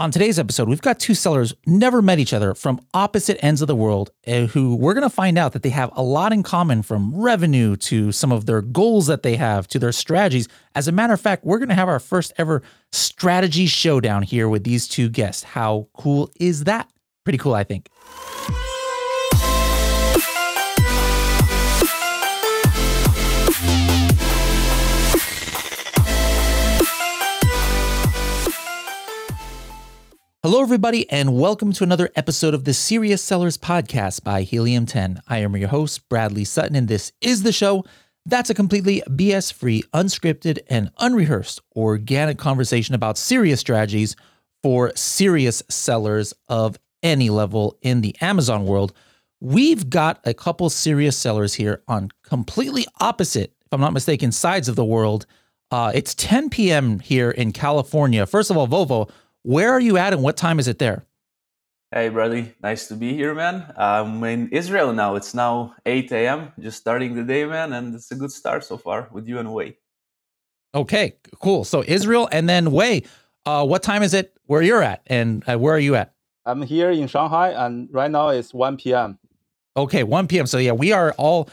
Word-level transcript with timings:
On 0.00 0.10
today's 0.10 0.40
episode, 0.40 0.68
we've 0.68 0.82
got 0.82 0.98
two 0.98 1.14
sellers 1.14 1.54
never 1.66 2.02
met 2.02 2.18
each 2.18 2.32
other 2.32 2.52
from 2.52 2.80
opposite 2.92 3.38
ends 3.44 3.62
of 3.62 3.68
the 3.68 3.76
world, 3.76 4.10
uh, 4.26 4.46
who 4.46 4.74
we're 4.74 4.92
going 4.92 5.08
to 5.08 5.08
find 5.08 5.38
out 5.38 5.52
that 5.52 5.62
they 5.62 5.70
have 5.70 5.88
a 5.94 6.02
lot 6.02 6.32
in 6.32 6.42
common 6.42 6.82
from 6.82 7.14
revenue 7.14 7.76
to 7.76 8.10
some 8.10 8.32
of 8.32 8.44
their 8.44 8.60
goals 8.60 9.06
that 9.06 9.22
they 9.22 9.36
have 9.36 9.68
to 9.68 9.78
their 9.78 9.92
strategies. 9.92 10.48
As 10.74 10.88
a 10.88 10.92
matter 10.92 11.12
of 11.12 11.20
fact, 11.20 11.44
we're 11.44 11.58
going 11.58 11.68
to 11.68 11.76
have 11.76 11.88
our 11.88 12.00
first 12.00 12.32
ever 12.38 12.60
strategy 12.90 13.66
showdown 13.66 14.24
here 14.24 14.48
with 14.48 14.64
these 14.64 14.88
two 14.88 15.08
guests. 15.08 15.44
How 15.44 15.86
cool 15.96 16.28
is 16.40 16.64
that? 16.64 16.90
Pretty 17.22 17.38
cool, 17.38 17.54
I 17.54 17.62
think. 17.62 17.88
Hello, 30.54 30.62
everybody, 30.62 31.10
and 31.10 31.36
welcome 31.36 31.72
to 31.72 31.82
another 31.82 32.10
episode 32.14 32.54
of 32.54 32.62
the 32.62 32.72
Serious 32.72 33.20
Sellers 33.20 33.58
Podcast 33.58 34.22
by 34.22 34.42
Helium 34.42 34.86
10. 34.86 35.20
I 35.26 35.38
am 35.38 35.56
your 35.56 35.66
host, 35.66 36.08
Bradley 36.08 36.44
Sutton, 36.44 36.76
and 36.76 36.86
this 36.86 37.10
is 37.20 37.42
the 37.42 37.50
show 37.50 37.84
that's 38.24 38.50
a 38.50 38.54
completely 38.54 39.02
BS 39.08 39.52
free, 39.52 39.82
unscripted, 39.92 40.60
and 40.70 40.92
unrehearsed 41.00 41.60
organic 41.74 42.38
conversation 42.38 42.94
about 42.94 43.18
serious 43.18 43.58
strategies 43.58 44.14
for 44.62 44.92
serious 44.94 45.60
sellers 45.68 46.32
of 46.48 46.78
any 47.02 47.30
level 47.30 47.76
in 47.82 48.00
the 48.00 48.14
Amazon 48.20 48.64
world. 48.64 48.92
We've 49.40 49.90
got 49.90 50.20
a 50.22 50.34
couple 50.34 50.70
serious 50.70 51.18
sellers 51.18 51.54
here 51.54 51.82
on 51.88 52.12
completely 52.22 52.86
opposite, 53.00 53.52
if 53.60 53.72
I'm 53.72 53.80
not 53.80 53.92
mistaken, 53.92 54.30
sides 54.30 54.68
of 54.68 54.76
the 54.76 54.84
world. 54.84 55.26
Uh, 55.72 55.90
it's 55.92 56.14
10 56.14 56.48
p.m. 56.50 57.00
here 57.00 57.32
in 57.32 57.50
California. 57.50 58.24
First 58.24 58.52
of 58.52 58.56
all, 58.56 58.68
Vova, 58.68 59.10
where 59.44 59.70
are 59.70 59.80
you 59.80 59.96
at 59.96 60.12
and 60.12 60.22
what 60.22 60.36
time 60.36 60.58
is 60.58 60.66
it 60.66 60.78
there? 60.78 61.06
Hey, 61.92 62.08
Bradley. 62.08 62.52
Nice 62.60 62.88
to 62.88 62.96
be 62.96 63.14
here, 63.14 63.34
man. 63.34 63.72
I'm 63.76 64.24
in 64.24 64.48
Israel 64.48 64.92
now. 64.92 65.14
It's 65.14 65.32
now 65.32 65.76
8 65.86 66.10
a.m. 66.10 66.52
Just 66.58 66.78
starting 66.78 67.14
the 67.14 67.22
day, 67.22 67.44
man. 67.44 67.72
And 67.72 67.94
it's 67.94 68.10
a 68.10 68.16
good 68.16 68.32
start 68.32 68.64
so 68.64 68.76
far 68.76 69.08
with 69.12 69.28
you 69.28 69.38
and 69.38 69.54
Wei. 69.54 69.78
Okay, 70.74 71.14
cool. 71.40 71.62
So 71.62 71.84
Israel 71.86 72.28
and 72.32 72.48
then 72.48 72.72
Wei, 72.72 73.04
uh, 73.46 73.64
what 73.64 73.84
time 73.84 74.02
is 74.02 74.12
it 74.12 74.36
where 74.46 74.60
you're 74.60 74.82
at 74.82 75.02
and 75.06 75.44
uh, 75.48 75.56
where 75.56 75.74
are 75.74 75.78
you 75.78 75.94
at? 75.94 76.14
I'm 76.46 76.62
here 76.62 76.90
in 76.90 77.06
Shanghai 77.06 77.50
and 77.50 77.88
right 77.92 78.10
now 78.10 78.30
it's 78.30 78.52
1 78.52 78.78
p.m. 78.78 79.18
Okay, 79.76 80.02
1 80.02 80.26
p.m. 80.26 80.46
So 80.46 80.58
yeah, 80.58 80.72
we 80.72 80.90
are 80.90 81.12
all 81.12 81.48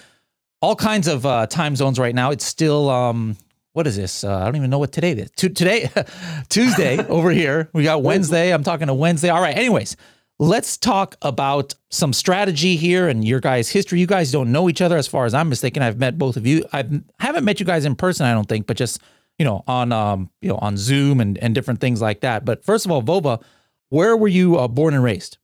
all 0.62 0.76
kinds 0.76 1.08
of 1.08 1.26
uh, 1.26 1.46
time 1.48 1.76
zones 1.76 2.00
right 2.00 2.16
now. 2.16 2.32
It's 2.32 2.46
still 2.46 2.90
um, 2.90 3.38
what 3.74 3.88
is 3.88 3.96
this? 3.96 4.24
Uh, 4.24 4.38
I 4.38 4.46
don't 4.46 4.58
even 4.58 4.70
know 4.70 4.80
what 4.80 4.92
today 4.92 5.12
is. 5.12 5.32
T- 5.32 5.50
today, 5.50 5.90
Tuesday 6.50 7.06
over 7.08 7.32
here. 7.32 7.70
We 7.74 7.84
got 7.84 8.04
Wednesday. 8.04 8.54
I'm 8.54 8.64
talking 8.64 8.88
to 8.88 8.94
Wednesday. 8.94 9.30
All 9.30 9.42
right. 9.42 9.56
Anyways, 9.56 9.96
let's 10.40 10.78
talk 10.78 11.16
about 11.22 11.74
some 11.90 12.14
strategy 12.14 12.76
here 12.76 13.08
and 13.08 13.24
your 13.24 13.40
guys' 13.40 13.70
history. 13.70 14.00
You 14.00 14.08
guys 14.08 14.32
don't 14.32 14.52
know 14.52 14.70
each 14.70 14.82
other, 14.82 14.98
as 14.98 15.08
far 15.08 15.26
as 15.26 15.34
I'm 15.34 15.50
mistaken. 15.50 15.84
I've 15.84 16.00
met 16.00 16.18
both 16.18 16.38
of 16.38 16.46
you. 16.46 16.66
I 16.74 16.84
haven't 17.20 17.46
met 17.46 17.60
you 17.60 17.66
guys 17.66 17.86
in 17.86 17.96
person, 17.96 18.26
I 18.26 18.34
don't 18.34 18.48
think, 18.48 18.68
but 18.68 18.78
just 18.78 19.02
you 19.40 19.46
know 19.46 19.64
on 19.68 19.92
um 19.92 20.30
you 20.42 20.50
know 20.50 20.58
on 20.58 20.78
Zoom 20.78 21.22
and 21.22 21.38
and 21.38 21.56
different 21.56 21.80
things 21.80 22.02
like 22.02 22.22
that. 22.22 22.44
But 22.44 22.66
first 22.66 22.86
of 22.86 22.92
all, 22.92 23.02
Vova, 23.02 23.42
where 23.90 24.18
were 24.18 24.28
you 24.28 24.58
uh, 24.58 24.68
born 24.68 24.94
and 24.94 25.04
raised? 25.04 25.38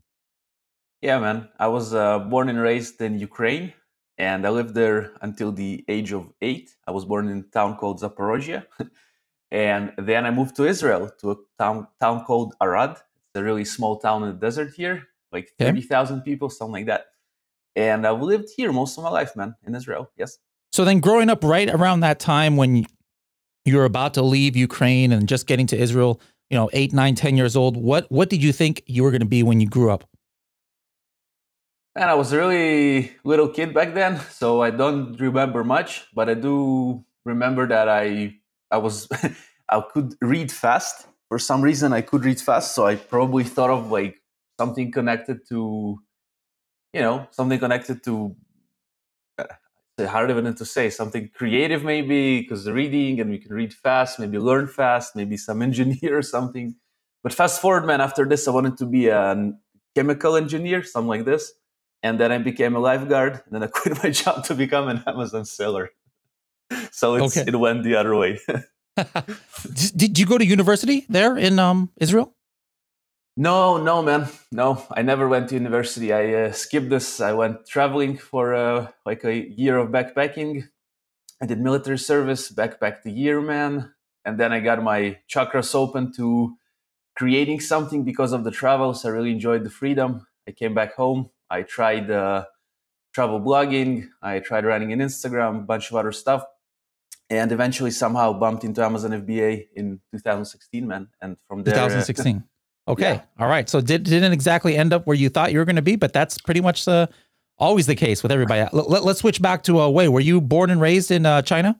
Yeah, 1.01 1.19
man. 1.19 1.47
I 1.59 1.67
was 1.67 1.93
uh, 1.93 2.19
born 2.19 2.49
and 2.49 2.59
raised 2.59 2.99
in 3.01 3.19
Ukraine 3.19 3.71
and 4.17 4.45
I 4.45 4.49
lived 4.49 4.73
there 4.73 5.11
until 5.21 5.51
the 5.51 5.85
age 5.87 6.11
of 6.11 6.31
eight. 6.41 6.75
I 6.87 6.91
was 6.91 7.05
born 7.05 7.29
in 7.29 7.39
a 7.39 7.43
town 7.43 7.77
called 7.77 8.01
Zaporozhye, 8.01 8.65
and 9.51 9.93
then 9.97 10.25
I 10.25 10.31
moved 10.31 10.55
to 10.57 10.65
Israel 10.65 11.09
to 11.21 11.31
a 11.31 11.35
town 11.59 11.87
town 11.99 12.25
called 12.25 12.55
Arad. 12.61 12.91
It's 12.91 13.35
a 13.35 13.43
really 13.43 13.65
small 13.65 13.99
town 13.99 14.23
in 14.23 14.29
the 14.29 14.35
desert 14.35 14.73
here, 14.75 15.07
like 15.31 15.51
thirty 15.59 15.81
thousand 15.81 16.21
people, 16.21 16.49
something 16.49 16.73
like 16.73 16.85
that. 16.87 17.05
And 17.75 18.07
I've 18.07 18.21
lived 18.21 18.49
here 18.55 18.71
most 18.71 18.97
of 18.97 19.03
my 19.03 19.11
life, 19.11 19.35
man, 19.35 19.55
in 19.65 19.75
Israel. 19.75 20.09
Yes. 20.17 20.39
So 20.71 20.83
then, 20.83 20.99
growing 20.99 21.29
up 21.29 21.43
right 21.43 21.69
around 21.69 21.99
that 22.01 22.19
time 22.19 22.57
when 22.57 22.85
you 23.65 23.77
were 23.77 23.85
about 23.85 24.13
to 24.15 24.21
leave 24.21 24.55
Ukraine 24.55 25.11
and 25.11 25.27
just 25.27 25.45
getting 25.45 25.67
to 25.67 25.77
Israel, 25.77 26.21
you 26.49 26.57
know, 26.57 26.69
eight, 26.73 26.93
nine, 26.93 27.15
ten 27.15 27.37
years 27.37 27.55
old, 27.55 27.77
what 27.77 28.09
what 28.09 28.29
did 28.29 28.41
you 28.41 28.51
think 28.51 28.81
you 28.87 29.03
were 29.03 29.11
going 29.11 29.21
to 29.21 29.27
be 29.27 29.43
when 29.43 29.59
you 29.59 29.67
grew 29.67 29.91
up? 29.91 30.09
Man, 31.97 32.09
I 32.09 32.13
was 32.13 32.31
a 32.31 32.37
really 32.37 33.11
little 33.23 33.49
kid 33.49 33.73
back 33.73 33.95
then, 33.95 34.19
so 34.29 34.61
I 34.61 34.69
don't 34.69 35.19
remember 35.19 35.63
much, 35.63 36.05
but 36.13 36.29
I 36.29 36.35
do 36.35 37.03
remember 37.25 37.67
that 37.67 37.89
I 37.89 38.35
I 38.69 38.77
was 38.77 39.07
I 39.69 39.81
could 39.81 40.13
read 40.21 40.51
fast. 40.51 41.07
For 41.27 41.39
some 41.39 41.63
reason 41.63 41.93
I 41.93 42.01
could 42.01 42.23
read 42.23 42.39
fast, 42.39 42.75
so 42.75 42.85
I 42.85 42.97
probably 42.97 43.43
thought 43.43 43.71
of 43.71 43.91
like 43.91 44.21
something 44.59 44.91
connected 44.91 45.39
to 45.49 45.99
you 46.93 47.01
know, 47.01 47.27
something 47.31 47.59
connected 47.59 48.03
to 48.03 48.35
uh, 49.39 49.45
it's 49.97 50.09
hard 50.09 50.29
even 50.31 50.53
to 50.53 50.65
say 50.65 50.89
something 50.91 51.29
creative 51.35 51.83
maybe 51.83 52.41
because 52.41 52.65
the 52.65 52.73
reading 52.73 53.19
and 53.19 53.31
we 53.31 53.39
can 53.39 53.53
read 53.53 53.73
fast 53.73 54.19
maybe 54.19 54.37
learn 54.37 54.67
fast 54.67 55.15
maybe 55.15 55.37
some 55.37 55.61
engineer 55.69 56.17
or 56.17 56.21
something 56.21 56.75
but 57.23 57.33
fast 57.33 57.61
forward 57.61 57.85
man 57.85 58.01
after 58.01 58.25
this 58.25 58.47
i 58.47 58.51
wanted 58.51 58.77
to 58.77 58.85
be 58.85 59.07
a 59.07 59.53
chemical 59.95 60.35
engineer 60.35 60.83
something 60.83 61.09
like 61.09 61.25
this 61.25 61.53
and 62.07 62.19
then 62.19 62.31
I 62.31 62.37
became 62.37 62.75
a 62.75 62.79
lifeguard. 62.79 63.33
And 63.45 63.51
then 63.51 63.63
I 63.63 63.67
quit 63.77 64.01
my 64.03 64.09
job 64.09 64.45
to 64.45 64.55
become 64.55 64.87
an 64.87 65.03
Amazon 65.05 65.45
seller. 65.45 65.91
So 66.91 67.15
okay. 67.15 67.45
it 67.47 67.55
went 67.55 67.83
the 67.83 67.95
other 67.95 68.15
way. 68.15 68.39
Did 69.95 70.17
you 70.17 70.25
go 70.25 70.37
to 70.37 70.45
university 70.45 71.05
there 71.09 71.37
in 71.37 71.59
um, 71.59 71.91
Israel? 71.97 72.33
No, 73.39 73.77
no, 73.77 74.01
man, 74.01 74.27
no. 74.51 74.83
I 74.89 75.03
never 75.03 75.27
went 75.27 75.49
to 75.49 75.55
university. 75.55 76.11
I 76.11 76.33
uh, 76.33 76.51
skipped 76.51 76.89
this. 76.89 77.21
I 77.21 77.33
went 77.33 77.67
traveling 77.67 78.17
for 78.17 78.55
uh, 78.55 78.87
like 79.05 79.23
a 79.23 79.35
year 79.35 79.77
of 79.77 79.89
backpacking. 79.89 80.67
I 81.39 81.45
did 81.45 81.59
military 81.59 81.99
service, 81.99 82.51
backpacked 82.51 83.05
a 83.05 83.11
year, 83.11 83.39
man, 83.39 83.93
and 84.25 84.39
then 84.39 84.51
I 84.51 84.59
got 84.59 84.81
my 84.81 85.19
chakras 85.31 85.75
open 85.75 86.11
to 86.13 86.57
creating 87.15 87.59
something 87.59 88.03
because 88.03 88.33
of 88.33 88.43
the 88.43 88.49
travels. 88.49 89.05
I 89.05 89.09
really 89.09 89.33
enjoyed 89.33 89.63
the 89.63 89.69
freedom. 89.69 90.25
I 90.47 90.51
came 90.51 90.73
back 90.73 90.95
home, 90.95 91.29
I 91.49 91.63
tried 91.63 92.11
uh, 92.11 92.45
travel 93.13 93.39
blogging. 93.39 94.07
I 94.21 94.39
tried 94.39 94.65
running 94.65 94.91
an 94.93 94.99
Instagram, 94.99 95.57
a 95.57 95.61
bunch 95.61 95.89
of 95.89 95.95
other 95.95 96.11
stuff, 96.11 96.43
and 97.29 97.51
eventually 97.51 97.91
somehow 97.91 98.33
bumped 98.33 98.63
into 98.63 98.83
Amazon 98.83 99.11
FBA 99.11 99.67
in 99.75 99.99
2016, 100.11 100.87
man. 100.87 101.09
And 101.21 101.37
from 101.47 101.63
there, 101.63 101.73
2016. 101.73 102.43
Uh, 102.87 102.91
okay, 102.91 103.13
yeah. 103.15 103.21
all 103.39 103.47
right. 103.47 103.69
So 103.69 103.81
did 103.81 104.03
didn't 104.03 104.33
exactly 104.33 104.75
end 104.77 104.93
up 104.93 105.07
where 105.07 105.15
you 105.15 105.29
thought 105.29 105.51
you 105.51 105.59
were 105.59 105.65
going 105.65 105.77
to 105.77 105.81
be, 105.81 105.95
but 105.95 106.13
that's 106.13 106.37
pretty 106.37 106.61
much 106.61 106.85
the 106.85 107.09
always 107.57 107.87
the 107.87 107.95
case 107.95 108.23
with 108.23 108.31
everybody. 108.31 108.67
Let, 108.71 109.03
us 109.03 109.19
switch 109.19 109.41
back 109.41 109.63
to 109.63 109.79
uh, 109.79 109.89
Wei. 109.89 110.07
Were 110.07 110.19
you 110.19 110.41
born 110.41 110.69
and 110.69 110.79
raised 110.79 111.11
in 111.11 111.25
uh, 111.25 111.41
China? 111.41 111.79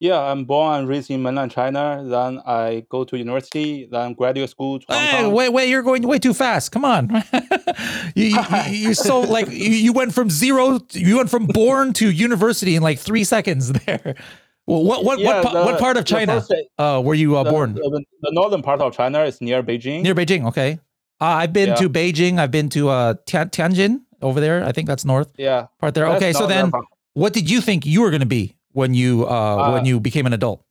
Yeah, 0.00 0.20
I'm 0.20 0.44
born 0.44 0.80
and 0.80 0.88
raised 0.88 1.10
in 1.10 1.22
mainland 1.22 1.52
China. 1.52 2.04
Then 2.04 2.40
I 2.44 2.84
go 2.88 3.04
to 3.04 3.16
university, 3.16 3.88
then 3.90 4.14
graduate 4.14 4.50
school. 4.50 4.80
To 4.80 4.86
hey, 4.88 5.26
wait, 5.26 5.50
wait, 5.50 5.68
you're 5.68 5.82
going 5.82 6.02
way 6.06 6.18
too 6.18 6.34
fast. 6.34 6.72
Come 6.72 6.84
on, 6.84 7.10
you, 8.14 8.26
you, 8.26 8.40
you're 8.70 8.94
so 8.94 9.20
like 9.20 9.48
you, 9.50 9.70
you 9.70 9.92
went 9.92 10.12
from 10.12 10.30
zero, 10.30 10.80
you 10.90 11.16
went 11.16 11.30
from 11.30 11.46
born 11.46 11.92
to 11.94 12.10
university 12.10 12.74
in 12.76 12.82
like 12.82 12.98
three 12.98 13.24
seconds 13.24 13.72
there. 13.86 14.16
Well, 14.66 14.82
what 14.82 15.04
what 15.04 15.18
yeah, 15.20 15.42
what, 15.42 15.52
the, 15.52 15.64
what 15.64 15.78
part 15.78 15.96
of 15.96 16.04
China 16.06 16.44
uh, 16.78 17.00
were 17.04 17.14
you 17.14 17.36
uh, 17.36 17.44
the, 17.44 17.50
born? 17.50 17.74
The, 17.74 18.04
the, 18.22 18.32
northern 18.32 18.62
part 18.62 18.80
of 18.80 18.94
China 18.94 19.22
is 19.22 19.40
near 19.40 19.62
Beijing. 19.62 20.02
Near 20.02 20.14
Beijing, 20.14 20.46
okay. 20.48 20.80
Uh, 21.20 21.24
I've 21.24 21.52
been 21.52 21.68
yeah. 21.70 21.74
to 21.76 21.88
Beijing. 21.88 22.38
I've 22.38 22.50
been 22.50 22.68
to 22.70 22.88
uh, 22.88 23.14
Tian, 23.26 23.50
Tianjin 23.50 24.00
over 24.22 24.40
there. 24.40 24.64
I 24.64 24.72
think 24.72 24.88
that's 24.88 25.04
north. 25.04 25.28
Yeah, 25.36 25.66
part 25.78 25.94
there. 25.94 26.08
Okay, 26.08 26.32
so 26.32 26.46
then, 26.46 26.70
part. 26.70 26.84
what 27.12 27.32
did 27.32 27.48
you 27.48 27.60
think 27.60 27.86
you 27.86 28.00
were 28.00 28.10
going 28.10 28.20
to 28.20 28.26
be 28.26 28.53
when 28.74 28.92
you 28.92 29.26
uh, 29.26 29.72
when 29.72 29.82
uh, 29.82 29.84
you 29.84 30.00
became 30.00 30.26
an 30.26 30.34
adult? 30.34 30.62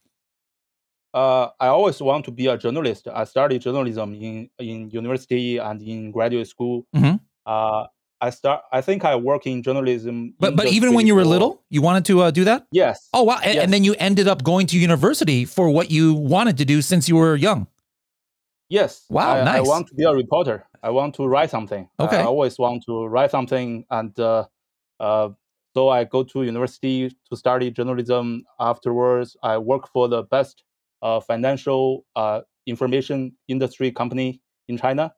Uh, 1.14 1.50
I 1.59 1.68
always 1.68 2.02
want 2.02 2.25
to 2.25 2.31
be 2.31 2.47
a 2.47 2.58
journalist. 2.58 3.08
I 3.08 3.24
studied 3.24 3.62
journalism 3.62 4.14
in 4.14 4.50
in 4.59 4.90
university 4.91 5.58
and 5.58 5.82
in 5.82 6.11
graduate 6.11 6.47
school. 6.47 6.85
Mm-hmm. 6.96 7.16
Uh, 7.46 7.88
I 8.22 8.29
start. 8.29 8.61
I 8.72 8.82
think 8.82 9.03
I 9.03 9.16
work 9.16 9.46
in 9.46 9.64
journalism. 9.64 10.34
But 10.40 10.55
but 10.55 10.67
even 10.67 10.94
when 10.94 11.08
you 11.08 11.16
were 11.16 11.26
little, 11.26 11.64
you 11.70 11.82
wanted 11.82 12.05
to 12.05 12.22
uh, 12.22 12.32
do 12.32 12.44
that. 12.46 12.67
Yes. 12.72 13.09
Oh 13.14 13.23
wow! 13.23 13.40
And, 13.44 13.55
yes. 13.55 13.64
and, 13.64 13.73
then 13.73 13.84
you 13.84 13.96
ended 14.00 14.28
up 14.28 14.44
going 14.44 14.67
to 14.67 14.78
university 14.78 15.46
for 15.46 15.70
what 15.70 15.91
you 15.91 16.14
wanted 16.14 16.58
to 16.58 16.66
do 16.66 16.82
since 16.82 17.09
you 17.09 17.16
were 17.16 17.35
young. 17.35 17.67
Yes. 18.70 19.05
Wow. 19.09 19.35
I, 19.35 19.44
nice. 19.44 19.58
I 19.58 19.61
want 19.61 19.88
to 19.88 19.96
be 19.96 20.03
a 20.03 20.14
reporter. 20.14 20.66
I 20.82 20.90
want 20.90 21.16
to 21.16 21.28
write 21.28 21.50
something. 21.50 21.88
Okay. 22.00 22.17
I 22.17 22.23
always 22.23 22.58
want 22.58 22.84
to 22.85 23.05
write 23.05 23.32
something, 23.32 23.85
and 23.90 24.17
uh, 24.20 24.46
uh, 25.00 25.29
so 25.73 25.90
I 25.90 26.03
go 26.03 26.23
to 26.23 26.43
university 26.43 27.09
to 27.29 27.35
study 27.35 27.72
journalism. 27.72 28.43
Afterwards, 28.59 29.35
I 29.43 29.58
work 29.58 29.87
for 29.87 30.08
the 30.08 30.23
best 30.23 30.64
uh, 31.02 31.20
financial 31.20 32.05
uh, 32.16 32.41
information 32.66 33.34
industry 33.47 33.91
company 33.91 34.41
in 34.67 34.78
China. 34.78 35.14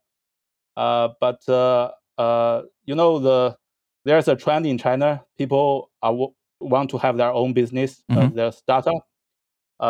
Uh, 0.78 1.10
but 1.20 1.48
uh, 1.48 1.92
uh, 2.18 2.64
you 2.86 2.96
know 2.96 3.20
the 3.20 3.56
there's 4.04 4.28
a 4.28 4.36
trend 4.36 4.66
in 4.66 4.78
China. 4.78 5.24
People 5.38 5.92
are, 6.02 6.16
want 6.60 6.90
to 6.92 6.98
have 6.98 7.18
their 7.18 7.32
own 7.32 7.54
business, 7.54 8.04
uh, 8.10 8.16
mm-hmm. 8.16 8.36
their 8.36 8.52
startup. 8.52 9.06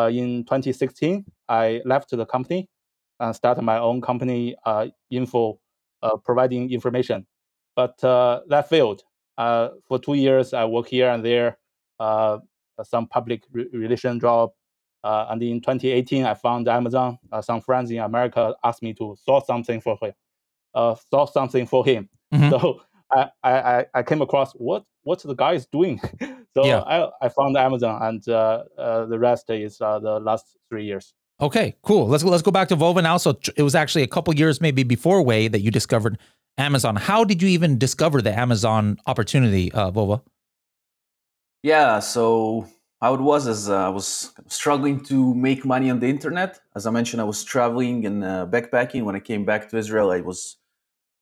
in 0.10 0.44
2016, 0.46 1.26
I 1.50 1.82
left 1.86 2.10
the 2.12 2.26
company 2.26 2.70
and 3.20 3.36
start 3.36 3.62
my 3.62 3.78
own 3.78 4.02
company, 4.02 4.56
uh, 4.66 4.88
info, 5.10 5.60
uh, 6.02 6.18
providing 6.24 6.72
information. 6.72 7.26
But 7.76 8.02
uh, 8.04 8.42
that 8.48 8.70
failed. 8.70 9.04
Uh, 9.38 9.70
for 9.88 10.00
two 10.00 10.14
years, 10.14 10.54
I 10.54 10.66
work 10.66 10.88
here 10.88 11.10
and 11.10 11.24
there, 11.24 11.58
uh, 12.00 12.40
some 12.84 13.08
public 13.08 13.44
re- 13.52 13.68
relation 13.74 14.20
job. 14.20 14.52
Uh, 15.04 15.28
and 15.30 15.42
in 15.44 15.62
2018, 15.62 16.26
I 16.26 16.34
found 16.34 16.68
Amazon. 16.68 17.20
Uh, 17.32 17.42
some 17.42 17.62
friends 17.62 17.92
in 17.92 18.00
America 18.00 18.56
asked 18.64 18.82
me 18.82 18.94
to 18.96 19.16
source 19.24 19.46
something 19.46 19.80
for 19.80 19.98
him, 20.02 20.14
uh, 20.74 20.96
source 21.12 21.32
something 21.34 21.66
for 21.68 21.86
him. 21.86 22.10
Mhm. 22.34 22.50
So 22.50 22.82
I, 23.14 23.30
I, 23.44 23.86
I 23.94 24.04
came 24.04 24.22
across 24.22 24.54
what 24.54 24.84
what 25.04 25.20
the 25.20 25.36
guy 25.36 25.54
is 25.54 25.68
doing. 25.68 26.02
so 26.56 26.66
Yeah. 26.66 26.80
I, 26.82 27.10
I 27.22 27.30
found 27.30 27.56
Amazon, 27.56 28.02
and 28.02 28.28
uh, 28.28 28.64
uh, 28.78 29.06
the 29.06 29.20
rest 29.20 29.50
is 29.52 29.80
uh, 29.80 30.00
the 30.00 30.20
last 30.20 30.58
three 30.70 30.86
years. 30.86 31.14
Okay, 31.40 31.76
cool. 31.84 32.08
Let's 32.08 32.24
let's 32.24 32.42
go 32.42 32.52
back 32.52 32.70
to 32.70 32.76
Vova 32.76 33.04
now. 33.04 33.18
So 33.18 33.38
it 33.56 33.62
was 33.62 33.76
actually 33.76 34.04
a 34.04 34.08
couple 34.08 34.34
years 34.34 34.62
maybe 34.62 34.84
before 34.84 35.22
Wei 35.22 35.48
that 35.50 35.60
you 35.60 35.70
discovered 35.70 36.18
Amazon. 36.58 36.96
How 36.96 37.24
did 37.24 37.42
you 37.42 37.50
even 37.50 37.78
discover 37.78 38.22
the 38.22 38.38
Amazon 38.38 38.98
opportunity, 39.06 39.72
uh, 39.72 39.92
Vova? 39.92 40.22
Yeah, 41.64 42.00
so 42.00 42.68
how 43.02 43.14
it 43.16 43.22
was 43.22 43.48
is 43.48 43.70
uh, 43.70 43.88
I 43.88 43.90
was 43.90 44.34
struggling 44.48 45.04
to 45.06 45.34
make 45.34 45.66
money 45.66 45.90
on 45.90 46.00
the 46.00 46.08
internet. 46.08 46.60
As 46.76 46.88
I 46.88 46.92
mentioned, 46.92 47.22
I 47.22 47.26
was 47.26 47.44
traveling 47.44 48.06
and 48.06 48.24
uh, 48.24 48.48
backpacking. 48.50 49.04
When 49.04 49.16
I 49.16 49.20
came 49.20 49.46
back 49.46 49.70
to 49.70 49.78
Israel, 49.78 50.12
I 50.12 50.22
was 50.22 50.58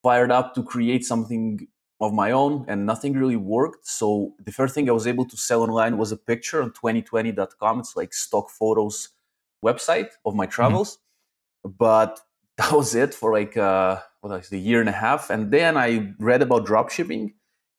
fired 0.03 0.31
up 0.31 0.53
to 0.55 0.63
create 0.63 1.05
something 1.05 1.67
of 1.99 2.13
my 2.13 2.31
own, 2.31 2.65
and 2.67 2.85
nothing 2.85 3.13
really 3.13 3.37
worked. 3.37 3.87
So 3.87 4.33
the 4.43 4.51
first 4.51 4.75
thing 4.75 4.89
I 4.89 4.91
was 4.91 5.07
able 5.07 5.25
to 5.25 5.37
sell 5.37 5.61
online 5.61 5.97
was 5.97 6.11
a 6.11 6.17
picture 6.17 6.61
on 6.61 6.71
2020.com. 6.71 7.79
It's 7.79 7.95
like 7.95 8.13
stock 8.13 8.49
photos 8.49 9.09
website 9.63 10.09
of 10.25 10.35
my 10.35 10.45
travels, 10.45 10.99
but 11.63 12.19
that 12.57 12.71
was 12.71 12.93
it 12.93 13.13
for 13.13 13.33
like 13.33 13.55
uh, 13.57 13.99
what 14.23 14.31
was 14.31 14.51
it, 14.53 14.55
a 14.55 14.59
year 14.59 14.79
and 14.79 14.87
a 14.87 14.93
half. 14.93 15.29
And 15.29 15.51
then 15.51 15.75
I 15.75 16.13
read 16.17 16.41
about 16.41 16.65
dropshipping 16.65 17.33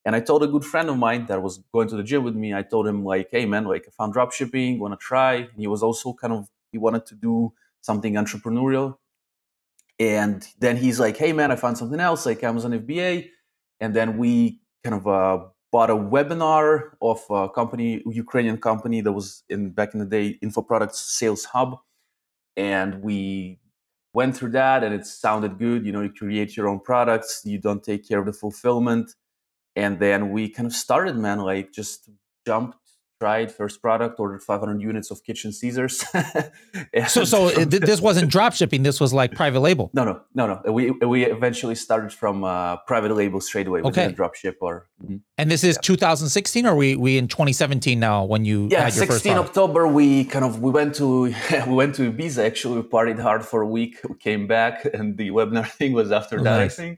and 0.05 0.15
I 0.15 0.21
told 0.21 0.43
a 0.43 0.47
good 0.47 0.65
friend 0.65 0.91
of 0.91 0.99
mine 0.99 1.25
that 1.27 1.43
was 1.43 1.65
going 1.73 1.89
to 1.89 1.97
the 1.97 2.03
gym 2.03 2.23
with 2.23 2.35
me, 2.35 2.53
I 2.53 2.61
told 2.61 2.87
him 2.87 3.03
like, 3.03 3.29
hey 3.31 3.47
man, 3.47 3.65
like 3.65 3.87
I 3.89 3.91
found 3.91 4.13
drop 4.13 4.31
shipping, 4.31 4.79
wanna 4.79 4.99
try? 4.99 5.37
And 5.37 5.57
he 5.57 5.67
was 5.67 5.83
also 5.83 6.13
kind 6.13 6.35
of 6.35 6.49
he 6.71 6.77
wanted 6.77 7.07
to 7.07 7.15
do 7.15 7.55
something 7.81 8.15
entrepreneurial. 8.15 8.99
And 9.99 10.47
then 10.59 10.77
he's 10.77 11.01
like, 11.01 11.17
hey 11.17 11.33
man, 11.33 11.51
I 11.51 11.57
found 11.57 11.79
something 11.79 12.01
else, 12.01 12.27
like 12.27 12.43
Amazon 12.43 12.73
FBA. 12.73 13.31
And 13.81 13.95
then 13.97 14.19
we 14.19 14.61
kind 14.83 14.97
of 14.97 15.07
uh, 15.07 15.47
bought 15.73 15.89
a 15.89 15.97
webinar 15.97 16.91
of 17.01 17.23
a 17.31 17.49
company, 17.49 18.03
Ukrainian 18.05 18.59
company 18.59 19.01
that 19.01 19.13
was 19.13 19.45
in 19.49 19.71
back 19.71 19.95
in 19.95 20.01
the 20.01 20.07
day, 20.07 20.39
Info 20.43 20.61
Products 20.61 21.01
Sales 21.01 21.47
Hub. 21.47 21.79
And 22.55 23.03
we 23.03 23.61
went 24.15 24.37
through 24.37 24.53
that 24.53 24.85
and 24.85 24.95
it 24.95 25.07
sounded 25.07 25.59
good. 25.59 25.85
You 25.85 25.93
know, 25.93 26.03
you 26.03 26.13
create 26.13 26.57
your 26.57 26.69
own 26.69 26.81
products, 26.81 27.43
you 27.45 27.59
don't 27.59 27.85
take 27.85 28.09
care 28.09 28.21
of 28.21 28.27
the 28.27 28.33
fulfillment 28.33 29.11
and 29.77 29.99
then 29.99 30.31
we 30.31 30.49
kind 30.49 30.67
of 30.67 30.73
started 30.73 31.17
man 31.17 31.41
like 31.41 31.73
just 31.73 32.11
jumped 32.47 32.79
tried 33.25 33.49
first 33.61 33.77
product 33.87 34.15
ordered 34.23 34.43
500 34.43 34.81
units 34.91 35.09
of 35.13 35.17
kitchen 35.29 35.51
scissors 35.59 35.95
And 36.99 37.09
So 37.17 37.21
so 37.35 37.39
it, 37.61 37.71
this 37.91 38.01
wasn't 38.09 38.29
drop 38.37 38.53
shipping. 38.59 38.81
This 38.89 38.99
was 39.05 39.11
like 39.21 39.31
private 39.43 39.63
label. 39.69 39.85
no 39.99 40.03
no 40.11 40.15
no 40.39 40.45
no 40.51 40.57
we 40.79 40.83
we 41.15 41.19
eventually 41.37 41.77
started 41.87 42.13
from 42.21 42.37
uh, 42.45 42.77
private 42.91 43.13
label 43.21 43.41
straight 43.49 43.69
away 43.71 43.79
we 43.83 43.89
Okay. 43.91 44.03
didn't 44.05 44.17
drop 44.21 44.35
ship 44.43 44.57
or 44.67 44.75
Mhm. 45.05 45.21
And 45.41 45.47
this 45.55 45.63
is 45.71 45.75
2016, 45.83 46.67
or 46.69 46.75
we 46.83 46.89
we 47.07 47.11
in 47.23 47.27
2017 47.29 47.99
now 48.11 48.19
when 48.33 48.43
you 48.51 48.59
yeah 48.75 48.85
had 48.87 48.95
your 48.97 49.07
16 49.07 49.33
product? 49.33 49.49
october 49.49 49.83
we 50.01 50.07
kind 50.35 50.45
of 50.49 50.53
we 50.67 50.71
went 50.81 50.93
to 51.01 51.07
we 51.71 51.75
went 51.83 51.93
to 51.99 52.03
ibiza 52.13 52.43
actually 52.51 52.77
we 52.81 52.85
partied 52.97 53.21
hard 53.29 53.43
for 53.51 53.59
a 53.69 53.71
week 53.79 53.95
we 54.11 54.17
came 54.29 54.43
back 54.57 54.75
and 54.97 55.07
the 55.21 55.29
webinar 55.37 55.67
thing 55.79 55.93
was 56.01 56.09
after 56.21 56.37
that 56.47 56.59
Nice. 56.61 56.75
i 56.75 56.83
think 56.83 56.95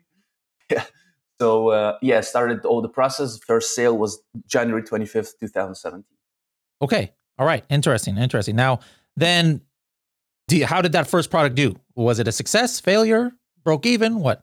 yeah 0.75 0.84
so 1.43 1.49
uh, 1.79 1.93
yeah 2.11 2.20
started 2.32 2.58
all 2.70 2.81
the 2.88 2.94
process 3.00 3.29
first 3.50 3.69
sale 3.79 3.96
was 4.05 4.12
january 4.56 4.82
25th 4.90 5.32
2017 5.40 6.05
Okay, 6.82 7.12
all 7.38 7.46
right, 7.46 7.64
interesting, 7.69 8.17
interesting. 8.19 8.56
Now 8.56 8.81
then, 9.17 9.62
you- 10.50 10.67
how 10.67 10.82
did 10.82 10.93
that 10.93 11.06
first 11.06 11.31
product 11.31 11.56
do? 11.56 11.75
Was 11.94 12.19
it 12.19 12.28
a 12.28 12.32
success, 12.32 12.81
failure, 12.81 13.32
broke 13.64 13.87
even? 13.87 14.20
What? 14.20 14.43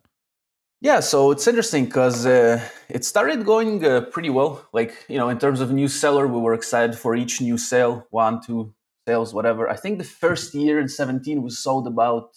Yeah, 0.82 1.00
so 1.00 1.32
it's 1.32 1.48
interesting 1.48 1.86
because 1.86 2.26
uh, 2.26 2.60
it 2.90 3.06
started 3.06 3.46
going 3.46 3.86
uh, 3.86 4.02
pretty 4.02 4.30
well. 4.30 4.66
Like, 4.74 5.06
you 5.08 5.18
know, 5.18 5.30
in 5.30 5.40
terms 5.40 5.62
of 5.62 5.72
new 5.72 5.88
seller, 5.88 6.28
we 6.28 6.42
were 6.42 6.54
excited 6.54 6.98
for 6.98 7.16
each 7.16 7.40
new 7.40 7.58
sale, 7.58 8.06
one, 8.10 8.42
two 8.42 8.74
sales, 9.08 9.34
whatever. 9.34 9.70
I 9.70 9.78
think 9.78 9.98
the 9.98 10.04
first 10.04 10.54
year 10.54 10.80
in 10.80 10.90
17, 10.90 11.42
we 11.42 11.50
sold 11.52 11.88
about, 11.88 12.36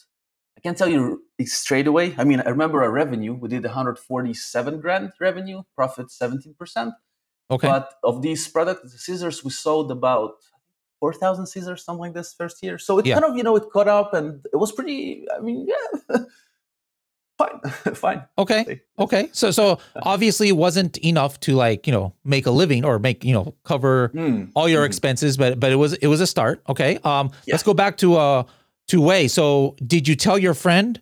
I 0.56 0.60
can't 0.60 0.78
tell 0.78 0.86
you 0.88 1.24
straight 1.42 1.88
away. 1.88 2.14
I 2.18 2.22
mean, 2.22 2.38
I 2.40 2.50
remember 2.50 2.84
our 2.84 2.90
revenue, 2.92 3.34
we 3.34 3.48
did 3.48 3.64
147 3.64 4.80
grand 4.80 5.10
revenue, 5.20 5.62
profit 5.74 6.06
17%. 6.08 6.92
Okay, 7.50 7.68
But 7.68 7.94
of 8.02 8.22
these 8.22 8.48
products, 8.48 8.92
the 8.92 8.98
scissors, 8.98 9.44
we 9.44 9.50
sold 9.50 9.90
about 9.92 10.32
4,000 11.00 11.46
scissors, 11.46 11.84
something 11.84 12.00
like 12.00 12.14
this 12.14 12.34
first 12.34 12.62
year. 12.62 12.78
So 12.78 12.98
it 12.98 13.06
Yeah. 13.06 13.14
kind 13.20 13.24
of, 13.30 13.36
you 13.36 13.42
know, 13.44 13.54
it 13.56 13.70
caught 13.72 13.86
up 13.88 14.14
and 14.14 14.44
it 14.52 14.56
was 14.56 14.72
pretty, 14.72 15.26
I 15.36 15.40
mean, 15.40 15.66
yeah, 15.68 16.16
fine, 17.38 17.60
fine. 17.94 18.22
okay, 18.38 18.80
okay. 18.98 19.28
So 19.32 19.50
so 19.50 19.78
obviously 20.02 20.48
it 20.48 20.56
wasn't 20.56 20.96
enough 20.98 21.38
to 21.40 21.54
like 21.54 21.86
you 21.86 21.92
know 21.92 22.12
make 22.24 22.46
a 22.46 22.50
living 22.50 22.84
or 22.84 22.98
make 22.98 23.24
you 23.24 23.32
know 23.34 23.54
cover 23.64 24.08
Hmm. 24.14 24.44
all 24.54 24.68
your 24.68 24.82
Mhm. 24.82 24.86
expenses, 24.86 25.36
but 25.36 25.60
but 25.60 25.70
it 25.72 25.76
was 25.76 25.92
it 25.94 26.06
was 26.08 26.20
a 26.20 26.26
start. 26.26 26.62
Okay. 26.68 26.98
Um, 27.04 27.30
Yeah. 27.46 27.54
let's 27.54 27.62
go 27.62 27.74
back 27.74 27.96
to 27.98 28.16
uh 28.16 28.42
to 28.88 29.00
Wei. 29.00 29.28
So 29.28 29.76
did 29.86 30.08
you 30.08 30.16
tell 30.16 30.38
your 30.38 30.54
friend 30.54 31.00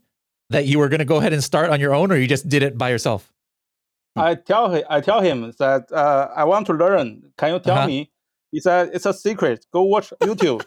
that 0.50 0.66
you 0.66 0.78
were 0.78 0.88
going 0.88 1.00
to 1.00 1.04
go 1.06 1.16
ahead 1.16 1.32
and 1.32 1.42
start 1.42 1.70
on 1.70 1.80
your 1.80 1.94
own, 1.94 2.10
or 2.12 2.16
you 2.16 2.26
just 2.26 2.48
did 2.48 2.62
it 2.62 2.76
by 2.78 2.90
yourself? 2.90 3.32
I 4.16 4.34
tell 4.36 4.70
him, 4.70 4.84
I 4.88 5.00
tell 5.00 5.20
him 5.20 5.52
that 5.58 5.90
uh, 5.92 6.28
I 6.36 6.44
want 6.44 6.66
to 6.68 6.72
learn. 6.72 7.32
Can 7.36 7.52
you 7.54 7.58
tell 7.58 7.78
Uh-huh. 7.78 7.86
me? 7.86 8.10
He 8.52 8.60
said 8.60 8.90
it's 8.92 9.06
a 9.06 9.12
secret. 9.12 9.66
Go 9.72 9.82
watch 9.82 10.12
YouTube. 10.22 10.64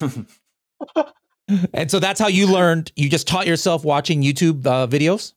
And 1.72 1.90
so 1.90 1.98
that's 1.98 2.20
how 2.20 2.28
you 2.28 2.46
learned. 2.46 2.92
You 2.94 3.08
just 3.08 3.26
taught 3.26 3.46
yourself 3.46 3.82
watching 3.84 4.22
YouTube 4.22 4.66
uh, 4.66 4.86
videos. 4.86 5.32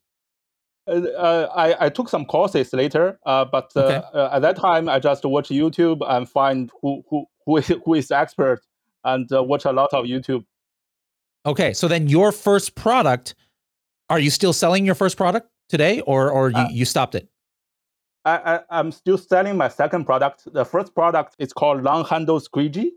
Uh, 0.86 0.92
uh, 1.18 1.50
I, 1.56 1.86
I 1.86 1.90
took 1.90 2.10
some 2.10 2.26
courses 2.26 2.74
later, 2.74 3.18
uh, 3.26 3.46
but 3.46 3.72
uh, 3.78 3.80
Okay. 3.80 4.02
uh, 4.14 4.30
at 4.34 4.40
that 4.42 4.58
time 4.58 4.90
I 4.90 5.00
just 5.00 5.24
watch 5.24 5.48
YouTube 5.50 6.02
and 6.06 6.28
find 6.28 6.70
who 6.82 7.04
who 7.10 7.26
who 7.46 7.58
is, 7.58 7.68
who 7.86 7.94
is 7.94 8.12
expert 8.12 8.60
and 9.06 9.32
uh, 9.32 9.42
watch 9.42 9.64
a 9.66 9.72
lot 9.72 9.94
of 9.94 10.04
YouTube. 10.06 10.44
Okay, 11.46 11.72
so 11.74 11.88
then 11.88 12.08
your 12.10 12.32
first 12.34 12.76
product, 12.76 13.34
are 14.10 14.20
you 14.20 14.30
still 14.30 14.54
selling 14.54 14.86
your 14.86 14.96
first 14.96 15.16
product 15.18 15.48
today, 15.70 16.02
or 16.02 16.30
or 16.30 16.50
you, 16.50 16.66
you 16.72 16.86
stopped 16.86 17.16
it? 17.16 17.30
I, 18.26 18.38
I 18.56 18.60
I'm 18.70 18.92
still 18.92 19.18
selling 19.18 19.58
my 19.58 19.68
second 19.68 20.06
product. 20.06 20.52
The 20.54 20.66
first 20.66 20.94
product 20.94 21.36
is 21.40 21.54
called 21.54 21.84
long 21.84 22.06
handle 22.06 22.40
squeegee 22.40 22.94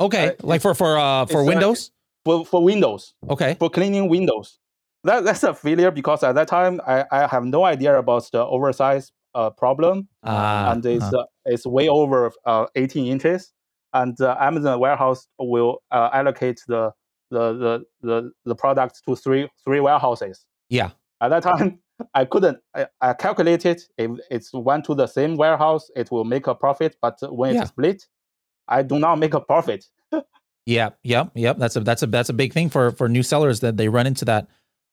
Okay, 0.00 0.28
uh, 0.28 0.32
like 0.42 0.62
for 0.62 0.74
for 0.74 0.98
uh 0.98 1.26
for 1.26 1.44
Windows. 1.44 1.90
for 2.24 2.44
for 2.46 2.64
Windows 2.64 3.14
Okay, 3.28 3.56
for 3.58 3.68
cleaning 3.68 4.08
Windows. 4.08 4.58
That 5.04 5.24
that's 5.24 5.42
a 5.42 5.54
failure 5.54 5.90
because 5.90 6.22
at 6.22 6.34
that 6.34 6.48
time 6.48 6.80
I, 6.86 7.04
I 7.10 7.26
have 7.26 7.44
no 7.44 7.64
idea 7.64 7.98
about 7.98 8.28
the 8.32 8.44
oversize 8.44 9.12
uh, 9.34 9.50
problem. 9.50 10.08
Ah, 10.24 10.72
and 10.72 10.84
it's 10.84 11.04
uh-huh. 11.04 11.20
uh, 11.20 11.24
it's 11.44 11.66
way 11.66 11.88
over 11.88 12.32
uh, 12.46 12.66
18 12.74 13.06
inches. 13.06 13.52
And 13.92 14.16
the 14.16 14.40
Amazon 14.42 14.78
warehouse 14.78 15.26
will 15.38 15.82
uh, 15.90 16.10
allocate 16.12 16.62
the 16.66 16.92
the, 17.30 17.52
the 17.52 17.84
the 18.02 18.30
the 18.44 18.54
product 18.54 19.02
to 19.06 19.16
three 19.16 19.48
three 19.64 19.80
warehouses. 19.80 20.44
Yeah. 20.68 20.90
At 21.20 21.28
that 21.28 21.42
time, 21.42 21.80
I 22.14 22.24
couldn't. 22.24 22.58
I, 22.74 22.86
I 23.00 23.12
calculated 23.14 23.82
if 23.98 24.10
it's 24.30 24.52
one 24.52 24.82
to 24.82 24.94
the 24.94 25.06
same 25.06 25.36
warehouse, 25.36 25.90
it 25.96 26.10
will 26.10 26.24
make 26.24 26.46
a 26.46 26.54
profit. 26.54 26.96
But 27.00 27.18
when 27.34 27.54
Yeah. 27.54 27.62
it's 27.62 27.70
split, 27.70 28.06
I 28.68 28.82
do 28.82 28.98
not 28.98 29.16
make 29.18 29.34
a 29.34 29.40
profit. 29.40 29.84
yeah, 30.66 30.90
yep, 31.02 31.30
yep. 31.34 31.58
That's 31.58 31.76
a 31.76 31.80
that's 31.80 32.02
a 32.02 32.06
that's 32.06 32.28
a 32.28 32.32
big 32.34 32.52
thing 32.52 32.68
for 32.70 32.90
for 32.92 33.08
new 33.08 33.22
sellers 33.22 33.60
that 33.60 33.76
they 33.76 33.88
run 33.88 34.06
into 34.06 34.24
that 34.26 34.46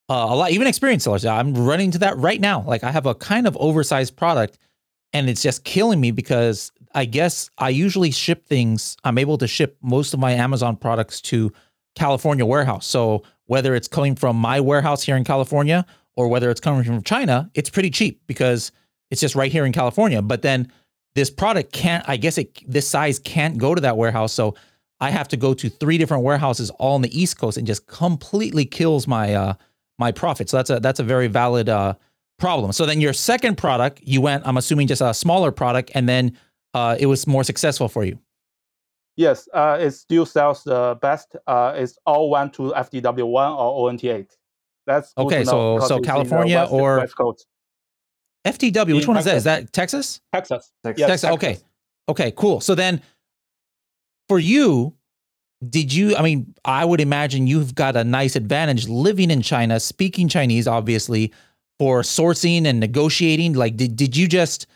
uh, 0.09 0.27
a 0.29 0.35
lot. 0.35 0.51
Even 0.51 0.67
experienced 0.67 1.03
sellers, 1.05 1.25
I'm 1.25 1.53
running 1.53 1.85
into 1.85 1.99
that 1.99 2.17
right 2.17 2.41
now. 2.41 2.61
Like 2.61 2.83
I 2.83 2.91
have 2.91 3.05
a 3.05 3.15
kind 3.15 3.47
of 3.47 3.55
oversized 3.57 4.15
product, 4.15 4.57
and 5.13 5.29
it's 5.29 5.41
just 5.41 5.63
killing 5.63 6.01
me 6.01 6.11
because 6.11 6.71
I 6.95 7.05
guess 7.05 7.49
I 7.57 7.69
usually 7.69 8.11
ship 8.11 8.47
things. 8.47 8.97
I'm 9.03 9.17
able 9.17 9.37
to 9.37 9.47
ship 9.47 9.77
most 9.81 10.13
of 10.13 10.19
my 10.19 10.31
Amazon 10.31 10.75
products 10.75 11.21
to 11.21 11.51
California 11.95 12.45
warehouse. 12.45 12.85
So 12.85 13.23
whether 13.45 13.75
it's 13.75 13.87
coming 13.87 14.15
from 14.15 14.35
my 14.35 14.59
warehouse 14.59 15.03
here 15.03 15.15
in 15.15 15.23
California 15.23 15.85
or 16.17 16.27
whether 16.27 16.49
it's 16.49 16.59
coming 16.59 16.83
from 16.83 17.01
China, 17.03 17.49
it's 17.53 17.69
pretty 17.69 17.91
cheap 17.91 18.21
because 18.27 18.71
it's 19.11 19.21
just 19.21 19.35
right 19.35 19.51
here 19.51 19.65
in 19.65 19.71
California. 19.71 20.21
But 20.21 20.41
then 20.41 20.69
this 21.15 21.29
product 21.29 21.71
can't, 21.71 22.03
I 22.09 22.17
guess 22.17 22.37
it 22.37 22.59
this 22.69 22.87
size 22.87 23.19
can't 23.19 23.57
go 23.57 23.73
to 23.73 23.81
that 23.81 23.95
warehouse. 23.95 24.33
So 24.33 24.55
I 24.99 25.11
have 25.11 25.27
to 25.29 25.37
go 25.37 25.53
to 25.53 25.69
three 25.69 25.97
different 25.97 26.23
warehouses 26.23 26.71
all 26.71 26.95
on 26.95 27.03
the 27.03 27.17
East 27.17 27.37
Coast 27.37 27.57
and 27.57 27.65
just 27.65 27.85
completely 27.85 28.65
kills 28.65 29.07
my 29.07 29.33
uh 29.35 29.53
my 29.99 30.11
profit. 30.11 30.49
So 30.49 30.57
that's 30.57 30.69
a 30.71 30.79
that's 30.79 30.99
a 30.99 31.03
very 31.03 31.27
valid 31.27 31.69
uh 31.69 31.93
problem. 32.39 32.71
So 32.71 32.85
then 32.85 32.99
your 32.99 33.13
second 33.13 33.57
product, 33.57 34.01
you 34.03 34.19
went, 34.19 34.45
I'm 34.45 34.57
assuming 34.57 34.87
just 34.87 35.01
a 35.01 35.13
smaller 35.13 35.51
product, 35.51 35.91
and 35.93 36.09
then 36.09 36.35
uh 36.73 36.97
it 36.99 37.05
was 37.05 37.27
more 37.27 37.43
successful 37.43 37.87
for 37.87 38.03
you. 38.03 38.17
Yes, 39.17 39.49
uh, 39.51 39.79
it 39.81 39.91
still 39.91 40.27
sells 40.27 40.63
the 40.63 40.95
best. 41.01 41.35
Uh, 41.47 41.73
it's 41.75 41.97
all 42.05 42.29
went 42.29 42.53
to 42.53 42.71
FTW1 42.77 43.57
or 43.57 43.91
ONT8. 43.91 44.29
That's 44.87 45.13
Okay, 45.17 45.43
so- 45.43 45.79
so 45.79 45.83
it's 45.83 45.91
in 45.91 46.01
the 46.01 46.07
California 46.07 46.57
West- 46.57 46.71
or- 46.71 46.97
West 46.97 47.15
Coast, 47.17 47.45
FTW, 48.45 48.95
which 48.95 49.03
In 49.03 49.07
one 49.09 49.17
is 49.17 49.25
that? 49.25 49.35
Is 49.37 49.43
that 49.43 49.73
Texas? 49.73 50.21
Texas. 50.33 50.71
Texas. 50.83 50.99
Yes, 50.99 51.09
Texas. 51.09 51.29
Okay. 51.31 51.57
Okay, 52.09 52.31
cool. 52.35 52.61
So 52.61 52.73
then 52.73 53.01
for 54.29 54.39
you, 54.39 54.93
did 55.69 55.93
you 55.93 56.15
I 56.15 56.21
mean, 56.21 56.53
I 56.63 56.85
would 56.85 57.01
imagine 57.01 57.47
you've 57.47 57.75
got 57.75 57.95
a 57.97 58.03
nice 58.03 58.35
advantage 58.35 58.87
living 58.87 59.29
in 59.31 59.41
China, 59.41 59.79
speaking 59.79 60.29
Chinese 60.29 60.67
obviously, 60.67 61.33
for 61.79 62.01
sourcing 62.01 62.65
and 62.65 62.79
negotiating. 62.79 63.53
Like 63.53 63.75
did 63.75 63.95
did 63.97 64.15
you 64.15 64.27
just 64.27 64.67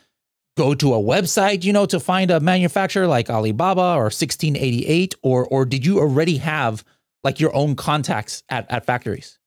go 0.56 0.74
to 0.74 0.92
a 0.92 0.98
website, 0.98 1.64
you 1.64 1.72
know, 1.72 1.86
to 1.86 1.98
find 1.98 2.30
a 2.30 2.40
manufacturer 2.40 3.06
like 3.06 3.30
Alibaba 3.30 3.94
or 3.96 4.10
1688 4.10 5.14
or 5.22 5.46
or 5.46 5.64
did 5.64 5.86
you 5.86 5.98
already 5.98 6.36
have 6.38 6.84
like 7.24 7.40
your 7.40 7.54
own 7.56 7.74
contacts 7.76 8.42
at 8.50 8.70
at 8.70 8.84
factories? 8.84 9.38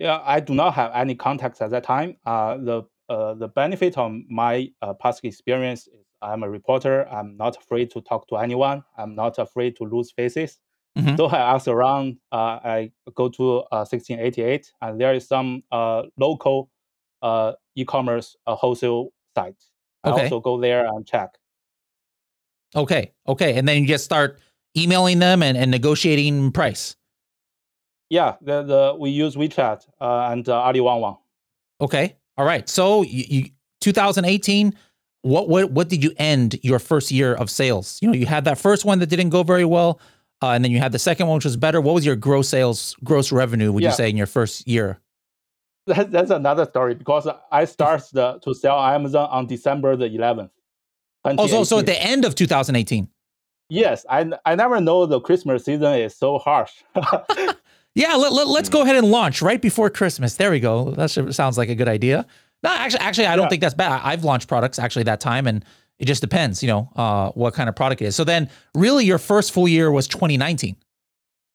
Yeah, 0.00 0.20
I 0.24 0.40
do 0.40 0.54
not 0.54 0.72
have 0.74 0.90
any 0.94 1.14
contacts 1.14 1.60
at 1.60 1.70
that 1.70 1.84
time. 1.84 2.16
Uh, 2.26 2.56
the 2.56 2.82
uh, 3.10 3.34
the 3.34 3.48
benefit 3.48 3.98
of 3.98 4.12
my 4.30 4.68
uh, 4.82 4.94
past 4.94 5.24
experience 5.24 5.86
is 5.88 6.06
I'm 6.22 6.42
a 6.42 6.48
reporter. 6.50 7.06
I'm 7.08 7.36
not 7.36 7.56
afraid 7.56 7.90
to 7.92 8.00
talk 8.00 8.26
to 8.28 8.36
anyone. 8.36 8.82
I'm 8.96 9.14
not 9.14 9.38
afraid 9.38 9.76
to 9.76 9.84
lose 9.84 10.10
faces. 10.12 10.58
Mhm. 10.98 11.16
So 11.16 11.26
I 11.26 11.38
ask 11.54 11.68
around. 11.68 12.16
Uh, 12.32 12.58
I 12.64 12.92
go 13.14 13.28
to 13.28 13.58
uh, 13.72 13.84
1688, 13.84 14.72
and 14.80 15.00
there 15.00 15.14
is 15.14 15.26
some 15.28 15.62
uh, 15.70 16.02
local 16.18 16.70
uh, 17.22 17.52
e-commerce 17.76 18.36
uh, 18.46 18.54
wholesale 18.56 19.10
site. 19.36 19.62
I 20.04 20.10
Okay. 20.10 20.22
also 20.24 20.40
go 20.40 20.58
there 20.60 20.86
and 20.86 21.06
check. 21.06 21.30
Okay. 22.74 23.12
Okay. 23.28 23.56
And 23.58 23.68
then 23.68 23.82
you 23.82 23.88
just 23.88 24.04
start 24.04 24.40
emailing 24.76 25.18
them 25.18 25.42
and, 25.42 25.56
and 25.58 25.70
negotiating 25.70 26.52
price. 26.52 26.96
Yeah, 28.10 28.34
the, 28.42 28.62
the 28.62 28.96
we 28.98 29.10
use 29.10 29.36
WeChat 29.36 29.86
uh, 30.00 30.28
and 30.32 30.48
uh, 30.48 30.60
AliWangWang. 30.62 31.16
Okay. 31.80 32.16
All 32.36 32.44
right. 32.44 32.68
So 32.68 33.02
you, 33.02 33.24
you 33.28 33.50
2018, 33.80 34.74
what 35.22 35.48
what 35.48 35.70
what 35.70 35.88
did 35.88 36.02
you 36.02 36.12
end 36.16 36.58
your 36.62 36.78
first 36.78 37.10
year 37.10 37.34
of 37.34 37.48
sales? 37.48 37.98
You 38.02 38.08
know, 38.08 38.14
you 38.14 38.26
had 38.26 38.44
that 38.46 38.58
first 38.58 38.84
one 38.84 38.98
that 38.98 39.06
didn't 39.06 39.30
go 39.30 39.42
very 39.42 39.64
well, 39.64 40.00
uh, 40.42 40.48
and 40.48 40.64
then 40.64 40.72
you 40.72 40.78
had 40.78 40.92
the 40.92 40.98
second 40.98 41.28
one 41.28 41.36
which 41.36 41.44
was 41.44 41.56
better. 41.56 41.80
What 41.80 41.94
was 41.94 42.04
your 42.04 42.16
gross 42.16 42.48
sales, 42.48 42.96
gross 43.04 43.30
revenue? 43.30 43.72
Would 43.72 43.84
you 43.84 43.92
say 43.92 44.10
in 44.10 44.16
your 44.16 44.26
first 44.26 44.66
year? 44.66 44.98
That, 45.86 46.10
that's 46.12 46.30
another 46.30 46.66
story 46.66 46.94
because 46.94 47.26
I 47.50 47.64
started 47.64 48.06
the, 48.12 48.38
to 48.44 48.54
sell 48.54 48.78
Amazon 48.78 49.28
on 49.30 49.46
December 49.46 49.96
the 49.96 50.08
11th. 50.08 50.50
Oh, 51.24 51.46
so 51.46 51.64
so 51.64 51.78
at 51.78 51.86
the 51.86 52.00
end 52.02 52.24
of 52.24 52.34
2018. 52.34 53.08
Yes, 53.68 54.04
I 54.08 54.30
I 54.44 54.54
never 54.54 54.80
know 54.80 55.06
the 55.06 55.20
Christmas 55.20 55.64
season 55.64 55.94
is 55.94 56.16
so 56.16 56.38
harsh. 56.38 56.72
Yeah, 57.94 58.14
let, 58.14 58.32
let, 58.32 58.46
us 58.62 58.68
Hmm. 58.68 58.72
go 58.72 58.82
ahead 58.82 58.96
and 58.96 59.10
launch 59.10 59.42
right 59.42 59.60
before 59.60 59.90
Christmas. 59.90 60.36
There 60.36 60.50
we 60.50 60.60
go. 60.60 60.92
That 60.92 61.08
sounds 61.10 61.58
like 61.58 61.68
a 61.68 61.74
good 61.74 61.88
idea. 61.88 62.26
No, 62.62 62.70
actually, 62.70 63.00
actually, 63.00 63.26
I 63.26 63.36
don't 63.36 63.44
Yeah. 63.46 63.48
think 63.50 63.62
that's 63.62 63.74
bad. 63.74 64.00
I've 64.04 64.22
launched 64.24 64.46
products 64.48 64.78
actually 64.78 65.04
that 65.04 65.20
time, 65.20 65.46
and 65.46 65.64
it 65.98 66.04
just 66.06 66.20
depends, 66.20 66.62
you 66.62 66.68
know, 66.68 66.90
uh, 66.96 67.30
what 67.32 67.54
kind 67.54 67.68
of 67.68 67.74
product 67.76 68.00
it 68.02 68.06
is. 68.06 68.16
So 68.16 68.22
then, 68.24 68.48
really, 68.74 69.04
your 69.04 69.18
first 69.18 69.52
full 69.52 69.66
year 69.68 69.90
was 69.90 70.06
2019. 70.06 70.76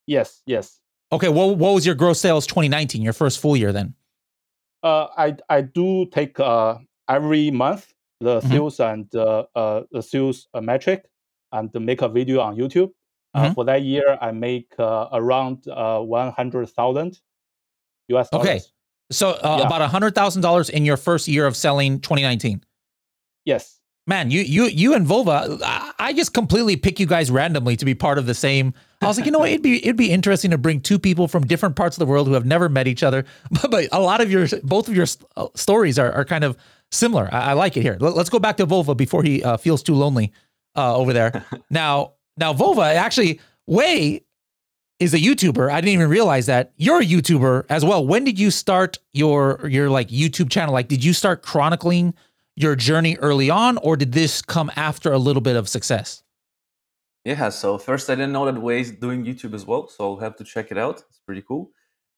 yes, 0.08 0.42
yes. 0.46 0.80
Okay, 1.12 1.30
what 1.30 1.58
what 1.58 1.74
was 1.76 1.86
your 1.86 1.96
gross 1.96 2.20
sales 2.20 2.46
2019? 2.48 3.02
Your 3.02 3.14
first 3.14 3.40
full 3.40 3.56
year 3.56 3.72
then? 3.72 3.94
Uh, 4.84 5.08
I 5.18 5.36
I 5.50 5.62
do 5.62 6.06
take 6.08 6.40
uh, 6.40 6.78
every 7.08 7.52
month 7.52 7.94
the 8.20 8.40
Mhm. 8.42 8.50
sales 8.50 8.80
and 8.80 9.16
uh, 9.16 9.46
uh, 9.56 9.84
the 9.92 10.02
sales 10.02 10.48
uh, 10.54 10.62
metric 10.62 11.06
and 11.52 11.70
make 11.76 12.02
a 12.02 12.10
video 12.10 12.40
on 12.42 12.56
YouTube. 12.58 12.92
Uh, 13.36 13.50
Mhm. 13.50 13.54
for 13.56 13.66
that 13.66 13.82
year, 13.84 14.18
I 14.22 14.32
make 14.32 14.74
uh, 14.80 15.08
around 15.12 15.68
uh, 15.68 16.00
100,000 16.00 17.20
US 18.08 18.30
dollars. 18.30 18.48
Okay. 18.48 18.60
So 19.12 19.32
uh, 19.32 19.58
Yeah. 19.60 19.66
about 19.68 19.82
a 19.82 19.88
hundred 19.88 20.16
thousand 20.16 20.42
dollars 20.42 20.70
in 20.70 20.86
your 20.86 20.98
first 20.98 21.28
year 21.28 21.46
of 21.46 21.56
selling 21.56 22.00
2019. 22.00 22.64
Yes. 23.46 23.80
Man, 24.08 24.30
you 24.32 24.42
you 24.42 24.66
you 24.66 24.94
and 24.94 25.06
Vova, 25.06 25.60
I- 26.00 26.14
just 26.14 26.34
completely 26.34 26.76
pick 26.78 27.00
you 27.00 27.08
guys 27.08 27.30
randomly 27.32 27.76
to 27.76 27.86
be 27.86 27.94
part 27.96 28.18
of 28.18 28.26
the 28.28 28.34
same. 28.36 28.74
I 29.02 29.08
was 29.08 29.18
like, 29.18 29.26
you 29.26 29.32
know 29.32 29.40
what? 29.40 29.50
It'd 29.50 29.64
be 29.64 29.78
it'd 29.84 29.98
be 29.98 30.12
interesting 30.12 30.52
to 30.52 30.58
bring 30.58 30.80
two 30.80 30.98
people 31.00 31.28
from 31.28 31.46
different 31.46 31.76
parts 31.76 31.98
of 31.98 32.00
the 32.00 32.06
world 32.06 32.28
who 32.28 32.34
have 32.34 32.46
never 32.46 32.70
met 32.70 32.88
each 32.88 33.04
other, 33.04 33.26
but, 33.52 33.70
but 33.72 33.90
a 33.92 34.00
lot 34.00 34.22
of 34.22 34.32
your 34.32 34.48
both 34.64 34.88
of 34.88 34.96
your 34.96 35.08
stories 35.56 36.00
are, 36.00 36.12
are 36.14 36.26
kind 36.26 36.44
of 36.44 36.56
similar. 36.92 37.28
I, 37.32 37.52
I 37.52 37.54
like 37.54 37.76
it 37.78 37.82
here. 37.82 37.98
Let, 38.00 38.16
us 38.16 38.30
go 38.30 38.40
back 38.40 38.58
to 38.58 38.66
Vova 38.68 38.96
before 38.96 39.24
he 39.24 39.44
uh, 39.44 39.58
feels 39.58 39.82
too 39.84 39.96
lonely 39.96 40.32
uh, 40.76 40.96
over 40.96 41.12
there. 41.14 41.44
now 41.70 42.14
now 42.38 42.54
Vova 42.54 42.94
actually 42.94 43.40
Wei 43.68 44.22
is 45.00 45.14
a 45.14 45.18
YouTuber. 45.18 45.70
I 45.70 45.82
didn't 45.82 45.94
even 45.94 46.10
realize 46.10 46.46
that 46.46 46.72
you're 46.78 47.02
a 47.02 47.06
YouTuber 47.06 47.66
as 47.70 47.84
well. 47.84 48.06
When 48.06 48.24
did 48.24 48.40
you 48.40 48.52
start 48.52 48.98
your 49.14 49.68
your 49.68 49.90
like 49.90 50.10
YouTube 50.10 50.50
channel? 50.50 50.74
Like, 50.74 50.88
did 50.88 51.04
you 51.04 51.14
start 51.14 51.42
chronicling 51.42 52.14
your 52.56 52.76
journey 52.76 53.18
early 53.18 53.50
on, 53.50 53.78
or 53.78 53.98
did 53.98 54.14
this 54.14 54.42
come 54.42 54.72
after 54.76 55.12
a 55.12 55.18
little 55.18 55.42
bit 55.42 55.56
of 55.56 55.68
success? 55.68 56.24
Yeah, 57.26 57.50
so 57.50 57.78
first 57.78 58.10
I 58.10 58.16
didn't 58.16 58.34
know 58.34 58.46
that 58.46 58.62
Wei's 58.62 58.92
doing 58.92 59.26
YouTube 59.26 59.54
as 59.54 59.66
well, 59.66 59.88
so 59.88 60.04
I'll 60.04 60.20
have 60.20 60.36
to 60.38 60.44
check 60.44 60.72
it 60.72 60.78
out. 60.78 61.04
It's 61.10 61.20
pretty 61.26 61.42
cool. 61.42 61.72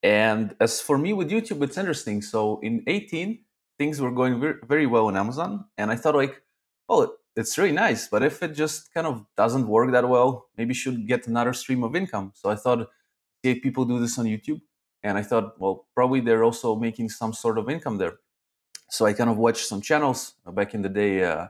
And 0.03 0.55
as 0.59 0.79
for 0.81 0.97
me 0.97 1.13
with 1.13 1.31
YouTube, 1.31 1.63
it's 1.63 1.77
interesting. 1.77 2.21
So 2.21 2.59
in 2.59 2.83
18, 2.85 3.39
things 3.79 3.99
were 3.99 4.11
going 4.11 4.39
very 4.67 4.85
well 4.85 5.07
on 5.07 5.17
Amazon, 5.17 5.65
and 5.77 5.89
I 5.89 5.95
thought 5.95 6.13
like, 6.13 6.41
oh, 6.89 7.13
it's 7.37 7.57
really 7.57 7.71
nice, 7.73 8.07
but 8.07 8.23
if 8.23 8.43
it 8.43 8.53
just 8.53 8.93
kind 8.93 9.07
of 9.07 9.25
doesn't 9.37 9.67
work 9.67 9.91
that 9.91 10.09
well, 10.09 10.47
maybe 10.57 10.73
should 10.73 11.07
get 11.07 11.27
another 11.27 11.53
stream 11.53 11.83
of 11.83 11.95
income. 11.95 12.31
So 12.35 12.49
I 12.49 12.55
thought, 12.55 12.89
see 13.43 13.51
if 13.51 13.61
people 13.63 13.85
do 13.85 13.99
this 13.99 14.17
on 14.19 14.25
YouTube, 14.25 14.61
and 15.03 15.17
I 15.17 15.23
thought, 15.23 15.59
well, 15.59 15.87
probably 15.95 16.21
they're 16.21 16.43
also 16.43 16.75
making 16.75 17.09
some 17.09 17.33
sort 17.33 17.57
of 17.57 17.69
income 17.69 17.97
there. 17.99 18.15
So 18.89 19.05
I 19.05 19.13
kind 19.13 19.29
of 19.29 19.37
watched 19.37 19.67
some 19.67 19.81
channels 19.81 20.35
uh, 20.45 20.51
back 20.51 20.73
in 20.73 20.81
the 20.81 20.89
day. 20.89 21.23
Uh, 21.23 21.47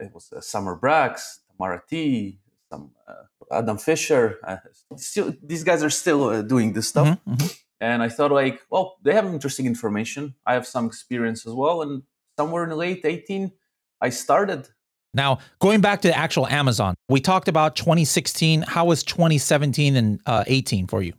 it 0.00 0.12
was 0.14 0.32
uh, 0.32 0.40
Summer 0.40 0.78
Brax, 0.78 1.38
Tamara 1.50 1.82
T, 1.88 2.40
some 2.70 2.90
uh, 3.08 3.56
Adam 3.58 3.78
Fisher. 3.78 4.38
Uh, 4.46 4.56
still, 4.96 5.34
these 5.42 5.64
guys 5.64 5.82
are 5.82 5.90
still 5.90 6.24
uh, 6.24 6.42
doing 6.42 6.72
this 6.72 6.88
stuff. 6.88 7.08
Mhm, 7.08 7.36
mhm. 7.36 7.60
And 7.80 8.02
I 8.02 8.08
thought, 8.08 8.32
like, 8.32 8.60
well, 8.70 8.96
they 9.02 9.14
have 9.14 9.26
interesting 9.26 9.66
information. 9.66 10.34
I 10.46 10.54
have 10.54 10.66
some 10.66 10.86
experience 10.86 11.46
as 11.46 11.52
well. 11.52 11.82
And 11.82 12.02
somewhere 12.38 12.64
in 12.64 12.70
the 12.70 12.76
late 12.76 13.02
18, 13.04 13.52
I 14.00 14.10
started. 14.10 14.68
Now, 15.16 15.38
going 15.60 15.80
back 15.80 16.02
to 16.02 16.14
actual 16.14 16.46
Amazon, 16.46 16.94
we 17.08 17.20
talked 17.20 17.48
about 17.48 17.74
2016. 17.74 18.62
How 18.62 18.84
was 18.84 19.02
2017 19.02 19.96
and 19.96 20.20
uh, 20.26 20.44
18 20.46 20.86
for 20.86 21.02
you? 21.02 21.14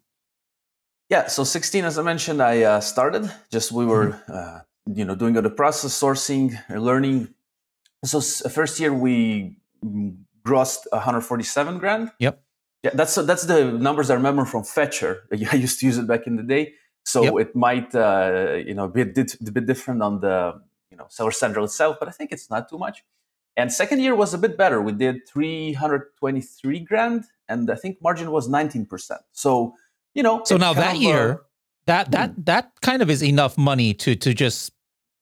Yeah, 1.10 1.27
so 1.27 1.44
16, 1.44 1.84
as 1.84 1.98
I 1.98 2.04
mentioned, 2.04 2.42
I 2.42 2.62
uh, 2.62 2.80
started. 2.80 3.32
Just 3.51 3.72
we 3.72 3.86
were, 3.86 4.22
uh, 4.27 4.60
you 4.94 5.04
know, 5.04 5.16
doing 5.16 5.36
all 5.36 5.42
the 5.42 5.50
process 5.50 6.00
sourcing, 6.00 6.62
uh, 6.70 6.75
learning. 6.75 7.34
So 8.06 8.22
first 8.22 8.80
year 8.80 8.94
we 8.94 9.58
mm, 9.84 10.16
grossed 10.46 10.82
147 10.92 11.80
grand. 11.80 12.12
Yep. 12.20 12.44
Yeah, 12.84 12.92
that's 12.94 13.16
that's 13.16 13.46
the 13.46 13.72
numbers 13.72 14.12
I 14.12 14.13
remember 14.13 14.46
from 14.46 14.63
Fetcher. 14.63 15.24
I 15.51 15.56
used 15.56 15.80
to 15.80 15.88
use 15.88 15.98
it 15.98 16.06
back 16.06 16.27
in 16.27 16.36
the 16.36 16.44
day, 16.44 16.74
so 17.04 17.24
Yep. 17.24 17.34
it 17.39 17.56
might 17.56 17.96
uh, 17.96 18.60
you 18.63 18.75
know 18.75 18.88
be 18.88 19.01
a 19.01 19.06
bit, 19.08 19.34
a 19.42 19.51
bit 19.51 19.66
different 19.66 20.04
on 20.04 20.20
the 20.20 20.62
you 20.92 20.98
know 20.98 21.08
Seller 21.10 21.32
Central 21.32 21.66
itself, 21.66 21.98
but 22.00 22.08
I 22.08 22.12
think 22.12 22.32
it's 22.32 22.51
not 22.51 22.70
too 22.70 22.77
much. 22.77 23.04
And 23.57 23.73
second 23.73 24.01
year 24.01 24.15
was 24.15 24.33
a 24.33 24.37
bit 24.37 24.55
better. 24.55 24.81
We 24.81 24.91
did 24.93 25.27
323 25.27 26.79
grand, 26.81 27.25
and 27.49 27.69
I 27.69 27.75
think 27.75 27.97
margin 28.01 28.31
was 28.31 28.47
19 28.47 28.85
percent. 28.85 29.21
So 29.33 29.73
you 30.13 30.23
know, 30.23 30.43
So 30.45 30.57
now 30.57 30.73
that 30.73 30.95
of, 30.95 31.01
uh, 31.01 31.05
year, 31.05 31.41
that 31.87 32.11
that 32.11 32.45
that 32.45 32.71
kind 32.81 33.01
of 33.01 33.09
is 33.09 33.21
enough 33.23 33.57
money 33.57 33.93
to 33.95 34.15
to 34.15 34.33
just 34.33 34.71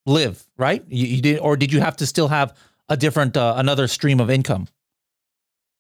live, 0.06 0.48
right? 0.58 0.84
You, 0.88 1.08
you 1.08 1.22
did, 1.22 1.40
or 1.40 1.58
did 1.58 1.74
you 1.74 1.80
have 1.80 1.98
to 1.98 2.06
still 2.06 2.28
have 2.28 2.56
a 2.90 2.98
different 2.98 3.38
uh, 3.38 3.56
another 3.58 3.88
stream 3.88 4.20
of 4.20 4.30
income? 4.30 4.68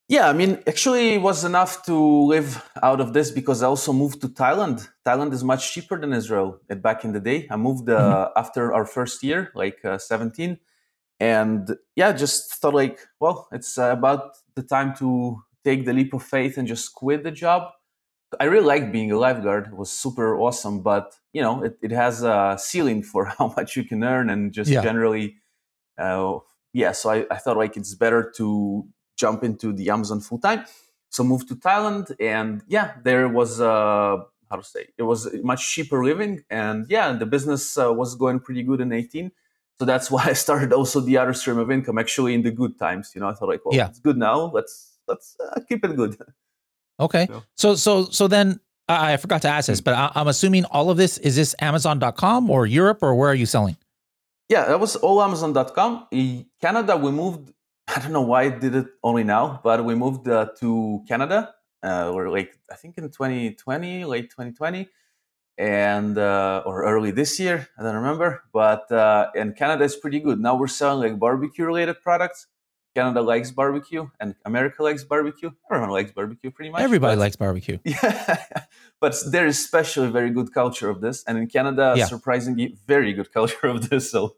Yeah, 0.07 0.29
I 0.29 0.33
mean, 0.33 0.61
actually, 0.67 1.15
it 1.15 1.21
was 1.21 1.43
enough 1.43 1.83
to 1.87 1.95
live 1.95 2.63
out 2.83 3.01
of 3.01 3.13
this 3.13 3.31
because 3.31 3.63
I 3.63 3.67
also 3.67 3.91
moved 3.91 4.21
to 4.21 4.29
Thailand. 4.29 4.87
Thailand 5.03 5.33
is 5.33 5.43
much 5.43 5.73
cheaper 5.73 5.99
than 5.99 6.13
Israel 6.13 6.59
back 6.69 7.03
in 7.03 7.11
the 7.11 7.19
day. 7.19 7.47
I 7.49 7.55
moved 7.55 7.89
uh, 7.89 8.29
after 8.35 8.71
our 8.71 8.85
first 8.85 9.23
year, 9.23 9.51
like 9.55 9.83
uh, 9.83 9.97
17. 9.97 10.59
And 11.19 11.75
yeah, 11.95 12.11
just 12.11 12.55
thought 12.55 12.73
like, 12.73 12.99
well, 13.19 13.47
it's 13.51 13.77
about 13.77 14.35
the 14.55 14.63
time 14.63 14.95
to 14.97 15.41
take 15.63 15.85
the 15.85 15.93
leap 15.93 16.13
of 16.13 16.23
faith 16.23 16.57
and 16.57 16.67
just 16.67 16.93
quit 16.93 17.23
the 17.23 17.31
job. 17.31 17.71
I 18.39 18.45
really 18.45 18.65
liked 18.65 18.91
being 18.91 19.11
a 19.11 19.17
lifeguard. 19.17 19.67
It 19.67 19.77
was 19.77 19.91
super 19.91 20.37
awesome, 20.37 20.81
but 20.81 21.15
you 21.31 21.41
know, 21.41 21.63
it, 21.63 21.77
it 21.81 21.91
has 21.91 22.23
a 22.23 22.57
ceiling 22.59 23.01
for 23.03 23.25
how 23.37 23.53
much 23.55 23.75
you 23.77 23.83
can 23.85 24.03
earn 24.03 24.29
and 24.29 24.51
just 24.51 24.69
Yeah. 24.71 24.81
generally, 24.81 25.35
uh, 25.97 26.39
yeah. 26.73 26.91
So 26.91 27.09
I, 27.11 27.25
I 27.31 27.37
thought 27.37 27.57
like 27.57 27.77
it's 27.77 27.95
better 27.95 28.31
to 28.37 28.85
jump 29.17 29.43
into 29.43 29.71
the 29.73 29.89
Amazon 29.89 30.19
full 30.21 30.39
time. 30.39 30.65
So 31.09 31.23
moved 31.23 31.47
to 31.47 31.55
Thailand, 31.55 32.13
and 32.19 32.61
yeah, 32.67 32.95
there 33.03 33.29
was 33.29 33.61
uh, 33.61 34.17
how 34.49 34.55
to 34.57 34.63
say 34.63 34.87
it 34.97 35.03
was 35.03 35.33
much 35.43 35.71
cheaper 35.73 36.03
living, 36.03 36.43
and 36.49 36.85
yeah, 36.89 37.13
the 37.13 37.25
business 37.25 37.77
uh, 37.77 37.93
was 37.93 38.15
going 38.15 38.41
pretty 38.41 38.63
good 38.63 38.81
in 38.81 38.91
18. 38.91 39.31
So 39.79 39.85
that's 39.85 40.09
why 40.13 40.23
I 40.25 40.33
started 40.33 40.73
also 40.73 40.99
the 41.01 41.17
other 41.17 41.33
stream 41.33 41.57
of 41.57 41.69
income, 41.71 41.97
actually 41.97 42.33
in 42.33 42.41
the 42.43 42.51
good 42.51 42.77
times. 42.79 43.11
You 43.15 43.21
know, 43.21 43.29
I 43.29 43.33
thought 43.33 43.49
like, 43.49 43.65
well, 43.65 43.75
Yeah. 43.75 43.87
it's 43.87 43.99
good 43.99 44.17
now. 44.17 44.51
Let's 44.53 44.97
let's 45.07 45.35
uh, 45.39 45.59
keep 45.67 45.83
it 45.85 45.95
good. 45.95 46.17
Okay. 46.99 47.27
So- 47.29 47.43
So 47.55 47.75
so 47.75 47.91
so 48.11 48.27
then 48.27 48.59
I 48.87 49.13
I 49.13 49.17
forgot 49.17 49.41
to 49.41 49.49
ask 49.49 49.67
this, 49.67 49.81
but 49.81 49.93
I, 49.93 50.11
I'm 50.15 50.27
assuming 50.29 50.63
all 50.65 50.89
of 50.89 50.97
this 50.97 51.17
is 51.17 51.35
this 51.35 51.53
Amazon.com 51.59 52.49
or 52.49 52.65
Europe 52.65 52.99
or 53.03 53.13
where 53.15 53.29
are 53.29 53.35
you 53.43 53.45
selling? 53.45 53.75
Yeah, 54.47 54.63
that 54.69 54.79
was 54.79 54.95
all 54.95 55.21
Amazon.com. 55.21 56.07
In 56.11 56.45
Canada, 56.61 56.95
we 56.95 57.11
moved. 57.11 57.51
I 57.95 57.99
don't 57.99 58.13
know 58.13 58.21
why 58.31 58.43
I 58.43 58.49
did 58.49 58.73
it 58.75 58.87
only 59.03 59.23
now, 59.23 59.59
but 59.63 59.83
we 59.83 59.93
moved 59.95 60.27
uh, 60.27 60.47
to 60.59 61.03
Canada. 61.07 61.53
Uh, 61.83 62.11
or 62.15 62.29
like 62.29 62.57
I 62.71 62.75
think 62.75 62.97
in 62.97 63.03
2020, 63.11 64.05
late 64.05 64.29
2020, 64.31 64.87
and 65.57 66.17
uh, 66.17 66.63
or 66.65 66.83
early 66.83 67.11
this 67.11 67.39
year. 67.39 67.67
I 67.77 67.83
don't 67.83 67.95
remember. 67.95 68.43
But 68.53 68.91
uh, 68.91 69.31
and 69.35 69.55
Canada 69.55 69.83
is 69.83 69.95
pretty 69.95 70.19
good. 70.19 70.39
Now 70.39 70.55
we're 70.55 70.67
selling 70.67 71.11
like 71.11 71.19
barbecue 71.19 71.65
related 71.65 72.01
products. 72.01 72.47
Canada 72.95 73.21
likes 73.21 73.51
barbecue, 73.51 74.07
and 74.21 74.35
America 74.45 74.81
likes 74.81 75.03
barbecue. 75.03 75.51
Everyone 75.69 75.89
likes 75.89 76.11
barbecue, 76.13 76.49
pretty 76.49 76.71
much. 76.71 76.81
Everybody 76.81 77.15
but- 77.17 77.19
likes 77.19 77.35
barbecue. 77.35 77.77
Yeah, 77.83 78.43
but 79.01 79.13
there 79.31 79.45
is 79.47 79.57
especially 79.59 80.09
very 80.09 80.29
good 80.29 80.53
culture 80.53 80.89
of 80.89 81.01
this, 81.01 81.23
and 81.27 81.37
in 81.37 81.47
Canada, 81.47 81.93
Yeah. 81.97 82.05
surprisingly, 82.05 82.77
very 82.87 83.11
good 83.13 83.33
culture 83.33 83.67
of 83.67 83.89
this. 83.89 84.11
So 84.11 84.21
you 84.21 84.29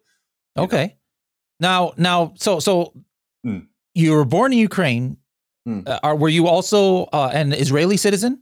know. 0.55 0.63
Okay. 0.63 0.97
Now 1.59 1.93
now 1.97 2.33
so 2.35 2.59
so 2.59 2.93
Mm. 3.45 3.67
you 3.93 4.11
were 4.13 4.25
born 4.25 4.51
in 4.53 4.57
Ukraine. 4.59 5.17
Mm. 5.67 5.87
Uh, 5.87 5.99
are 6.01 6.15
were 6.15 6.27
you 6.29 6.47
also 6.47 7.03
uh, 7.13 7.29
an 7.33 7.53
Israeli 7.53 7.95
citizen? 7.97 8.41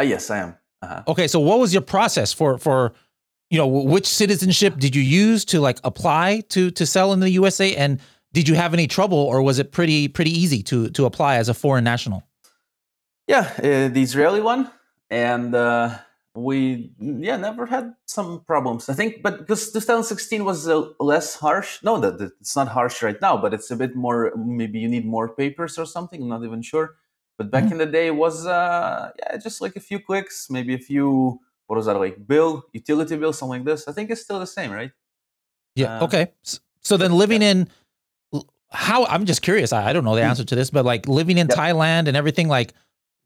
Uh, 0.00 0.04
yes, 0.04 0.30
I 0.30 0.38
am. 0.38 0.54
Uh-huh. 0.82 1.02
Okay, 1.08 1.26
so 1.26 1.40
what 1.40 1.58
was 1.58 1.72
your 1.72 1.82
process 1.82 2.32
for 2.32 2.58
for 2.58 2.92
you 3.50 3.58
know 3.58 3.66
which 3.66 4.06
citizenship 4.06 4.76
did 4.78 4.94
you 4.94 5.02
use 5.02 5.44
to 5.46 5.60
like 5.60 5.78
apply 5.84 6.40
to 6.50 6.70
to 6.70 6.86
sell 6.86 7.12
in 7.12 7.20
the 7.20 7.30
USA 7.30 7.74
and 7.74 8.00
did 8.32 8.48
you 8.48 8.54
have 8.54 8.74
any 8.74 8.86
trouble 8.86 9.18
or 9.18 9.42
was 9.42 9.58
it 9.58 9.72
pretty 9.72 10.08
pretty 10.08 10.30
easy 10.30 10.62
to 10.64 10.90
to 10.90 11.04
apply 11.04 11.36
as 11.36 11.48
a 11.48 11.54
foreign 11.54 11.84
national? 11.84 12.22
Yeah, 13.26 13.52
uh, 13.58 13.88
the 13.88 14.02
Israeli 14.02 14.40
one, 14.40 14.70
and 15.10 15.54
uh, 15.54 15.98
we 16.34 16.92
yeah 16.98 17.36
never 17.36 17.66
had 17.66 17.94
some 18.06 18.40
problems. 18.46 18.88
I 18.88 18.94
think, 18.94 19.22
but 19.22 19.40
because 19.40 19.70
2016 19.70 20.44
was 20.44 20.66
uh, 20.68 20.82
less 20.98 21.36
harsh. 21.36 21.82
No, 21.82 22.00
that 22.00 22.18
that 22.18 22.32
it's 22.40 22.56
not 22.56 22.68
harsh 22.68 23.02
right 23.02 23.20
now, 23.20 23.36
but 23.36 23.52
it's 23.52 23.70
a 23.70 23.76
bit 23.76 23.94
more. 23.94 24.32
Maybe 24.36 24.78
you 24.78 24.88
need 24.88 25.04
more 25.04 25.28
papers 25.28 25.78
or 25.78 25.84
something. 25.84 26.22
I'm 26.22 26.28
not 26.28 26.44
even 26.44 26.62
sure. 26.62 26.94
But 27.38 27.50
back 27.50 27.64
Mhm. 27.64 27.72
in 27.72 27.78
the 27.78 27.86
day, 27.86 28.08
it 28.08 28.16
was 28.16 28.46
uh, 28.46 29.10
yeah, 29.18 29.36
just 29.38 29.60
like 29.60 29.76
a 29.76 29.80
few 29.80 30.00
clicks, 30.00 30.50
maybe 30.50 30.74
a 30.74 30.78
few. 30.78 31.38
What 31.68 31.76
was 31.76 31.86
that 31.86 31.94
like? 31.98 32.26
Bill, 32.26 32.64
utility 32.72 33.16
bill, 33.16 33.32
something 33.32 33.60
like 33.60 33.64
this. 33.64 33.86
I 33.88 33.92
think 33.92 34.10
it's 34.10 34.22
still 34.22 34.40
the 34.40 34.46
same, 34.46 34.70
right? 34.72 34.90
Yeah. 35.76 36.00
Uh, 36.00 36.04
okay. 36.04 36.32
So 36.80 36.96
then 36.96 37.12
living 37.12 37.42
in 37.42 37.68
how 38.70 39.04
I'm 39.06 39.24
just 39.24 39.42
curious. 39.42 39.72
I, 39.72 39.90
I 39.90 39.92
don't 39.92 40.04
know 40.04 40.14
the 40.16 40.22
Hmm. 40.22 40.30
answer 40.30 40.44
to 40.44 40.54
this, 40.54 40.70
but 40.70 40.84
like 40.84 41.06
living 41.08 41.38
in 41.38 41.48
Yep. 41.48 41.56
Thailand 41.56 42.08
and 42.08 42.16
everything, 42.16 42.48
like 42.48 42.74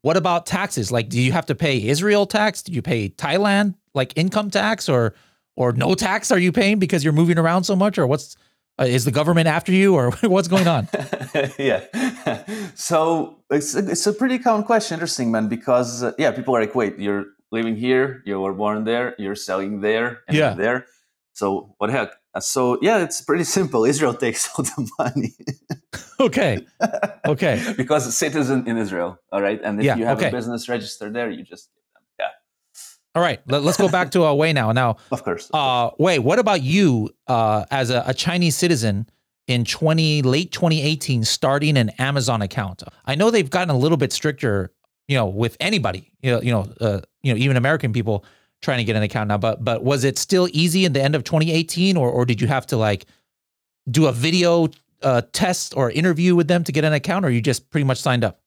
what 0.03 0.17
about 0.17 0.45
taxes? 0.45 0.91
Like, 0.91 1.07
do 1.09 1.19
you 1.19 1.31
have 1.31 1.45
to 1.45 1.55
pay 1.55 1.81
Israel 1.87 2.25
tax? 2.25 2.61
Do 2.61 2.73
you 2.73 2.81
pay 2.81 3.09
Thailand 3.09 3.75
like 3.93 4.13
income 4.15 4.49
tax 4.51 4.87
or 4.89 5.13
or 5.55 5.71
no 5.71 5.95
tax 5.95 6.31
are 6.31 6.39
you 6.39 6.51
paying 6.51 6.79
because 6.79 7.03
you're 7.03 7.13
moving 7.13 7.37
around 7.37 7.63
so 7.63 7.75
much 7.75 7.97
or 7.97 8.05
what's 8.07 8.35
uh, 8.79 8.85
is 8.85 9.05
the 9.05 9.11
government 9.11 9.47
after 9.47 9.71
you 9.71 9.95
or 9.95 10.11
what's 10.21 10.47
going 10.47 10.67
on? 10.67 10.87
yeah. 11.57 11.81
so 12.75 13.37
it's 13.49 13.75
a, 13.75 13.89
it's 13.91 14.07
a 14.07 14.13
pretty 14.13 14.39
common 14.39 14.63
question, 14.65 14.95
interesting, 14.95 15.31
man, 15.31 15.47
because 15.47 16.03
uh, 16.03 16.11
yeah, 16.17 16.31
people 16.31 16.55
are 16.55 16.61
like, 16.61 16.75
wait, 16.75 16.97
you're 16.99 17.25
living 17.51 17.75
here, 17.75 18.21
you 18.25 18.39
were 18.39 18.53
born 18.53 18.83
there, 18.83 19.15
you're 19.19 19.35
selling 19.35 19.81
there, 19.81 20.21
and 20.27 20.37
Yeah. 20.37 20.53
there. 20.53 20.85
So 21.33 21.75
what 21.77 21.87
the 21.87 21.93
heck? 21.93 22.11
Uh, 22.35 22.39
So 22.39 22.77
yeah, 22.81 23.03
it's 23.03 23.21
pretty 23.21 23.43
simple. 23.43 23.85
Israel 23.85 24.13
takes 24.13 24.49
all 24.57 24.63
the 24.65 24.89
money 24.99 25.33
okay. 26.19 26.65
Okay. 27.25 27.73
because 27.77 28.15
citizen 28.15 28.67
in 28.67 28.77
Israel. 28.77 29.19
All 29.31 29.41
right, 29.41 29.59
and 29.63 29.79
if 29.79 29.85
Yeah, 29.85 29.95
you 29.97 30.05
have 30.05 30.17
okay. 30.17 30.29
a 30.29 30.31
business 30.31 30.67
registered 30.69 31.13
there, 31.13 31.29
you 31.29 31.43
just 31.43 31.69
give 31.69 31.73
them. 31.73 31.73
Yeah, 31.73 31.82
All 33.15 33.21
right. 33.21 33.39
Let, 33.47 33.63
us 33.63 33.77
go 33.77 33.89
back 33.89 34.11
to 34.11 34.23
uh, 34.23 34.33
Wei 34.33 34.53
now. 34.53 34.71
Now, 34.71 34.97
of 35.11 35.23
course. 35.23 35.49
Uh, 35.53 35.91
wait, 35.99 36.19
what 36.19 36.39
about 36.39 36.63
you 36.63 37.11
uh, 37.27 37.65
as 37.69 37.89
a, 37.89 38.03
a 38.07 38.13
Chinese 38.13 38.55
citizen 38.55 39.07
in 39.47 39.65
20 39.65 40.23
late 40.23 40.51
2018 40.51 41.23
starting 41.23 41.77
an 41.77 41.89
Amazon 41.99 42.41
account? 42.41 42.81
I 43.05 43.15
know 43.15 43.29
they've 43.29 43.49
gotten 43.49 43.69
a 43.69 43.77
little 43.77 43.97
bit 43.97 44.11
stricter, 44.11 44.71
you 45.07 45.15
know, 45.15 45.27
with 45.27 45.55
anybody, 45.59 46.11
you 46.23 46.31
know, 46.31 46.41
you 46.41 46.51
know, 46.51 46.67
uh, 46.81 47.01
you 47.21 47.33
know, 47.33 47.37
even 47.37 47.55
American 47.55 47.93
people 47.93 48.25
trying 48.63 48.79
to 48.79 48.83
get 48.83 48.95
an 48.95 49.03
account 49.03 49.27
now. 49.27 49.37
But 49.37 49.63
but 49.63 49.83
was 49.83 50.03
it 50.03 50.17
still 50.17 50.49
easy 50.51 50.85
in 50.85 50.93
the 50.93 51.01
end 51.03 51.13
of 51.13 51.23
2018, 51.23 51.95
or 51.97 52.09
or 52.09 52.25
did 52.25 52.41
you 52.41 52.47
have 52.47 52.65
to 52.67 52.77
like 52.77 53.05
do 53.91 54.07
a 54.07 54.11
video 54.11 54.69
uh, 55.03 55.21
test 55.33 55.75
or 55.77 55.91
interview 55.91 56.35
with 56.35 56.47
them 56.47 56.63
to 56.63 56.71
get 56.71 56.83
an 56.83 56.93
account, 56.93 57.25
or 57.25 57.29
you 57.29 57.41
just 57.41 57.69
pretty 57.69 57.83
much 57.83 58.01
signed 58.01 58.23
up? 58.23 58.39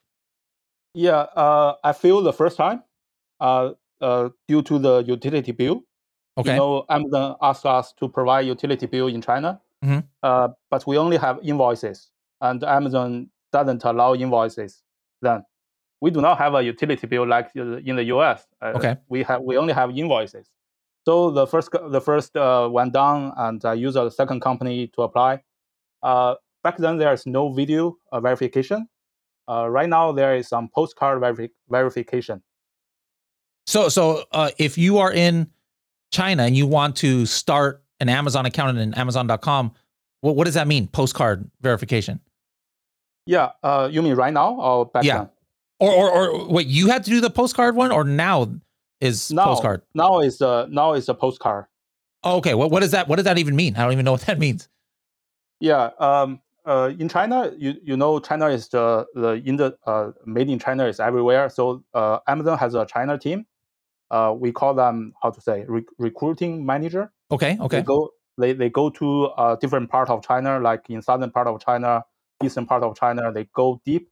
Yeah, 0.95 1.19
uh, 1.19 1.75
I 1.85 1.93
feel 1.93 2.23
the 2.23 2.33
first 2.33 2.57
time, 2.57 2.83
uh, 3.39 3.73
uh, 4.01 4.29
due 4.49 4.63
to 4.63 4.79
the 4.79 5.03
utility 5.05 5.53
bill. 5.53 5.83
Okay. 6.39 6.53
You 6.53 6.57
know, 6.59 6.85
Amazon 6.91 7.37
asked 7.41 7.65
us 7.67 7.93
to 7.95 8.09
provide 8.09 8.47
utility 8.47 8.87
bill 8.87 9.07
in 9.09 9.23
China, 9.23 9.61
Mhm. 9.85 10.05
uh, 10.23 10.49
but 10.71 10.87
we 10.87 10.99
only 10.99 11.17
have 11.17 11.39
invoices, 11.43 12.11
and 12.41 12.63
Amazon 12.65 13.31
doesn't 13.53 13.85
allow 13.85 14.15
invoices. 14.15 14.83
Then 15.23 15.45
we 16.03 16.11
do 16.11 16.21
not 16.21 16.37
have 16.39 16.55
a 16.55 16.63
utility 16.63 17.07
bill 17.07 17.27
like 17.27 17.51
in 17.57 17.97
the 17.97 18.05
US. 18.05 18.47
Uh, 18.61 18.73
Okay. 18.77 18.97
we 19.09 19.23
have 19.23 19.41
we 19.43 19.57
only 19.57 19.73
have 19.73 19.91
invoices. 19.97 20.51
So 21.07 21.31
the 21.31 21.47
first 21.47 21.71
the 21.73 22.01
first 22.01 22.37
uh, 22.37 22.69
went 22.71 22.93
down, 22.93 23.33
and 23.37 23.65
I 23.65 23.75
used 23.75 23.97
a 23.97 24.11
second 24.11 24.41
company 24.41 24.89
to 24.89 25.03
apply. 25.03 25.43
Uh, 26.03 26.35
back 26.63 26.77
then, 26.77 26.99
there 26.99 27.13
is 27.15 27.25
no 27.27 27.51
video 27.53 27.97
uh, 28.13 28.21
verification. 28.21 28.89
Uh, 29.49 29.69
right 29.71 29.89
now, 29.89 30.13
there 30.13 30.35
is 30.37 30.49
some 30.49 30.69
postcard 30.69 31.23
verifi- 31.23 31.53
verification. 31.71 32.43
So 33.67 33.89
so 33.89 34.25
uh, 34.33 34.51
if 34.59 34.79
you 34.79 34.99
are 34.99 35.13
in 35.13 35.51
China 36.13 36.45
and 36.45 36.57
you 36.57 36.67
want 36.67 36.97
to 36.97 37.27
start 37.27 37.83
an 38.01 38.09
Amazon 38.09 38.47
account 38.47 38.79
in 38.79 38.95
Amazon.com, 38.95 39.73
what 40.21 40.37
what 40.37 40.45
does 40.45 40.55
that 40.55 40.69
mean? 40.69 40.87
Postcard 40.89 41.51
verification. 41.61 42.21
Yeah, 43.27 43.51
uh, 43.65 43.89
you 43.91 44.03
mean 44.03 44.15
right 44.15 44.33
now 44.33 44.55
or 44.55 44.87
back 44.87 45.03
Yeah. 45.05 45.19
then? 45.19 45.29
Or, 45.81 45.93
or 45.93 46.11
or 46.11 46.49
wait, 46.49 46.69
you 46.69 46.89
had 46.89 47.05
to 47.05 47.11
do 47.11 47.21
the 47.21 47.29
postcard 47.29 47.75
one, 47.77 47.91
or 47.93 48.05
now 48.05 48.49
is 49.01 49.31
Now, 49.31 49.45
postcard? 49.47 49.83
now 49.95 50.21
is 50.21 50.39
the 50.39 50.67
now 50.71 50.95
is 50.95 51.09
a 51.09 51.15
postcard. 51.15 51.67
Oh, 52.23 52.37
okay. 52.37 52.55
What 52.55 52.71
what 52.71 52.81
does 52.81 52.93
that 52.93 53.09
what 53.09 53.17
does 53.17 53.25
that 53.25 53.37
even 53.39 53.57
mean? 53.57 53.77
I 53.77 53.83
don't 53.83 53.93
even 53.93 54.05
know 54.05 54.13
what 54.13 54.23
that 54.23 54.39
means. 54.39 54.69
Yeah. 55.61 55.91
Um. 55.99 56.41
Uh. 56.65 56.93
In 56.99 57.09
China, 57.09 57.53
you 57.59 57.75
you 57.83 57.97
know 57.97 58.21
China 58.21 58.47
is 58.47 58.69
the 58.69 59.07
the 59.15 59.43
in 59.45 59.57
the 59.57 59.77
uh 59.87 60.13
made 60.25 60.49
in 60.49 60.59
China 60.59 60.87
is 60.87 60.99
everywhere. 61.01 61.51
So 61.51 61.83
uh, 61.93 62.21
Amazon 62.27 62.57
has 62.59 62.75
a 62.75 62.87
China 62.87 63.19
team. 63.19 63.45
Uh, 64.11 64.35
we 64.39 64.53
call 64.53 64.75
them 64.75 65.13
how 65.23 65.31
to 65.31 65.41
say 65.41 65.65
rec- 65.69 65.85
recruiting 65.99 66.65
manager. 66.65 67.13
Okay, 67.31 67.57
okay, 67.61 67.79
They 67.79 67.83
go 67.83 68.11
they 68.39 68.53
they 68.53 68.71
go 68.71 68.91
to 68.91 69.27
a 69.39 69.57
different 69.61 69.91
part 69.91 70.09
of 70.11 70.23
China, 70.23 70.61
like 70.61 70.89
in 70.91 71.03
southern 71.03 71.31
part 71.31 71.47
of 71.49 71.61
China, 71.61 72.05
eastern 72.45 72.67
part 72.67 72.83
of 72.83 72.97
China. 72.97 73.33
They 73.33 73.45
go 73.55 73.81
deep, 73.85 74.09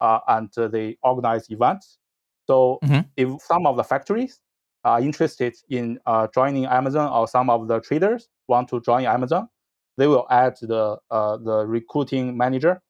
uh, 0.00 0.20
and 0.28 0.50
uh, 0.58 0.68
they 0.68 0.98
organize 1.02 1.48
events. 1.50 1.98
So 2.46 2.78
Mhm. 2.82 3.04
if 3.16 3.40
some 3.42 3.66
of 3.66 3.76
the 3.76 3.84
factories 3.84 4.40
are 4.84 5.00
interested 5.00 5.54
in 5.68 5.98
uh, 6.06 6.26
joining 6.34 6.66
Amazon, 6.66 7.12
or 7.12 7.26
some 7.28 7.50
of 7.50 7.68
the 7.68 7.80
traders 7.80 8.28
want 8.48 8.68
to 8.70 8.80
join 8.80 9.04
Amazon, 9.04 9.48
they 9.96 10.06
will 10.06 10.26
add 10.30 10.56
the 10.60 10.98
uh, 11.10 11.36
the 11.36 11.66
recruiting 11.66 12.36
manager 12.36 12.82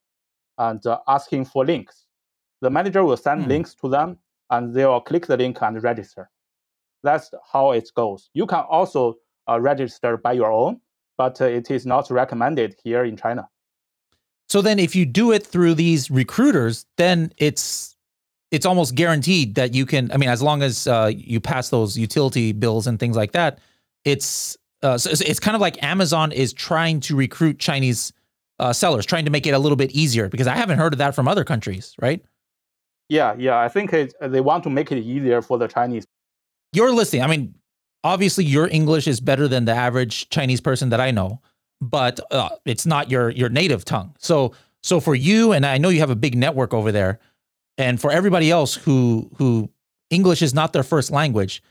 and 0.59 0.85
uh, 0.87 1.01
asking 1.09 1.45
for 1.45 1.65
links. 1.67 2.07
The 2.63 2.71
manager 2.71 3.05
will 3.05 3.17
send 3.19 3.43
Hmm. 3.43 3.49
links 3.49 3.75
to 3.77 3.89
them, 3.91 4.19
and 4.51 4.73
they 4.75 4.87
will 4.87 5.01
click 5.03 5.27
the 5.27 5.37
link 5.37 5.61
and 5.63 5.83
register. 5.83 6.31
That's 7.03 7.31
how 7.53 7.73
it 7.73 7.89
goes. 7.95 8.31
You 8.35 8.47
can 8.47 8.65
also 8.69 9.17
uh, 9.49 9.61
register 9.61 10.17
by 10.17 10.33
your 10.33 10.53
own, 10.53 10.81
but 11.17 11.41
uh, 11.41 11.45
it 11.45 11.71
is 11.71 11.87
not 11.87 12.11
recommended 12.11 12.77
here 12.83 13.05
in 13.05 13.17
China. 13.17 13.49
So 14.49 14.63
then, 14.63 14.79
if 14.79 14.95
you 14.95 15.07
do 15.07 15.33
it 15.33 15.45
through 15.45 15.75
these 15.75 16.11
recruiters, 16.11 16.87
then 16.97 17.33
it's 17.37 17.97
it's 18.51 18.65
almost 18.65 18.95
guaranteed 18.95 19.55
that 19.57 19.75
you 19.75 19.87
can. 19.87 20.11
I 20.13 20.17
mean, 20.17 20.29
as 20.29 20.43
long 20.43 20.63
as 20.63 20.87
uh, 20.87 21.11
you 21.15 21.41
pass 21.41 21.71
those 21.71 21.99
utility 21.99 22.53
bills 22.53 22.87
and 22.87 22.99
things 22.99 23.17
like 23.17 23.33
that, 23.33 23.59
it's 24.05 24.57
uh, 24.83 24.99
so 24.99 25.11
it's, 25.11 25.21
it's 25.21 25.41
kind 25.41 25.55
of 25.55 25.61
like 25.61 25.83
Amazon 25.83 26.33
is 26.33 26.53
trying 26.53 27.01
to 27.01 27.17
recruit 27.17 27.59
Chinese 27.59 28.13
uh, 28.61 28.73
sellers, 28.73 29.05
trying 29.05 29.25
to 29.25 29.31
make 29.31 29.47
it 29.47 29.51
a 29.51 29.59
little 29.59 29.77
bit 29.77 29.91
easier. 29.91 30.29
Because 30.29 30.47
I 30.47 30.55
haven't 30.55 30.79
heard 30.79 30.93
of 30.93 30.99
that 30.99 31.15
from 31.15 31.27
other 31.27 31.45
countries, 31.45 31.95
right? 32.01 32.25
Yeah, 33.09 33.35
yeah. 33.39 33.59
I 33.59 33.69
think 33.69 33.93
it, 33.93 34.15
they 34.21 34.41
want 34.41 34.65
to 34.65 34.71
make 34.71 34.93
it 34.93 34.99
easier 34.99 35.43
for 35.43 35.59
the 35.59 35.69
Chinese. 35.69 36.07
Your 36.77 36.93
listening. 36.93 37.23
I 37.23 37.27
mean, 37.27 37.55
obviously, 38.05 38.45
your 38.45 38.69
English 38.69 39.09
is 39.09 39.19
better 39.19 39.49
than 39.49 39.65
the 39.65 39.73
average 39.73 40.29
Chinese 40.29 40.61
person 40.61 40.91
that 40.91 41.01
I 41.01 41.11
know, 41.11 41.41
but 41.81 42.21
uh, 42.31 42.51
it's 42.67 42.85
not 42.85 43.11
your 43.11 43.31
your 43.31 43.49
native 43.49 43.87
tongue. 43.87 44.15
So 44.19 44.53
so 44.83 45.01
for 45.01 45.15
you, 45.15 45.53
and 45.53 45.65
I 45.65 45.79
know 45.79 45.89
you 45.89 46.01
have 46.01 46.11
a 46.11 46.17
big 46.17 46.37
network 46.37 46.75
over 46.75 46.93
there, 46.93 47.19
and 47.79 47.99
for 47.99 48.13
everybody 48.13 48.51
else 48.51 48.75
who 48.75 49.31
who 49.39 49.71
English 50.11 50.43
is 50.43 50.53
not 50.53 50.75
their 50.75 50.83
first 50.83 51.11
language, 51.11 51.63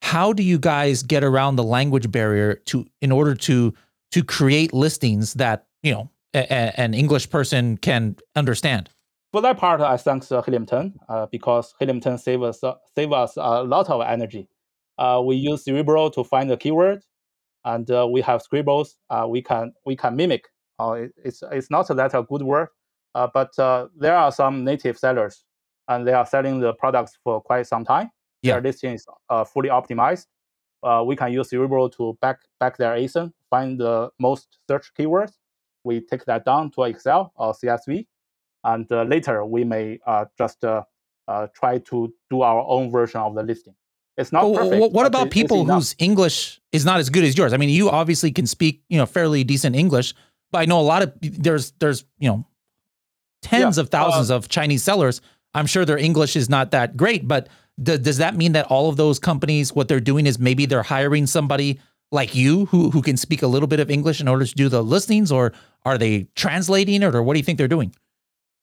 how 0.00 0.32
do 0.32 0.42
you 0.42 0.58
guys 0.58 1.02
get 1.02 1.22
around 1.22 1.56
the 1.56 1.62
language 1.62 2.10
barrier 2.10 2.54
to 2.64 2.86
in 3.02 3.12
order 3.12 3.34
to 3.34 3.74
to 4.12 4.24
create 4.24 4.72
listings 4.72 5.34
that 5.34 5.66
you 5.82 5.92
know 5.92 6.10
a, 6.32 6.38
a- 6.38 6.80
an 6.80 6.94
English 6.94 7.28
person 7.28 7.76
can 7.76 8.16
understand? 8.34 8.88
for 9.34 9.40
that 9.42 9.58
part, 9.58 9.80
I 9.80 9.96
thanks 9.96 10.30
uh, 10.30 10.40
10 10.42 10.94
uh, 11.08 11.26
because 11.26 11.74
Helium 11.80 11.98
10 12.00 12.18
save 12.18 12.40
us 12.44 12.62
uh, 12.62 12.74
save 12.94 13.12
us 13.12 13.36
a 13.36 13.64
lot 13.64 13.90
of 13.90 14.00
energy. 14.02 14.48
Uh, 14.98 15.22
we 15.24 15.36
use 15.36 15.64
Cerebro 15.64 16.08
to 16.10 16.24
find 16.24 16.48
the 16.48 16.56
keyword, 16.56 17.02
and 17.64 17.90
uh, 17.90 18.06
we 18.10 18.20
have 18.20 18.42
scribbles. 18.42 18.96
Uh, 19.10 19.26
we 19.28 19.42
can 19.42 19.72
we 19.84 19.96
can 19.96 20.16
mimic. 20.16 20.44
It, 20.80 21.12
it's 21.24 21.42
it's 21.50 21.70
not 21.70 21.88
that 21.88 22.14
a 22.14 22.22
good 22.22 22.42
word, 22.42 22.68
but 23.12 23.50
there 23.56 24.16
are 24.16 24.32
some 24.32 24.64
native 24.64 24.98
sellers, 24.98 25.44
and 25.88 26.06
they 26.06 26.12
are 26.12 26.26
selling 26.26 26.60
the 26.60 26.74
products 26.74 27.18
for 27.22 27.40
quite 27.40 27.66
some 27.66 27.84
time. 27.84 28.10
Yeah. 28.42 28.54
Their 28.54 28.62
listing 28.62 28.92
is 28.94 29.06
fully 29.52 29.68
optimized. 29.68 30.26
we 31.06 31.16
can 31.16 31.32
use 31.32 31.50
Cerebro 31.50 31.88
to 31.88 32.16
back 32.20 32.38
back 32.60 32.76
their 32.76 32.94
ASIN, 32.96 33.32
find 33.50 33.80
the 33.80 34.10
most 34.18 34.58
search 34.68 34.92
keywords. 34.98 35.32
We 35.84 36.00
take 36.00 36.24
that 36.24 36.44
down 36.44 36.70
to 36.72 36.84
Excel 36.84 37.32
or 37.36 37.52
CSV, 37.52 38.06
and 38.64 38.90
uh, 38.90 39.02
later 39.02 39.44
we 39.44 39.64
may 39.64 39.98
uh, 40.06 40.24
just 40.36 40.64
uh, 40.64 40.82
try 41.54 41.78
to 41.78 42.12
do 42.30 42.42
our 42.42 42.64
own 42.66 42.90
version 42.90 43.20
of 43.20 43.34
the 43.34 43.42
listing. 43.42 43.74
It's 44.16 44.32
not 44.32 44.50
well, 44.50 44.70
perfect. 44.70 44.92
What 44.92 45.06
about 45.06 45.30
people 45.30 45.64
whose 45.64 45.96
English 45.98 46.60
is 46.72 46.84
not 46.84 47.00
as 47.00 47.10
good 47.10 47.24
as 47.24 47.36
yours? 47.36 47.52
I 47.52 47.56
mean, 47.56 47.68
you 47.68 47.90
obviously 47.90 48.30
can 48.30 48.46
speak, 48.46 48.82
you 48.88 48.96
know, 48.96 49.06
fairly 49.06 49.42
decent 49.42 49.74
English, 49.74 50.14
but 50.52 50.58
I 50.58 50.66
know 50.66 50.78
a 50.78 50.82
lot 50.82 51.02
of 51.02 51.12
there's 51.20 51.72
there's 51.80 52.04
you 52.18 52.28
know 52.28 52.46
tens 53.42 53.76
yeah, 53.76 53.82
of 53.82 53.90
thousands 53.90 54.30
uh, 54.30 54.36
of 54.36 54.48
Chinese 54.48 54.84
sellers. 54.84 55.20
I'm 55.54 55.66
sure 55.66 55.84
their 55.84 55.98
English 55.98 56.36
is 56.36 56.48
not 56.48 56.70
that 56.70 56.96
great, 56.96 57.26
but 57.26 57.48
th- 57.84 58.02
does 58.02 58.18
that 58.18 58.36
mean 58.36 58.52
that 58.52 58.66
all 58.66 58.88
of 58.88 58.96
those 58.96 59.18
companies, 59.18 59.72
what 59.72 59.88
they're 59.88 60.00
doing 60.00 60.26
is 60.26 60.38
maybe 60.38 60.66
they're 60.66 60.82
hiring 60.82 61.26
somebody 61.26 61.80
like 62.12 62.34
you 62.34 62.66
who 62.66 62.90
who 62.90 63.02
can 63.02 63.16
speak 63.16 63.42
a 63.42 63.46
little 63.48 63.66
bit 63.66 63.80
of 63.80 63.90
English 63.90 64.20
in 64.20 64.28
order 64.28 64.46
to 64.46 64.54
do 64.54 64.68
the 64.68 64.82
listings, 64.82 65.32
or 65.32 65.52
are 65.84 65.98
they 65.98 66.28
translating 66.36 67.02
it, 67.02 67.14
or 67.14 67.22
what 67.22 67.34
do 67.34 67.40
you 67.40 67.44
think 67.44 67.58
they're 67.58 67.68
doing? 67.68 67.92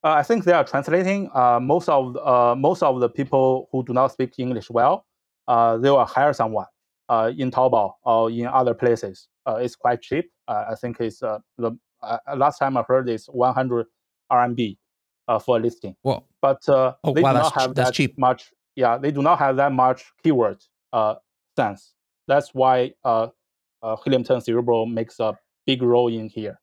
Uh, 0.03 0.13
I 0.13 0.23
think 0.23 0.45
they 0.45 0.53
are 0.53 0.63
translating. 0.63 1.29
Uh, 1.33 1.59
most 1.59 1.89
of 1.89 2.17
uh, 2.17 2.55
most 2.55 2.81
of 2.81 2.99
the 3.01 3.09
people 3.09 3.67
who 3.71 3.83
do 3.83 3.93
not 3.93 4.13
speak 4.13 4.33
English 4.37 4.69
well, 4.69 4.93
uh, 4.93 5.10
they 5.47 5.89
will 5.89 6.05
hire 6.05 6.33
someone 6.33 6.65
uh, 7.09 7.31
in 7.37 7.51
Taobao 7.51 7.93
or 8.03 8.31
in 8.31 8.47
other 8.47 8.73
places. 8.73 9.27
Uh, 9.45 9.55
it's 9.55 9.75
quite 9.75 10.01
cheap. 10.01 10.31
I 10.47 10.75
think 10.75 10.99
it's 10.99 11.19
the 11.19 11.77
last 12.35 12.59
time 12.59 12.77
I 12.77 12.83
heard 12.87 13.09
is 13.09 13.25
100 13.27 13.85
RMB 14.31 14.77
for 15.43 15.57
a 15.57 15.59
listing. 15.59 15.95
Well, 16.03 16.27
but 16.41 16.61
oh, 16.67 16.95
they 17.13 17.21
wow, 17.21 17.33
do 17.33 17.39
not 17.39 17.53
have 17.61 17.75
that 17.75 17.93
cheap. 17.93 18.17
much. 18.17 18.51
Yeah, 18.75 18.97
they 18.97 19.11
do 19.11 19.21
not 19.21 19.39
have 19.39 19.55
that 19.57 19.71
much 19.71 20.05
keyword 20.23 20.61
sense. 21.55 21.93
That's 22.27 22.53
why 22.53 22.93
uh, 23.03 23.27
Helium 24.03 24.23
10 24.23 24.41
Cerebro 24.41 24.85
makes 24.85 25.19
a 25.19 25.37
big 25.65 25.81
role 25.81 26.07
in 26.07 26.29
here. 26.29 26.59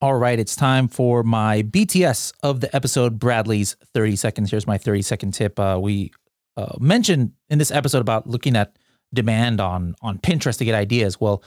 All 0.00 0.14
right, 0.14 0.38
it's 0.38 0.56
time 0.56 0.88
for 0.88 1.22
my 1.22 1.62
BTS 1.62 2.34
of 2.42 2.60
the 2.60 2.74
episode, 2.76 3.18
Bradley's 3.18 3.76
30 3.94 4.16
seconds. 4.16 4.50
Here's 4.50 4.66
my 4.66 4.76
30 4.76 5.02
second 5.02 5.32
tip. 5.32 5.58
Uh, 5.58 5.78
we 5.80 6.12
uh, 6.56 6.76
mentioned 6.78 7.32
in 7.48 7.58
this 7.58 7.70
episode 7.70 8.00
about 8.00 8.26
looking 8.26 8.56
at 8.56 8.76
demand 9.12 9.60
on 9.60 9.94
on 10.02 10.18
Pinterest 10.18 10.58
to 10.58 10.64
get 10.64 10.74
ideas. 10.74 11.20
Well, 11.20 11.42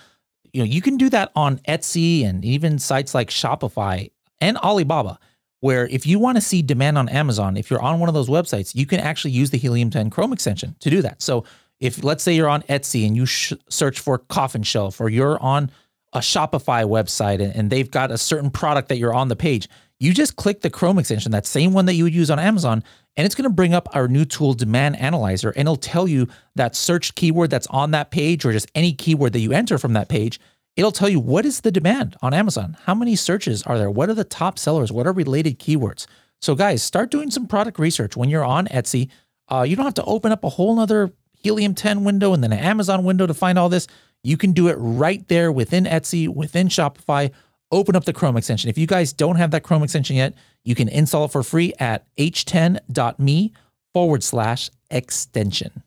you 0.53 0.61
know, 0.61 0.65
you 0.65 0.81
can 0.81 0.97
do 0.97 1.09
that 1.09 1.31
on 1.35 1.59
Etsy 1.67 2.25
and 2.25 2.43
even 2.43 2.79
sites 2.79 3.13
like 3.13 3.29
Shopify 3.29 4.11
and 4.39 4.57
Alibaba, 4.57 5.19
where 5.59 5.87
if 5.87 6.05
you 6.05 6.19
want 6.19 6.37
to 6.37 6.41
see 6.41 6.61
demand 6.61 6.97
on 6.97 7.09
Amazon, 7.09 7.57
if 7.57 7.69
you're 7.69 7.81
on 7.81 7.99
one 7.99 8.09
of 8.09 8.15
those 8.15 8.29
websites, 8.29 8.73
you 8.73 8.85
can 8.85 8.99
actually 8.99 9.31
use 9.31 9.49
the 9.49 9.57
Helium 9.57 9.89
10 9.89 10.09
Chrome 10.09 10.33
extension 10.33 10.75
to 10.79 10.89
do 10.89 11.01
that. 11.01 11.21
So 11.21 11.43
if 11.79 12.03
let's 12.03 12.23
say 12.23 12.33
you're 12.33 12.49
on 12.49 12.63
Etsy 12.63 13.05
and 13.05 13.15
you 13.15 13.25
sh- 13.25 13.53
search 13.69 13.99
for 13.99 14.17
coffin 14.17 14.63
shelf 14.63 14.99
or 14.99 15.09
you're 15.09 15.41
on 15.41 15.69
a 16.13 16.19
Shopify 16.19 16.83
website 16.85 17.39
and 17.55 17.69
they've 17.69 17.91
got 17.91 18.11
a 18.11 18.17
certain 18.17 18.49
product 18.49 18.89
that 18.89 18.97
you're 18.97 19.13
on 19.13 19.27
the 19.27 19.35
page, 19.35 19.67
you 19.99 20.13
just 20.13 20.35
click 20.35 20.61
the 20.61 20.69
Chrome 20.69 20.99
extension, 20.99 21.31
that 21.31 21.45
same 21.45 21.73
one 21.73 21.85
that 21.85 21.95
you 21.95 22.03
would 22.03 22.13
use 22.13 22.29
on 22.29 22.39
Amazon, 22.39 22.83
and 23.15 23.25
it's 23.25 23.33
going 23.35 23.49
to 23.49 23.53
bring 23.53 23.73
up 23.73 23.87
our 23.95 24.07
new 24.07 24.25
tool, 24.25 24.53
Demand 24.53 24.99
Analyzer, 24.99 25.49
and 25.49 25.61
it'll 25.61 25.75
tell 25.75 26.07
you 26.07 26.27
that 26.55 26.75
search 26.75 27.15
keyword 27.15 27.49
that's 27.49 27.67
on 27.67 27.91
that 27.91 28.11
page 28.11 28.45
or 28.45 28.51
just 28.51 28.69
any 28.75 28.93
keyword 28.93 29.33
that 29.33 29.39
you 29.39 29.51
enter 29.51 29.77
from 29.77 29.93
that 29.93 30.07
page. 30.07 30.39
It'll 30.75 30.91
tell 30.91 31.09
you 31.09 31.19
what 31.19 31.45
is 31.45 31.61
the 31.61 31.71
demand 31.71 32.15
on 32.21 32.35
Amazon? 32.35 32.77
How 32.83 32.93
many 32.93 33.15
searches 33.15 33.63
are 33.63 33.79
there? 33.79 33.89
What 33.89 34.09
are 34.09 34.13
the 34.13 34.23
top 34.23 34.59
sellers? 34.59 34.91
What 34.91 35.07
are 35.07 35.11
related 35.11 35.57
keywords? 35.57 36.05
So, 36.39 36.53
guys, 36.53 36.83
start 36.83 37.09
doing 37.09 37.31
some 37.31 37.47
product 37.47 37.79
research 37.79 38.15
when 38.15 38.29
you're 38.29 38.45
on 38.45 38.67
Etsy. 38.67 39.09
Uh, 39.47 39.65
you 39.67 39.75
don't 39.75 39.85
have 39.85 39.95
to 39.95 40.03
open 40.03 40.31
up 40.31 40.43
a 40.43 40.49
whole 40.49 40.79
other 40.79 41.11
Helium 41.41 41.73
10 41.73 42.03
window 42.03 42.33
and 42.33 42.43
then 42.43 42.53
an 42.53 42.59
Amazon 42.59 43.03
window 43.03 43.25
to 43.25 43.33
find 43.33 43.57
all 43.57 43.69
this. 43.69 43.87
You 44.23 44.37
can 44.37 44.51
do 44.51 44.67
it 44.67 44.75
right 44.75 45.27
there 45.27 45.51
within 45.51 45.85
Etsy, 45.85 46.27
within 46.27 46.67
Shopify. 46.67 47.31
Open 47.71 47.95
up 47.95 48.05
the 48.05 48.13
Chrome 48.13 48.37
extension. 48.37 48.69
If 48.69 48.77
you 48.77 48.87
guys 48.87 49.11
don't 49.11 49.35
have 49.35 49.51
that 49.51 49.63
Chrome 49.63 49.83
extension 49.83 50.15
yet, 50.15 50.33
you 50.63 50.75
can 50.75 50.87
install 50.87 51.25
it 51.25 51.31
for 51.31 51.43
free 51.43 51.73
at 51.79 52.05
h10.me 52.17 53.53
forward 53.93 54.23
slash 54.23 54.69
extension. 54.89 55.83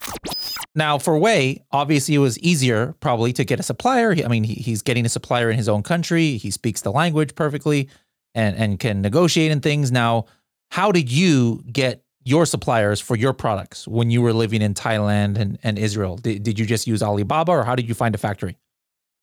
Now, 0.74 0.98
for 0.98 1.18
Wei, 1.18 1.64
obviously 1.72 2.14
it 2.14 2.18
was 2.18 2.38
easier 2.40 2.94
probably 3.00 3.32
to 3.32 3.44
get 3.44 3.58
a 3.60 3.62
supplier. 3.62 4.12
I 4.12 4.28
mean, 4.28 4.44
he, 4.44 4.54
he's 4.54 4.82
getting 4.82 5.06
a 5.06 5.08
supplier 5.08 5.50
in 5.50 5.56
his 5.56 5.68
own 5.68 5.82
country. 5.82 6.36
He 6.36 6.50
speaks 6.50 6.82
the 6.82 6.92
language 6.92 7.34
perfectly 7.34 7.88
and, 8.34 8.56
and 8.56 8.78
can 8.78 9.00
negotiate 9.00 9.50
and 9.50 9.62
things. 9.62 9.90
Now, 9.90 10.26
how 10.70 10.92
did 10.92 11.10
you 11.10 11.64
get 11.72 12.04
your 12.22 12.46
suppliers 12.46 13.00
for 13.00 13.16
your 13.16 13.32
products 13.32 13.88
when 13.88 14.10
you 14.10 14.22
were 14.22 14.32
living 14.32 14.62
in 14.62 14.74
Thailand 14.74 15.38
and, 15.38 15.58
and 15.62 15.78
Israel? 15.78 16.16
Did, 16.16 16.42
did 16.42 16.58
you 16.58 16.66
just 16.66 16.86
use 16.86 17.02
Alibaba 17.02 17.52
or 17.52 17.64
how 17.64 17.74
did 17.74 17.88
you 17.88 17.94
find 17.94 18.14
a 18.14 18.18
factory? 18.18 18.58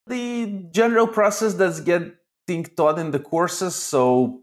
The 0.07 0.65
general 0.71 1.07
process 1.07 1.53
that's 1.53 1.79
getting 2.47 2.63
taught 2.63 2.97
in 2.97 3.11
the 3.11 3.19
courses. 3.19 3.75
So, 3.75 4.41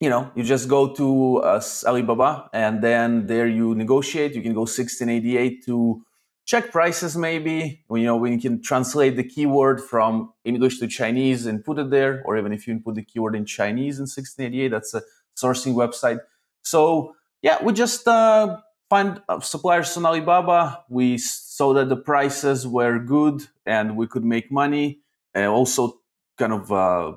you 0.00 0.08
know, 0.08 0.30
you 0.34 0.44
just 0.44 0.68
go 0.68 0.94
to 0.94 1.38
uh, 1.38 1.62
Alibaba 1.86 2.48
and 2.52 2.82
then 2.82 3.26
there 3.26 3.48
you 3.48 3.74
negotiate. 3.74 4.34
You 4.34 4.42
can 4.42 4.54
go 4.54 4.60
1688 4.60 5.64
to 5.66 6.02
check 6.44 6.70
prices 6.70 7.16
maybe 7.16 7.84
you 7.90 8.04
know 8.04 8.16
when 8.16 8.32
you 8.32 8.38
can 8.38 8.62
translate 8.62 9.16
the 9.16 9.24
keyword 9.24 9.82
from 9.82 10.32
english 10.44 10.78
to 10.78 10.86
chinese 10.86 11.44
and 11.44 11.64
put 11.64 11.76
it 11.76 11.90
there 11.90 12.22
or 12.24 12.38
even 12.38 12.52
if 12.52 12.68
you 12.68 12.78
put 12.78 12.94
the 12.94 13.02
keyword 13.02 13.34
in 13.34 13.44
chinese 13.44 13.98
in 13.98 14.02
1688 14.02 14.68
that's 14.68 14.94
a 14.94 15.02
sourcing 15.36 15.74
website 15.74 16.20
so 16.62 17.16
yeah, 17.42 17.62
we 17.62 17.72
just 17.72 18.08
uh, 18.08 18.58
find 18.90 19.22
uh, 19.28 19.38
suppliers 19.38 19.96
on 19.96 20.04
Alibaba. 20.04 20.84
We 20.88 21.16
saw 21.16 21.72
that 21.74 21.88
the 21.88 21.96
prices 21.96 22.66
were 22.66 22.98
good 22.98 23.46
and 23.64 23.96
we 23.96 24.08
could 24.08 24.24
make 24.24 24.50
money. 24.50 24.98
And 25.32 25.46
also, 25.46 26.00
kind 26.36 26.52
of 26.52 26.72
uh, 26.72 27.12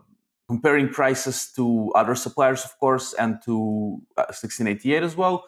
comparing 0.48 0.90
prices 0.90 1.52
to 1.56 1.92
other 1.96 2.16
suppliers, 2.16 2.66
of 2.66 2.78
course, 2.80 3.14
and 3.14 3.40
to 3.46 4.02
uh, 4.18 4.26
1688 4.30 5.04
as 5.04 5.16
well. 5.16 5.46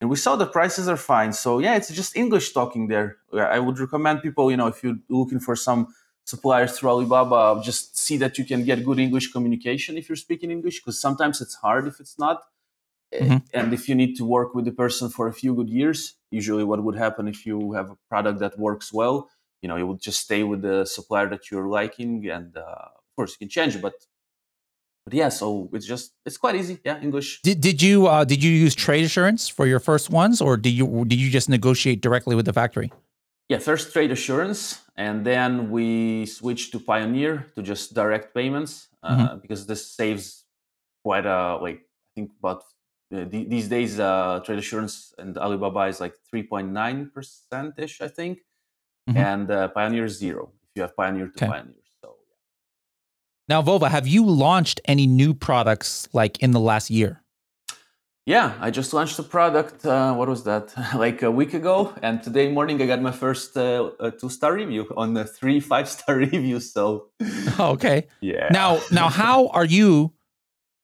And 0.00 0.08
we 0.08 0.16
saw 0.16 0.34
the 0.34 0.46
prices 0.46 0.88
are 0.88 0.96
fine. 0.96 1.32
So 1.32 1.58
yeah, 1.58 1.76
it's 1.76 1.90
just 1.90 2.16
English 2.16 2.52
talking 2.52 2.88
there. 2.88 3.18
I 3.32 3.58
would 3.58 3.78
recommend 3.78 4.22
people, 4.22 4.50
you 4.50 4.56
know, 4.56 4.66
if 4.66 4.82
you're 4.82 4.96
looking 5.08 5.40
for 5.40 5.54
some 5.54 5.94
suppliers 6.24 6.78
through 6.78 6.90
Alibaba, 6.90 7.60
just 7.62 7.98
see 7.98 8.16
that 8.16 8.38
you 8.38 8.44
can 8.44 8.64
get 8.64 8.84
good 8.84 8.98
English 8.98 9.30
communication 9.32 9.98
if 9.98 10.08
you're 10.08 10.16
speaking 10.16 10.50
English, 10.50 10.80
because 10.80 11.00
sometimes 11.00 11.40
it's 11.40 11.56
hard 11.56 11.86
if 11.86 12.00
it's 12.00 12.18
not. 12.18 12.42
Mm-hmm. 13.12 13.38
And 13.52 13.74
if 13.74 13.88
you 13.88 13.94
need 13.94 14.16
to 14.16 14.24
work 14.24 14.54
with 14.54 14.64
the 14.64 14.72
person 14.72 15.10
for 15.10 15.26
a 15.26 15.32
few 15.32 15.54
good 15.54 15.68
years, 15.68 16.14
usually 16.30 16.64
what 16.64 16.82
would 16.82 16.96
happen 16.96 17.26
if 17.28 17.44
you 17.44 17.72
have 17.72 17.90
a 17.90 17.98
product 18.08 18.38
that 18.38 18.58
works 18.58 18.92
well, 18.92 19.28
you 19.62 19.68
know, 19.68 19.76
you 19.76 19.86
would 19.86 20.00
just 20.00 20.20
stay 20.20 20.42
with 20.42 20.62
the 20.62 20.86
supplier 20.86 21.28
that 21.28 21.50
you're 21.50 21.68
liking, 21.68 22.28
and 22.30 22.56
uh, 22.56 22.88
course 23.20 23.36
you 23.36 23.46
can 23.46 23.50
change, 23.58 23.80
but 23.86 23.94
but 25.04 25.14
yeah, 25.14 25.30
so 25.40 25.68
it's 25.72 25.86
just 25.86 26.12
it's 26.26 26.38
quite 26.44 26.56
easy. 26.56 26.78
Yeah, 26.84 27.00
English. 27.06 27.40
Did 27.42 27.60
did 27.60 27.82
you 27.82 28.06
uh, 28.06 28.24
did 28.24 28.40
you 28.44 28.52
use 28.52 28.74
trade 28.74 29.04
assurance 29.04 29.48
for 29.48 29.66
your 29.66 29.80
first 29.80 30.10
ones, 30.10 30.40
or 30.40 30.56
did 30.56 30.74
you 30.80 30.86
did 31.10 31.18
you 31.24 31.30
just 31.30 31.48
negotiate 31.48 32.00
directly 32.06 32.34
with 32.38 32.46
the 32.46 32.52
factory? 32.52 32.90
Yeah, 33.48 33.58
first 33.58 33.92
trade 33.92 34.12
assurance, 34.18 34.60
and 34.96 35.16
then 35.30 35.70
we 35.70 36.26
switched 36.26 36.72
to 36.72 36.78
Payoneer 36.78 37.52
to 37.54 37.62
just 37.62 37.94
direct 37.94 38.34
payments 38.34 38.88
uh, 39.02 39.10
mm-hmm. 39.10 39.38
because 39.42 39.66
this 39.66 39.82
saves 39.98 40.44
quite 41.02 41.26
a 41.26 41.58
like 41.66 41.80
I 41.80 42.10
think 42.14 42.30
about 42.38 42.62
uh, 43.12 43.24
these 43.54 43.68
days 43.68 43.98
uh, 43.98 44.40
trade 44.44 44.60
assurance 44.64 45.12
and 45.18 45.36
Alibaba 45.36 45.84
is 45.92 45.98
like 46.00 46.14
3.9 46.32 47.12
percent 47.12 47.74
ish, 47.78 48.00
I 48.00 48.08
think, 48.08 48.34
mm-hmm. 49.08 49.18
and 49.18 49.50
uh, 49.50 49.68
Payoneer 49.74 50.08
zero 50.08 50.52
if 50.62 50.70
you 50.76 50.82
have 50.82 50.94
Payoneer 50.94 51.28
to 51.34 51.38
okay. 51.44 51.52
Payoneer. 51.52 51.79
Now, 53.50 53.60
Vova, 53.62 53.88
have 53.90 54.06
you 54.06 54.24
launched 54.24 54.80
any 54.84 55.08
new 55.08 55.34
products 55.34 56.08
like 56.12 56.38
in 56.38 56.52
the 56.52 56.60
last 56.60 56.88
year? 56.88 57.20
Yeah, 58.24 58.54
I 58.60 58.70
just 58.70 58.92
launched 58.92 59.18
a 59.18 59.24
product. 59.24 59.84
Uh, 59.84 60.14
what 60.14 60.28
was 60.28 60.44
that? 60.44 60.72
like 60.94 61.22
a 61.22 61.32
week 61.32 61.52
ago, 61.52 61.92
and 62.00 62.22
today 62.22 62.48
morning 62.52 62.80
I 62.80 62.86
got 62.86 63.02
my 63.02 63.10
first 63.10 63.56
uh, 63.56 63.90
two 64.20 64.28
star 64.28 64.54
review 64.54 64.86
on 64.96 65.14
the 65.14 65.24
three 65.24 65.58
five 65.70 65.88
star 65.88 66.14
reviews. 66.14 66.72
So 66.72 67.08
okay, 67.58 68.06
yeah. 68.20 68.50
Now, 68.52 68.78
now, 68.92 69.08
how 69.08 69.48
are 69.48 69.64
you? 69.64 70.12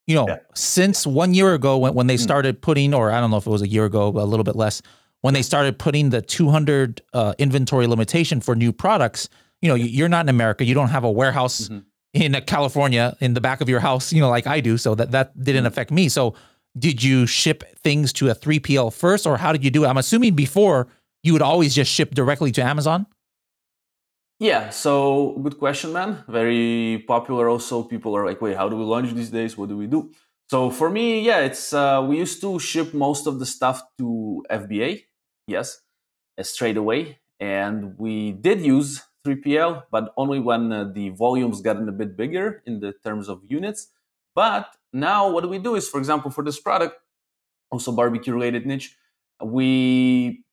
you 0.09 0.15
know, 0.17 0.27
yeah. 0.29 0.39
since 0.55 1.05
one 1.07 1.35
year 1.35 1.55
ago 1.55 1.79
when, 1.79 1.95
when 1.95 2.07
they 2.09 2.15
hmm. 2.15 2.23
started 2.23 2.63
putting, 2.63 2.95
or 2.95 3.13
I 3.13 3.21
don't 3.21 3.31
know 3.31 3.39
if 3.39 3.47
it 3.47 3.51
was 3.51 3.63
a 3.63 3.69
year 3.69 3.85
ago, 3.85 4.11
but 4.11 4.23
a 4.23 4.29
little 4.33 4.45
bit 4.45 4.55
less, 4.55 4.83
when 5.21 5.35
they 5.35 5.43
started 5.43 5.79
putting 5.79 6.11
the 6.11 6.23
200 6.23 7.03
uh, 7.13 7.35
inventory 7.39 7.87
limitation 7.89 8.41
for 8.41 8.55
new 8.55 8.73
products, 8.73 9.29
you 9.63 9.69
know, 9.69 9.75
you're 9.75 10.09
not 10.09 10.25
in 10.25 10.29
America. 10.29 10.65
You 10.65 10.75
don't 10.75 10.91
have 10.91 11.03
a 11.03 11.11
warehouse 11.11 11.63
mm-hmm. 11.63 11.79
In 12.17 12.33
California 12.47 13.17
in 13.21 13.35
the 13.35 13.41
back 13.41 13.61
of 13.61 13.69
your 13.69 13.81
house, 13.81 14.13
you 14.13 14.21
know, 14.21 14.29
like 14.29 14.47
I 14.47 14.61
do. 14.61 14.77
So 14.79 14.95
that, 14.95 15.11
that 15.13 15.39
didn't 15.39 15.61
mm-hmm. 15.61 15.67
affect 15.67 15.91
me. 15.91 16.09
So 16.09 16.35
did 16.79 17.03
you 17.03 17.27
ship 17.27 17.65
things 17.79 18.13
to 18.15 18.29
a 18.29 18.35
3PL 18.35 18.93
first, 18.93 19.27
or 19.27 19.37
how 19.39 19.53
did 19.53 19.65
you 19.65 19.71
do 19.71 19.85
it? 19.85 19.89
I'm 19.89 19.97
assuming 19.97 20.35
before 20.35 20.89
you 21.23 21.33
would 21.33 21.43
always 21.43 21.75
just 21.75 21.91
ship 21.91 22.15
directly 22.15 22.53
to 22.53 22.63
Amazon. 22.63 23.07
Yeah, 24.39 24.69
so 24.69 25.39
good 25.43 25.59
question, 25.59 25.95
man. 25.95 26.23
Very 26.29 27.05
popular. 27.09 27.49
Also, 27.49 27.83
people 27.83 28.15
are 28.15 28.27
like, 28.27 28.43
"Wait, 28.43 28.57
how 28.57 28.69
do 28.69 28.77
we 28.77 28.85
launch 28.85 29.13
these 29.15 29.31
days? 29.31 29.57
What 29.57 29.71
do 29.71 29.77
we 29.79 29.87
do?" 29.87 30.11
So 30.51 30.71
for 30.71 30.91
me, 30.91 31.23
yeah, 31.23 31.41
it's 31.41 31.73
uh, 31.73 32.05
we 32.07 32.19
used 32.19 32.43
to 32.43 32.59
ship 32.59 32.93
most 32.93 33.27
of 33.27 33.39
the 33.39 33.47
stuff 33.47 33.83
to 33.99 34.45
FBA, 34.51 35.05
yes, 35.47 35.81
straight 36.43 36.77
away, 36.77 37.19
and 37.41 37.99
we 37.99 38.33
did 38.33 38.61
use 38.61 39.03
3PL, 39.27 39.85
but 39.91 40.13
only 40.17 40.39
when 40.39 40.73
uh, 40.73 40.85
the 40.85 41.11
volumes 41.11 41.61
gotten 41.61 41.89
a 41.89 41.93
bit 41.93 42.17
bigger 42.17 42.63
in 42.67 42.81
the 42.81 42.93
terms 43.05 43.29
of 43.29 43.43
units. 43.49 43.89
But 44.35 44.69
now, 44.93 45.31
what 45.31 45.49
we 45.49 45.59
do 45.59 45.75
is, 45.75 45.89
for 45.89 45.99
example, 45.99 46.31
for 46.31 46.45
this 46.45 46.61
product, 46.61 46.97
also 47.71 47.93
barbecue 47.93 48.33
related 48.33 48.67
niche, 48.67 48.97
we 49.43 50.45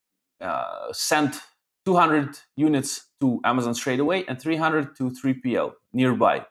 uh, 0.42 0.92
sent 0.92 1.40
200 1.86 2.40
units 2.56 3.08
to 3.22 3.40
Amazon 3.44 3.74
straight 3.74 4.00
away 4.00 4.26
and 4.28 4.42
300 4.42 4.96
to 4.98 5.12
3PL 5.12 5.74
nearby. 5.92 6.46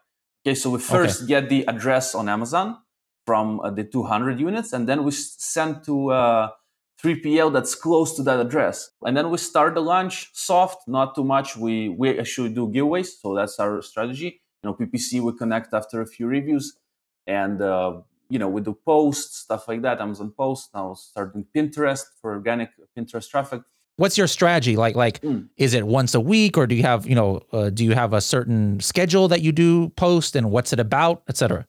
Okay, 0.44 0.54
so 0.54 0.70
we 0.70 0.78
first 0.78 1.22
okay. 1.22 1.28
get 1.28 1.48
the 1.48 1.64
address 1.66 2.14
on 2.14 2.28
Amazon 2.28 2.78
from 3.26 3.60
uh, 3.60 3.70
the 3.70 3.84
200 3.84 4.40
units, 4.40 4.72
and 4.72 4.88
then 4.88 5.04
we 5.04 5.12
send 5.12 5.84
to 5.84 6.10
uh, 6.10 6.48
3PL 7.02 7.52
that's 7.52 7.74
close 7.74 8.14
to 8.16 8.22
that 8.22 8.38
address. 8.38 8.90
And 9.04 9.16
then 9.16 9.30
we 9.30 9.38
start 9.38 9.74
the 9.74 9.80
launch 9.80 10.30
soft, 10.32 10.86
not 10.86 11.14
too 11.14 11.24
much. 11.24 11.56
We 11.56 11.88
we 11.88 12.18
actually 12.18 12.50
do 12.50 12.68
giveaways, 12.68 13.08
so 13.20 13.34
that's 13.34 13.58
our 13.58 13.82
strategy. 13.82 14.40
You 14.62 14.70
know, 14.70 14.74
PPC 14.74 15.20
we 15.20 15.36
connect 15.36 15.74
after 15.74 16.00
a 16.00 16.06
few 16.06 16.26
reviews, 16.26 16.78
and 17.26 17.60
uh, 17.60 18.00
you 18.28 18.38
know 18.38 18.48
we 18.48 18.60
do 18.60 18.78
posts, 18.86 19.38
stuff 19.38 19.66
like 19.68 19.82
that. 19.82 20.00
Amazon 20.00 20.32
posts 20.36 20.70
now 20.74 20.94
starting 20.94 21.44
Pinterest 21.54 22.04
for 22.20 22.32
organic 22.32 22.70
Pinterest 22.96 23.28
traffic 23.28 23.62
what's 23.96 24.16
your 24.16 24.26
strategy 24.26 24.76
like 24.76 24.96
like 24.96 25.20
mm. 25.20 25.46
is 25.56 25.74
it 25.74 25.86
once 25.86 26.14
a 26.14 26.20
week 26.20 26.56
or 26.56 26.66
do 26.66 26.74
you 26.74 26.82
have 26.82 27.06
you 27.06 27.14
know 27.14 27.40
uh, 27.52 27.70
do 27.70 27.84
you 27.84 27.92
have 27.92 28.12
a 28.12 28.20
certain 28.20 28.80
schedule 28.80 29.28
that 29.28 29.42
you 29.42 29.52
do 29.52 29.90
post 29.90 30.34
and 30.34 30.50
what's 30.50 30.72
it 30.72 30.80
about 30.80 31.22
etc 31.28 31.66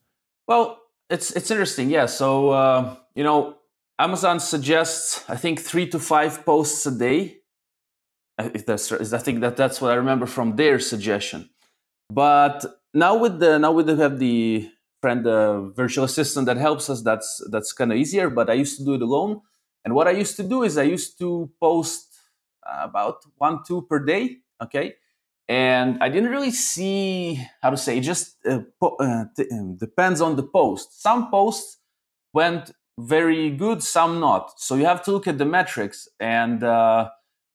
well 0.48 0.80
it's 1.10 1.32
it's 1.32 1.52
interesting 1.52 1.89
yeah 1.89 2.06
so 2.06 2.50
uh, 2.50 2.96
you 3.15 3.24
know 3.24 3.56
amazon 4.00 4.40
suggests 4.40 5.24
i 5.30 5.36
think 5.36 5.60
three 5.60 5.88
to 5.88 6.00
five 6.00 6.46
posts 6.46 6.86
a 6.86 6.92
day 6.92 7.38
if 8.40 8.66
that's 8.66 8.92
i 8.92 9.18
think 9.18 9.42
that 9.42 9.56
that's 9.56 9.82
what 9.82 9.92
i 9.92 9.96
remember 9.96 10.26
from 10.26 10.56
their 10.56 10.80
suggestion 10.80 11.50
but 12.10 12.66
now 12.94 13.16
with 13.18 13.40
the 13.40 13.58
now 13.58 13.72
we 13.72 13.84
have 13.96 14.20
the 14.20 14.70
friend 15.02 15.26
the 15.26 15.72
virtual 15.76 16.06
assistant 16.06 16.46
that 16.46 16.58
helps 16.58 16.90
us 16.90 17.02
that's 17.02 17.46
that's 17.52 17.72
kind 17.74 17.92
of 17.92 17.98
easier 17.98 18.30
but 18.30 18.50
i 18.50 18.54
used 18.54 18.78
to 18.78 18.86
do 18.86 18.96
it 18.96 19.02
alone 19.02 19.42
and 19.86 19.94
what 19.94 20.08
i 20.08 20.12
used 20.12 20.36
to 20.36 20.44
do 20.44 20.64
is 20.64 20.78
i 20.78 20.84
used 20.84 21.18
to 21.20 21.50
post 21.60 22.14
about 22.66 23.24
one, 23.38 23.60
two 23.66 23.84
per 23.84 24.00
day. 24.00 24.38
Okay. 24.62 24.96
And 25.48 26.02
I 26.02 26.10
didn't 26.10 26.30
really 26.30 26.52
see 26.52 27.42
how 27.62 27.70
to 27.70 27.78
say, 27.78 27.98
it 27.98 28.02
just 28.02 28.38
uh, 28.46 28.60
po- 28.80 28.96
uh, 28.96 29.26
t- 29.36 29.50
um, 29.52 29.76
depends 29.76 30.22
on 30.22 30.36
the 30.36 30.44
post. 30.44 31.02
Some 31.02 31.30
posts 31.30 31.80
went 32.34 32.72
very 33.00 33.50
good, 33.50 33.84
some 33.84 34.20
not. 34.20 34.60
So 34.60 34.76
you 34.76 34.86
have 34.86 35.04
to 35.06 35.12
look 35.12 35.28
at 35.28 35.38
the 35.38 35.46
metrics. 35.46 36.08
And 36.20 36.64
uh, 36.64 37.10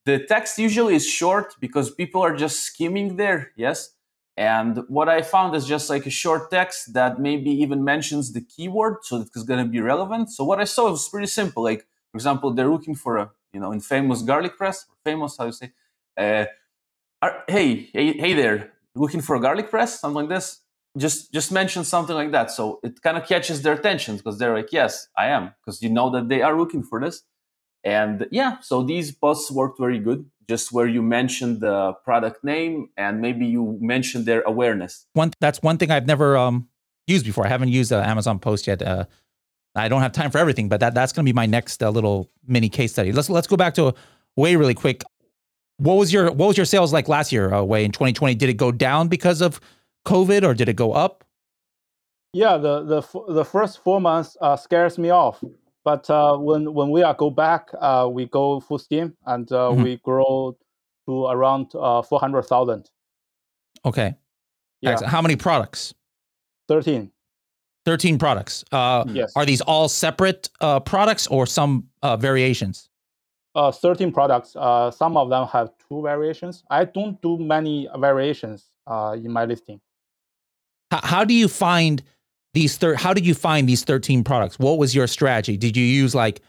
the 0.04 0.18
text 0.20 0.58
usually 0.58 0.94
is 0.94 1.06
short 1.06 1.54
because 1.60 1.90
people 1.90 2.22
are 2.22 2.36
just 2.36 2.60
skimming 2.60 3.16
there. 3.16 3.52
Yes. 3.56 3.94
And 4.36 4.84
what 4.88 5.08
I 5.08 5.22
found 5.22 5.56
is 5.56 5.66
just 5.66 5.90
like 5.90 6.06
a 6.06 6.10
short 6.10 6.50
text 6.50 6.94
that 6.94 7.18
maybe 7.18 7.50
even 7.50 7.82
mentions 7.82 8.32
the 8.32 8.40
keyword, 8.40 8.98
so 9.02 9.20
it's 9.20 9.42
going 9.42 9.64
to 9.64 9.68
be 9.68 9.80
relevant. 9.80 10.30
So 10.30 10.44
what 10.44 10.60
I 10.60 10.64
saw 10.64 10.90
was 10.90 11.08
pretty 11.08 11.26
simple. 11.26 11.64
Like, 11.64 11.86
for 12.12 12.18
example, 12.18 12.52
they're 12.52 12.70
looking 12.70 12.94
for 12.94 13.16
a 13.16 13.30
you 13.52 13.60
know, 13.60 13.72
in 13.72 13.80
famous 13.80 14.22
garlic 14.22 14.56
press, 14.56 14.86
famous, 15.04 15.36
how 15.36 15.46
you 15.46 15.52
say, 15.52 15.72
uh, 16.16 16.44
are, 17.22 17.44
hey, 17.48 17.88
hey, 17.92 18.12
hey 18.12 18.34
there, 18.34 18.72
looking 18.94 19.20
for 19.20 19.36
a 19.36 19.40
garlic 19.40 19.70
press, 19.70 20.00
something 20.00 20.14
like 20.14 20.28
this. 20.28 20.60
Just, 20.98 21.32
just 21.32 21.52
mention 21.52 21.84
something 21.84 22.14
like 22.14 22.32
that. 22.32 22.50
So 22.50 22.80
it 22.82 23.00
kind 23.02 23.16
of 23.16 23.26
catches 23.26 23.62
their 23.62 23.74
attention 23.74 24.16
because 24.16 24.38
they're 24.38 24.54
like, 24.54 24.72
yes, 24.72 25.08
I 25.16 25.28
am, 25.28 25.54
because 25.60 25.82
you 25.82 25.88
know 25.88 26.10
that 26.10 26.28
they 26.28 26.42
are 26.42 26.58
looking 26.58 26.82
for 26.82 27.00
this. 27.00 27.22
And 27.84 28.26
yeah, 28.30 28.58
so 28.60 28.82
these 28.82 29.12
posts 29.12 29.50
worked 29.50 29.78
very 29.78 29.98
good. 29.98 30.26
Just 30.48 30.72
where 30.72 30.86
you 30.86 31.02
mentioned 31.02 31.60
the 31.60 31.92
product 32.04 32.42
name 32.42 32.88
and 32.96 33.20
maybe 33.20 33.46
you 33.46 33.78
mentioned 33.80 34.26
their 34.26 34.42
awareness. 34.42 35.06
One 35.12 35.32
that's 35.40 35.62
one 35.62 35.76
thing 35.76 35.90
I've 35.90 36.06
never 36.06 36.36
um, 36.36 36.68
used 37.06 37.26
before. 37.26 37.44
I 37.44 37.48
haven't 37.48 37.68
used 37.68 37.92
an 37.92 38.02
Amazon 38.04 38.38
post 38.38 38.66
yet. 38.66 38.82
Uh, 38.82 39.04
I 39.74 39.88
don't 39.88 40.00
have 40.00 40.12
time 40.12 40.30
for 40.30 40.38
everything, 40.38 40.68
but 40.68 40.80
that 40.80 40.94
that's 40.94 41.12
going 41.12 41.24
to 41.24 41.28
be 41.28 41.34
my 41.34 41.46
next 41.46 41.82
uh, 41.82 41.90
little 41.90 42.30
mini 42.46 42.68
case 42.68 42.92
study. 42.92 43.12
Let's 43.12 43.30
let's 43.30 43.46
go 43.46 43.56
back 43.56 43.74
to 43.74 43.94
Wei 44.36 44.56
really 44.56 44.74
quick. 44.74 45.02
What 45.76 45.94
was 45.94 46.12
your 46.12 46.26
what 46.32 46.46
was 46.48 46.56
your 46.56 46.66
sales 46.66 46.92
like 46.92 47.08
last 47.08 47.30
year, 47.30 47.52
uh, 47.52 47.62
Wei 47.62 47.84
in 47.84 47.92
2020? 47.92 48.34
Did 48.34 48.48
it 48.48 48.56
go 48.56 48.72
down 48.72 49.08
because 49.08 49.40
of 49.40 49.60
COVID 50.08 50.42
or 50.42 50.54
did 50.54 50.68
it 50.68 50.76
go 50.76 50.92
up? 50.92 51.24
Yeah, 52.32 52.56
the 52.56 52.82
the 52.84 53.32
the 53.32 53.44
first 53.44 53.82
four 53.82 54.00
months 54.00 54.36
uh, 54.40 54.56
scares 54.56 54.98
me 54.98 55.10
off, 55.10 55.42
but 55.84 56.08
uh, 56.10 56.36
when 56.36 56.74
when 56.74 56.90
we 56.90 57.02
are 57.02 57.14
go 57.14 57.30
back, 57.30 57.70
uh, 57.80 58.08
we 58.10 58.26
go 58.26 58.60
full 58.60 58.78
steam 58.78 59.16
and 59.26 59.50
uh, 59.50 59.70
mm-hmm. 59.70 59.82
we 59.82 59.96
grow 59.96 60.56
to 61.06 61.26
around 61.26 61.72
uh, 61.74 62.02
four 62.02 62.20
hundred 62.20 62.42
thousand. 62.42 62.90
Okay. 63.84 64.14
Yeah. 64.80 64.90
Excellent. 64.92 65.12
How 65.12 65.22
many 65.22 65.36
products? 65.36 65.94
Thirteen. 66.68 67.12
13 67.88 68.18
products. 68.18 68.66
Uh, 68.70 69.02
yes. 69.08 69.32
Are 69.34 69.46
these 69.46 69.62
all 69.62 69.88
separate 69.88 70.50
uh, 70.60 70.78
products 70.78 71.26
or 71.28 71.46
some 71.46 71.88
uh, 72.02 72.18
variations? 72.18 72.90
Uh, 73.54 73.72
13 73.72 74.12
products. 74.12 74.54
Uh, 74.54 74.90
some 74.90 75.16
of 75.16 75.30
them 75.30 75.46
have 75.46 75.70
two 75.88 76.02
variations. 76.02 76.64
I 76.68 76.84
don't 76.84 77.20
do 77.22 77.38
many 77.38 77.88
variations 77.98 78.68
uh, 78.86 79.16
in 79.16 79.32
my 79.32 79.46
listing. 79.46 79.80
How, 80.90 81.00
how 81.02 81.24
do 81.24 81.34
you 81.34 81.48
find 81.48 82.02
these 82.54 82.76
thir- 82.76 82.94
How 82.94 83.12
did 83.12 83.26
you 83.26 83.34
find 83.34 83.68
these 83.68 83.84
13 83.84 84.24
products? 84.24 84.58
What 84.58 84.78
was 84.78 84.94
your 84.94 85.06
strategy? 85.06 85.56
Did 85.56 85.76
you 85.76 85.84
use 85.84 86.14
like 86.14 86.40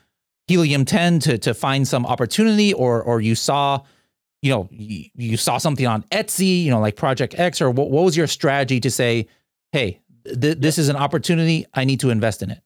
Helium 0.48 0.86
10 0.86 1.20
to, 1.20 1.38
to 1.38 1.54
find 1.54 1.88
some 1.88 2.06
opportunity 2.06 2.74
or, 2.74 3.02
or 3.04 3.22
you 3.22 3.36
saw, 3.36 3.82
you 4.42 4.52
know, 4.52 4.68
you, 4.72 5.06
you 5.16 5.38
saw 5.38 5.58
something 5.58 5.86
on 5.86 6.04
Etsy, 6.12 6.64
you 6.64 6.72
know, 6.72 6.80
like 6.80 6.96
Project 6.96 7.38
X 7.38 7.62
or 7.62 7.70
what, 7.70 7.92
what 7.92 8.04
was 8.04 8.18
your 8.18 8.28
strategy 8.28 8.80
to 8.80 8.90
say, 8.90 9.28
hey, 9.72 10.00
th- 10.26 10.58
this 10.58 10.78
is 10.78 10.90
an 10.90 10.96
opportunity. 10.96 11.66
I 11.74 11.86
need 11.86 12.00
to 12.00 12.10
invest 12.10 12.42
in 12.42 12.52
it. 12.52 12.62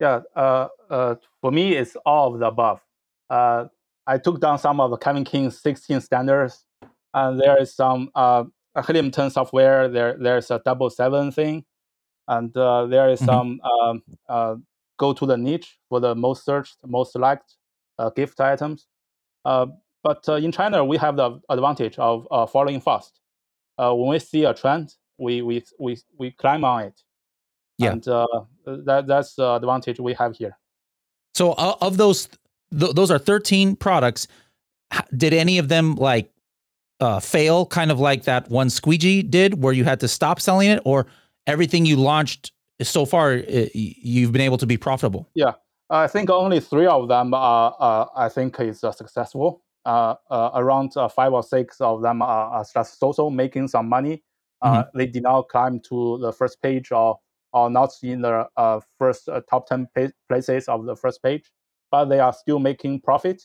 Yeah. 0.00 0.20
Uh, 0.34 0.68
uh, 0.90 1.14
for 1.40 1.52
me, 1.52 1.74
it's 1.76 1.96
all 2.06 2.34
of 2.34 2.40
the 2.40 2.46
above. 2.46 2.80
Uh, 3.28 3.66
I 4.06 4.18
took 4.18 4.40
down 4.40 4.58
some 4.58 4.80
of 4.80 4.90
the 4.90 4.96
Kevin 4.96 5.24
King's 5.24 5.60
16 5.60 6.00
standards, 6.00 6.64
and 7.14 7.40
there 7.40 7.60
is 7.60 7.74
some 7.74 8.10
uh, 8.14 8.44
Helium 8.86 9.10
10 9.10 9.30
software. 9.30 9.88
There, 9.88 10.16
there's 10.18 10.50
a 10.50 10.60
double 10.64 10.90
seven 10.90 11.30
thing, 11.30 11.64
and 12.28 12.56
uh, 12.56 12.86
there 12.86 13.10
is 13.10 13.20
mm-hmm. 13.20 13.26
some 13.26 13.60
um, 13.60 14.02
uh, 14.28 14.56
go 14.98 15.12
to 15.12 15.26
the 15.26 15.36
niche 15.36 15.78
for 15.88 16.00
the 16.00 16.14
most 16.14 16.44
searched, 16.44 16.76
most 16.86 17.16
liked 17.16 17.56
uh, 17.98 18.10
gift 18.10 18.40
items. 18.40 18.86
Uh, 19.44 19.66
but 20.02 20.28
uh, 20.28 20.34
in 20.34 20.52
China, 20.52 20.84
we 20.84 20.96
have 20.96 21.16
the 21.16 21.40
advantage 21.48 21.98
of 21.98 22.26
uh, 22.30 22.46
following 22.46 22.80
fast. 22.80 23.20
Uh, 23.78 23.94
when 23.94 24.08
we 24.08 24.18
see 24.18 24.44
a 24.44 24.54
trend, 24.54 24.94
we 25.18 25.42
we 25.42 25.62
we 25.78 25.98
we 26.18 26.30
climb 26.32 26.64
on 26.64 26.84
it. 26.84 27.00
Yeah, 27.78 27.92
and 27.92 28.08
uh, 28.08 28.26
that 28.66 29.06
that's 29.06 29.34
the 29.34 29.52
advantage 29.54 30.00
we 30.00 30.14
have 30.14 30.36
here. 30.36 30.58
So 31.34 31.52
uh, 31.52 31.76
of 31.80 31.96
those, 31.96 32.28
th- 32.78 32.92
those 32.92 33.10
are 33.10 33.18
thirteen 33.18 33.76
products. 33.76 34.26
Did 35.16 35.32
any 35.32 35.58
of 35.58 35.68
them 35.68 35.94
like 35.94 36.30
uh, 37.02 37.20
fail, 37.20 37.66
kind 37.66 37.90
of 37.90 38.00
like 38.00 38.24
that 38.24 38.48
one 38.50 38.70
squeegee 38.70 39.22
did, 39.22 39.62
where 39.62 39.72
you 39.72 39.84
had 39.84 40.00
to 40.00 40.08
stop 40.08 40.40
selling 40.40 40.70
it, 40.70 40.80
or 40.84 41.06
everything 41.46 41.84
you 41.84 41.96
launched 41.96 42.52
so 42.80 43.04
far, 43.04 43.34
you've 43.74 44.32
been 44.32 44.40
able 44.40 44.58
to 44.58 44.66
be 44.66 44.76
profitable? 44.76 45.28
Yeah, 45.34 45.52
I 45.90 46.06
think 46.06 46.30
only 46.30 46.60
three 46.60 46.86
of 46.86 47.08
them 47.08 47.34
are, 47.34 47.76
uh, 47.78 48.06
I 48.16 48.28
think, 48.28 48.58
is 48.60 48.82
uh, 48.82 48.92
successful. 48.92 49.62
Uh, 49.84 50.14
uh, 50.30 50.50
around 50.54 50.96
uh, 50.96 51.08
five 51.08 51.32
or 51.32 51.42
six 51.42 51.80
of 51.80 52.02
them 52.02 52.22
are, 52.22 52.46
are 52.50 52.64
just 52.72 53.00
so-so 53.00 53.28
making 53.28 53.66
some 53.66 53.88
money 53.88 54.22
uh, 54.62 54.84
mm-hmm. 54.84 54.98
they 54.98 55.06
did 55.06 55.24
not 55.24 55.48
climb 55.48 55.80
to 55.80 56.18
the 56.18 56.32
first 56.32 56.62
page 56.62 56.92
or 56.92 57.18
or 57.52 57.68
not 57.68 57.90
in 58.02 58.22
the 58.22 58.48
uh, 58.56 58.80
first 58.98 59.28
uh, 59.28 59.42
top 59.50 59.68
10 59.68 59.86
places 60.26 60.68
of 60.68 60.86
the 60.86 60.96
first 60.96 61.22
page, 61.22 61.52
but 61.90 62.06
they 62.06 62.18
are 62.18 62.32
still 62.32 62.58
making 62.58 62.98
profit. 62.98 63.42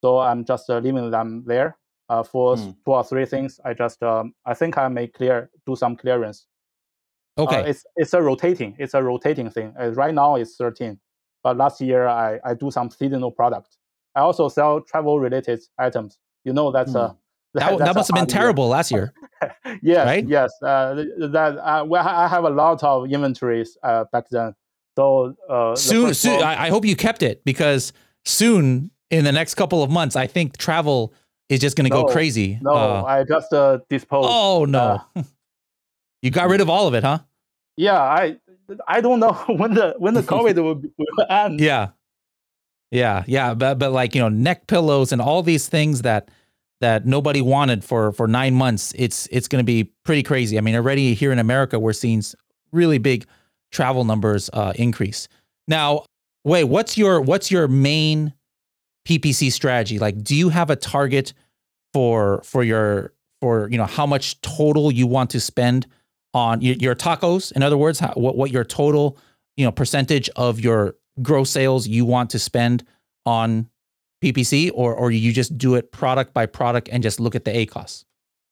So 0.00 0.18
I'm 0.18 0.44
just 0.44 0.70
uh, 0.70 0.78
leaving 0.78 1.10
them 1.10 1.42
there 1.44 1.76
uh, 2.08 2.22
for 2.22 2.56
mm. 2.56 2.74
two 2.84 2.92
or 2.92 3.04
three 3.04 3.26
things. 3.26 3.60
I 3.64 3.74
just 3.74 4.02
um, 4.02 4.34
I 4.46 4.54
think 4.54 4.78
I 4.78 4.88
may 4.88 5.06
clear 5.06 5.50
do 5.66 5.76
some 5.76 5.96
clearance. 5.96 6.46
Uh, 7.38 7.44
okay, 7.44 7.70
it's 7.70 7.84
it's 7.96 8.14
a 8.14 8.22
rotating 8.22 8.74
it's 8.78 8.94
a 8.94 9.02
rotating 9.02 9.50
thing. 9.50 9.74
right 9.94 10.14
now 10.14 10.36
it's 10.36 10.56
13, 10.56 10.98
but 11.42 11.56
last 11.56 11.80
year 11.80 12.06
I 12.06 12.38
I 12.44 12.54
do 12.54 12.70
some 12.70 12.90
seasonal 12.90 13.30
product. 13.30 13.76
I 14.14 14.20
also 14.20 14.48
sell 14.48 14.80
travel 14.80 15.20
related 15.20 15.60
items. 15.78 16.18
You 16.44 16.52
know 16.52 16.70
that's 16.72 16.92
mm. 16.92 17.10
a 17.10 17.16
that, 17.54 17.78
that 17.78 17.94
must 17.94 18.10
have 18.10 18.14
been 18.14 18.26
terrible 18.26 18.64
year. 18.64 18.70
last 18.70 18.90
year. 18.90 19.12
yes, 19.82 20.06
right? 20.06 20.28
yes. 20.28 20.52
Uh, 20.62 20.94
that 21.18 21.58
uh, 21.62 21.84
well, 21.84 22.06
I 22.06 22.28
have 22.28 22.44
a 22.44 22.50
lot 22.50 22.82
of 22.82 23.10
inventories 23.10 23.76
uh, 23.82 24.04
back 24.12 24.28
then, 24.30 24.54
So 24.96 25.34
uh, 25.48 25.74
soon, 25.74 26.12
soon 26.12 26.42
I, 26.42 26.66
I 26.66 26.68
hope 26.68 26.84
you 26.84 26.94
kept 26.94 27.22
it 27.22 27.42
because 27.44 27.94
soon 28.26 28.90
in 29.10 29.24
the 29.24 29.32
next 29.32 29.54
couple 29.54 29.82
of 29.82 29.90
months, 29.90 30.14
I 30.14 30.26
think 30.26 30.58
travel 30.58 31.14
is 31.48 31.60
just 31.60 31.76
going 31.76 31.88
to 31.88 31.94
No, 31.94 32.04
go 32.04 32.12
crazy. 32.12 32.58
no, 32.60 32.72
Uh, 32.72 33.02
I 33.06 33.24
just 33.24 33.52
uh, 33.52 33.78
disposed. 33.88 34.28
oh 34.30 34.64
no, 34.64 35.02
you 36.22 36.30
got 36.30 36.48
rid 36.48 36.60
of 36.60 36.68
all 36.70 36.86
of 36.86 36.94
it, 36.94 37.04
huh? 37.04 37.18
Yeah, 37.76 38.00
I 38.00 38.36
I 38.86 39.00
don't 39.00 39.20
know 39.20 39.32
when 39.48 39.74
the 39.74 39.94
when 39.98 40.14
the 40.14 40.22
COVID 40.22 40.56
will, 40.62 40.74
be- 40.74 40.90
will 40.98 41.26
end. 41.30 41.60
Yeah, 41.60 41.88
yeah, 42.90 43.24
yeah. 43.26 43.54
But 43.54 43.78
but 43.78 43.92
like 43.92 44.14
you 44.14 44.20
know, 44.20 44.28
neck 44.28 44.66
pillows 44.66 45.12
and 45.12 45.20
all 45.22 45.42
these 45.42 45.68
things 45.68 46.02
that 46.02 46.30
that 46.80 47.06
nobody 47.06 47.40
wanted 47.40 47.84
for 47.84 48.12
for 48.12 48.26
nine 48.28 48.54
months. 48.54 48.92
It's 48.96 49.26
it's 49.30 49.48
going 49.48 49.60
to 49.60 49.66
be 49.66 49.92
pretty 50.04 50.22
crazy. 50.22 50.58
I 50.58 50.60
mean, 50.60 50.74
already 50.76 51.14
here 51.14 51.32
in 51.32 51.38
America, 51.38 51.78
we're 51.78 51.92
seeing 51.92 52.22
really 52.72 52.98
big 52.98 53.26
travel 53.70 54.04
numbers 54.04 54.48
uh, 54.52 54.72
increase. 54.76 55.28
Now, 55.66 56.04
wait, 56.44 56.64
what's 56.64 56.96
your 56.98 57.20
what's 57.20 57.50
your 57.50 57.68
main 57.68 58.32
PPC 59.08 59.50
strategy? 59.50 59.98
Like, 59.98 60.22
do 60.22 60.36
you 60.36 60.50
have 60.50 60.68
a 60.68 60.76
target 60.76 61.32
for 61.94 62.42
for 62.44 62.62
your 62.62 63.14
for 63.40 63.68
you 63.70 63.78
know 63.78 63.86
how 63.86 64.06
much 64.06 64.40
total 64.42 64.92
you 64.92 65.06
want 65.06 65.30
to 65.30 65.40
spend 65.40 65.86
on 66.34 66.60
your, 66.60 66.74
your 66.76 66.94
TACoS? 66.94 67.52
In 67.52 67.62
other 67.62 67.78
words, 67.78 67.98
how, 67.98 68.12
what 68.14 68.36
what 68.36 68.50
your 68.50 68.64
total 68.64 69.16
you 69.56 69.64
know 69.64 69.72
percentage 69.72 70.28
of 70.36 70.60
your 70.60 70.94
gross 71.22 71.50
sales 71.50 71.88
you 71.88 72.04
want 72.04 72.30
to 72.30 72.38
spend 72.38 72.84
on 73.24 73.70
PPC, 74.22 74.70
or 74.74 74.94
or 74.94 75.10
you 75.10 75.32
just 75.32 75.56
do 75.56 75.74
it 75.74 75.90
product 75.90 76.34
by 76.34 76.44
product 76.44 76.90
and 76.92 77.02
just 77.02 77.18
look 77.18 77.34
at 77.34 77.44
the 77.46 77.56
A 77.56 77.64
costs? 77.64 78.04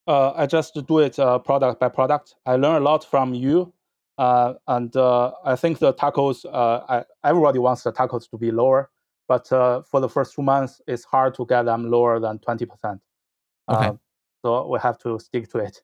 Uh, 0.06 0.32
I 0.36 0.46
just 0.46 0.74
do 0.86 0.98
it 1.00 1.18
uh, 1.18 1.38
product 1.38 1.80
by 1.80 1.88
product. 1.88 2.34
I 2.46 2.56
learn 2.56 2.80
a 2.80 2.84
lot 2.84 3.04
from 3.04 3.34
you, 3.34 3.74
uh, 4.16 4.54
and 4.68 4.96
uh, 4.96 5.32
I 5.44 5.56
think 5.56 5.80
the 5.80 5.92
TACoS. 5.92 6.46
Uh, 6.46 6.80
I, 6.88 7.04
everybody 7.24 7.58
wants 7.58 7.82
the 7.82 7.92
TACoS 7.92 8.30
to 8.30 8.38
be 8.38 8.50
lower, 8.52 8.90
but 9.28 9.50
uh, 9.52 9.82
for 9.82 10.00
the 10.00 10.08
first 10.08 10.34
two 10.34 10.42
months, 10.42 10.80
it's 10.86 11.04
hard 11.04 11.34
to 11.34 11.46
get 11.46 11.64
them 11.64 11.90
lower 11.90 12.20
than 12.20 12.38
twenty 12.38 12.66
percent. 12.66 13.00
Okay. 13.68 13.92
so 14.44 14.68
we 14.68 14.78
have 14.78 14.98
to 14.98 15.18
stick 15.18 15.50
to 15.50 15.58
it. 15.58 15.82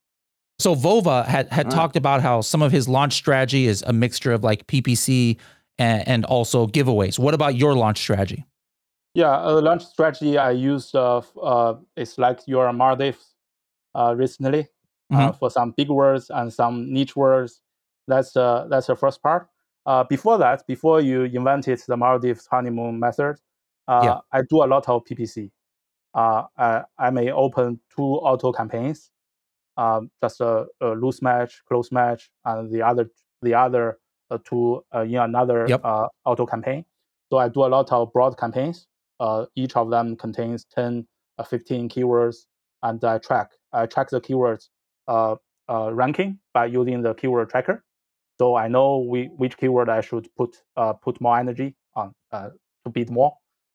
So 0.58 0.74
Vova 0.76 1.24
had 1.26 1.48
had 1.52 1.66
Mm. 1.66 1.70
talked 1.74 1.96
about 1.96 2.20
how 2.22 2.40
some 2.42 2.62
of 2.62 2.70
his 2.70 2.88
launch 2.88 3.14
strategy 3.14 3.66
is 3.66 3.82
a 3.86 3.92
mixture 3.92 4.32
of 4.32 4.44
like 4.44 4.66
PPC 4.68 5.36
and, 5.78 6.06
and 6.06 6.24
also 6.26 6.66
giveaways. 6.66 7.18
What 7.18 7.34
about 7.34 7.56
your 7.56 7.74
launch 7.74 7.98
strategy? 7.98 8.44
Yeah, 9.14 9.32
uh, 9.42 9.60
launch 9.60 9.84
strategy 9.84 10.38
I 10.38 10.52
use 10.52 10.94
uh, 10.94 11.20
uh, 11.42 11.74
is 11.96 12.16
like 12.18 12.40
your 12.46 12.72
Maldives 12.72 13.34
uh, 13.94 14.14
recently 14.16 14.68
uh, 15.12 15.32
for 15.32 15.50
some 15.50 15.72
big 15.76 15.90
words 15.90 16.30
and 16.30 16.52
some 16.52 16.92
niche 16.92 17.16
words. 17.16 17.60
That's 18.06 18.36
uh, 18.36 18.66
that's 18.70 18.86
the 18.86 18.96
first 18.96 19.22
part. 19.22 19.48
Uh, 19.86 20.04
before 20.04 20.38
that, 20.38 20.64
before 20.66 21.00
you 21.00 21.22
invented 21.24 21.80
the 21.88 21.96
Maldives 21.96 22.46
honeymoon 22.46 22.98
method, 23.00 23.36
uh, 23.88 24.04
Yeah. 24.04 24.20
I 24.32 24.42
do 24.48 24.62
a 24.62 24.66
lot 24.66 24.88
of 24.88 25.04
PPC. 25.04 25.50
Uh, 26.14 26.44
I, 26.56 26.82
I 26.98 27.10
may 27.10 27.30
open 27.32 27.80
two 27.96 28.02
auto 28.02 28.52
campaigns, 28.52 29.10
um, 29.76 30.10
just 30.22 30.40
a, 30.40 30.66
a 30.80 30.88
loose 30.90 31.22
match, 31.22 31.62
close 31.66 31.90
match, 31.90 32.30
and 32.44 32.70
the 32.70 32.82
other 32.82 33.10
the 33.42 33.54
other 33.54 33.98
uh, 34.30 34.38
two 34.44 34.84
uh, 34.94 35.00
in 35.02 35.16
another 35.16 35.66
Yep. 35.68 35.80
uh, 35.82 36.06
auto 36.24 36.46
campaign. 36.46 36.84
So 37.30 37.38
I 37.38 37.48
do 37.48 37.64
a 37.64 37.68
lot 37.68 37.90
of 37.90 38.12
broad 38.12 38.38
campaigns. 38.38 38.86
Uh, 39.18 39.46
each 39.56 39.74
of 39.76 39.90
them 39.90 40.16
contains 40.16 40.64
10, 40.74 41.06
uh, 41.38 41.44
15 41.44 41.88
keywords, 41.88 42.46
and 42.82 43.02
I 43.04 43.18
track. 43.18 43.50
I 43.72 43.86
track 43.86 44.10
the 44.10 44.20
keywords 44.20 44.68
uh, 45.08 45.36
uh, 45.68 45.92
ranking 45.94 46.38
by 46.52 46.66
using 46.66 47.02
the 47.02 47.14
keyword 47.14 47.48
tracker. 47.50 47.82
So 48.42 48.56
I 48.56 48.66
know 48.66 48.98
we, 48.98 49.26
which 49.36 49.56
keyword 49.56 49.88
I 49.88 50.00
should 50.00 50.26
put 50.36 50.56
uh, 50.76 50.94
put 50.94 51.20
more 51.20 51.38
energy 51.38 51.76
on 51.94 52.12
uh, 52.32 52.48
to 52.82 52.90
bid 52.90 53.08
more, 53.08 53.32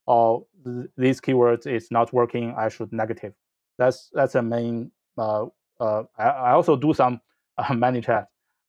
or 0.08 0.45
th- 0.65 0.88
these 0.97 1.21
keywords 1.21 1.65
is 1.65 1.88
not 1.89 2.12
working. 2.12 2.53
I 2.58 2.67
should 2.67 2.91
negative. 2.91 3.32
That's 3.77 4.10
that's 4.12 4.34
the 4.34 4.41
main. 4.41 4.91
Uh, 5.17 5.45
uh, 5.80 6.03
I, 6.17 6.23
I 6.23 6.51
also 6.51 6.75
do 6.75 6.93
some 6.93 7.21
uh, 7.58 7.63
ManyChat. 7.63 8.25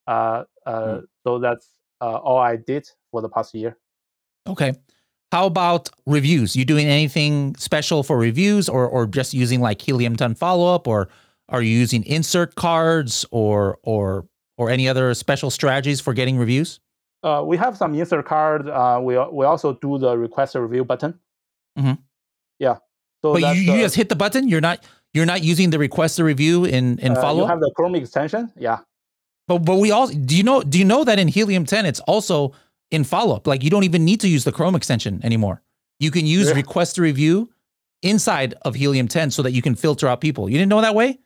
Uh, 0.06 0.44
uh, 0.64 1.00
So 1.24 1.40
that's 1.40 1.66
uh, 2.00 2.18
all 2.18 2.38
I 2.38 2.54
did 2.54 2.88
for 3.10 3.20
the 3.20 3.28
past 3.28 3.52
year. 3.52 3.76
Okay. 4.46 4.74
How 5.32 5.46
about 5.46 5.90
reviews? 6.06 6.54
You 6.54 6.64
doing 6.64 6.86
anything 6.86 7.56
special 7.56 8.04
for 8.04 8.16
reviews 8.16 8.68
or 8.68 8.86
or 8.86 9.08
just 9.08 9.34
using 9.34 9.60
like 9.60 9.82
Helium 9.82 10.14
10 10.14 10.36
follow 10.36 10.72
up 10.72 10.86
or 10.86 11.08
are 11.48 11.60
you 11.60 11.76
using 11.76 12.04
insert 12.04 12.54
cards 12.54 13.26
or 13.32 13.78
or 13.82 14.28
or 14.58 14.68
any 14.68 14.86
other 14.88 15.14
special 15.14 15.50
strategies 15.50 16.00
for 16.00 16.12
getting 16.12 16.36
reviews? 16.36 16.80
Uh, 17.22 17.42
we 17.44 17.56
have 17.56 17.76
some 17.76 17.94
insert 17.94 18.26
card. 18.26 18.68
Uh, 18.68 19.00
we 19.02 19.14
we 19.32 19.46
also 19.46 19.72
do 19.72 19.98
the 19.98 20.16
request 20.18 20.54
a 20.54 20.60
review 20.60 20.84
button. 20.84 21.18
Mhm. 21.78 21.98
Yeah. 22.58 22.76
So 23.22 23.32
but 23.32 23.56
you, 23.56 23.62
you 23.62 23.72
uh, 23.72 23.78
just 23.78 23.96
hit 23.96 24.08
the 24.08 24.16
button. 24.16 24.46
You're 24.48 24.60
not 24.60 24.84
you're 25.14 25.26
not 25.26 25.42
using 25.42 25.70
the 25.70 25.78
request 25.78 26.18
a 26.18 26.24
review 26.24 26.64
in 26.64 26.98
in 26.98 27.16
uh, 27.16 27.20
follow 27.20 27.42
You 27.42 27.48
have 27.48 27.60
the 27.60 27.72
Chrome 27.74 27.94
extension. 27.94 28.52
Yeah. 28.56 28.78
But 29.48 29.58
but 29.60 29.76
we 29.76 29.90
all 29.90 30.08
do 30.08 30.36
you 30.36 30.42
know 30.42 30.62
do 30.62 30.78
you 30.78 30.84
know 30.84 31.04
that 31.04 31.18
in 31.18 31.26
Helium 31.28 31.64
10 31.64 31.86
it's 31.86 32.00
also 32.00 32.52
in 32.90 33.04
follow 33.04 33.34
up. 33.34 33.46
Like 33.46 33.64
you 33.64 33.70
don't 33.70 33.84
even 33.84 34.04
need 34.04 34.20
to 34.20 34.28
use 34.28 34.44
the 34.44 34.52
Chrome 34.52 34.74
extension 34.76 35.20
anymore. 35.24 35.62
You 35.98 36.10
can 36.10 36.26
use 36.26 36.48
Yeah. 36.48 36.54
request 36.54 36.98
a 36.98 37.02
review 37.02 37.50
inside 38.02 38.54
of 38.62 38.76
Helium 38.76 39.08
10 39.08 39.30
so 39.32 39.42
that 39.42 39.50
you 39.52 39.62
can 39.62 39.74
filter 39.74 40.06
out 40.06 40.20
people. 40.20 40.48
You 40.48 40.56
didn't 40.58 40.68
know 40.70 40.80
that 40.82 40.94
way? 40.94 41.18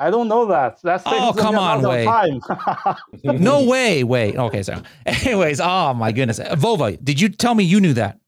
I 0.00 0.10
don't 0.10 0.28
know 0.28 0.46
that. 0.46 0.78
That's 0.82 1.02
Oh, 1.06 1.34
come 1.36 1.56
on, 1.56 1.82
Wei. 1.82 2.04
time. 2.04 2.40
No 3.24 3.64
way. 3.64 4.04
Wait. 4.04 4.36
Okay, 4.36 4.62
so 4.62 4.80
anyways, 5.06 5.60
oh 5.60 5.94
my 5.94 6.12
goodness. 6.12 6.38
Vova, 6.38 7.02
did 7.02 7.20
you 7.20 7.28
tell 7.28 7.54
me 7.54 7.64
you 7.64 7.80
knew 7.80 7.94
that? 7.94 8.18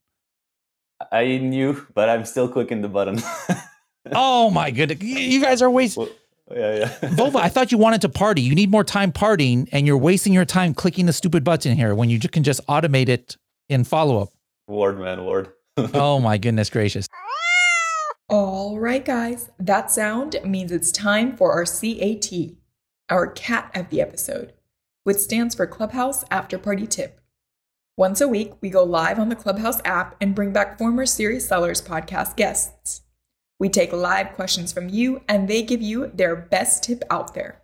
I 1.11 1.37
knew, 1.37 1.85
but 1.95 2.09
I'm 2.09 2.25
still 2.25 2.47
clicking 2.47 2.81
the 2.81 2.89
button. 2.89 3.19
Oh 4.13 4.49
my 4.49 4.71
goodness. 4.71 4.99
You 5.03 5.19
you 5.19 5.39
guys 5.41 5.61
are 5.61 5.69
wasting 5.69 6.07
Well, 6.47 6.57
yeah, 6.57 6.75
yeah. 6.79 7.09
Vova, 7.11 7.35
I 7.35 7.49
thought 7.49 7.71
you 7.71 7.77
wanted 7.77 8.01
to 8.01 8.09
party. 8.09 8.41
You 8.41 8.55
need 8.55 8.71
more 8.71 8.83
time 8.83 9.11
partying 9.11 9.69
and 9.71 9.85
you're 9.85 9.95
wasting 9.97 10.33
your 10.33 10.43
time 10.43 10.73
clicking 10.73 11.05
the 11.05 11.13
stupid 11.13 11.43
button 11.43 11.75
here 11.75 11.93
when 11.93 12.09
you 12.09 12.19
can 12.19 12.41
just 12.41 12.65
automate 12.65 13.09
it 13.09 13.37
in 13.69 13.83
follow 13.83 14.19
up. 14.19 14.29
Ward, 14.67 14.99
man, 14.99 15.23
Ward. 15.23 15.51
Oh 15.93 16.19
my 16.19 16.39
goodness 16.39 16.71
gracious. 16.71 17.07
All 18.31 18.79
right, 18.79 19.03
guys, 19.03 19.49
that 19.59 19.91
sound 19.91 20.37
means 20.45 20.71
it's 20.71 20.89
time 20.89 21.35
for 21.35 21.51
our 21.51 21.65
CAT, 21.65 22.31
our 23.09 23.27
cat 23.27 23.69
of 23.75 23.89
the 23.89 23.99
episode, 23.99 24.53
which 25.03 25.17
stands 25.17 25.53
for 25.53 25.67
Clubhouse 25.67 26.23
After 26.31 26.57
Party 26.57 26.87
Tip. 26.87 27.19
Once 27.97 28.21
a 28.21 28.29
week, 28.29 28.53
we 28.61 28.69
go 28.69 28.85
live 28.85 29.19
on 29.19 29.27
the 29.27 29.35
Clubhouse 29.35 29.81
app 29.83 30.15
and 30.21 30.33
bring 30.33 30.53
back 30.53 30.77
former 30.77 31.05
Serious 31.05 31.45
Sellers 31.45 31.81
podcast 31.81 32.37
guests. 32.37 33.01
We 33.59 33.67
take 33.67 33.91
live 33.91 34.31
questions 34.31 34.71
from 34.71 34.87
you, 34.87 35.23
and 35.27 35.49
they 35.49 35.61
give 35.61 35.81
you 35.81 36.09
their 36.13 36.37
best 36.37 36.85
tip 36.85 37.03
out 37.09 37.33
there. 37.33 37.61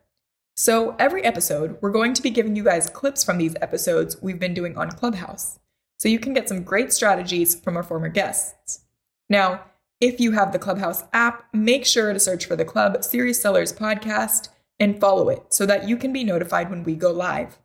So, 0.57 0.97
every 0.99 1.23
episode, 1.23 1.77
we're 1.79 1.91
going 1.91 2.13
to 2.13 2.21
be 2.21 2.29
giving 2.29 2.57
you 2.57 2.65
guys 2.65 2.89
clips 2.89 3.23
from 3.23 3.37
these 3.37 3.55
episodes 3.61 4.21
we've 4.21 4.37
been 4.37 4.53
doing 4.53 4.77
on 4.77 4.91
Clubhouse, 4.91 5.59
so 5.97 6.09
you 6.09 6.19
can 6.19 6.33
get 6.33 6.49
some 6.49 6.63
great 6.63 6.91
strategies 6.91 7.57
from 7.57 7.77
our 7.77 7.83
former 7.83 8.09
guests. 8.09 8.81
Now, 9.29 9.61
if 9.99 10.19
you 10.19 10.33
have 10.33 10.51
the 10.51 10.59
Clubhouse 10.59 11.03
app, 11.11 11.47
make 11.53 11.85
sure 11.85 12.13
to 12.13 12.19
search 12.19 12.45
for 12.45 12.55
the 12.55 12.65
Club 12.65 13.03
Serious 13.03 13.41
Sellers 13.41 13.73
podcast 13.73 14.49
and 14.79 14.99
follow 14.99 15.29
it 15.29 15.41
so 15.49 15.65
that 15.65 15.87
you 15.87 15.97
can 15.97 16.13
be 16.13 16.23
notified 16.23 16.69
when 16.69 16.83
we 16.83 16.95
go 16.95 17.11
live. 17.11 17.57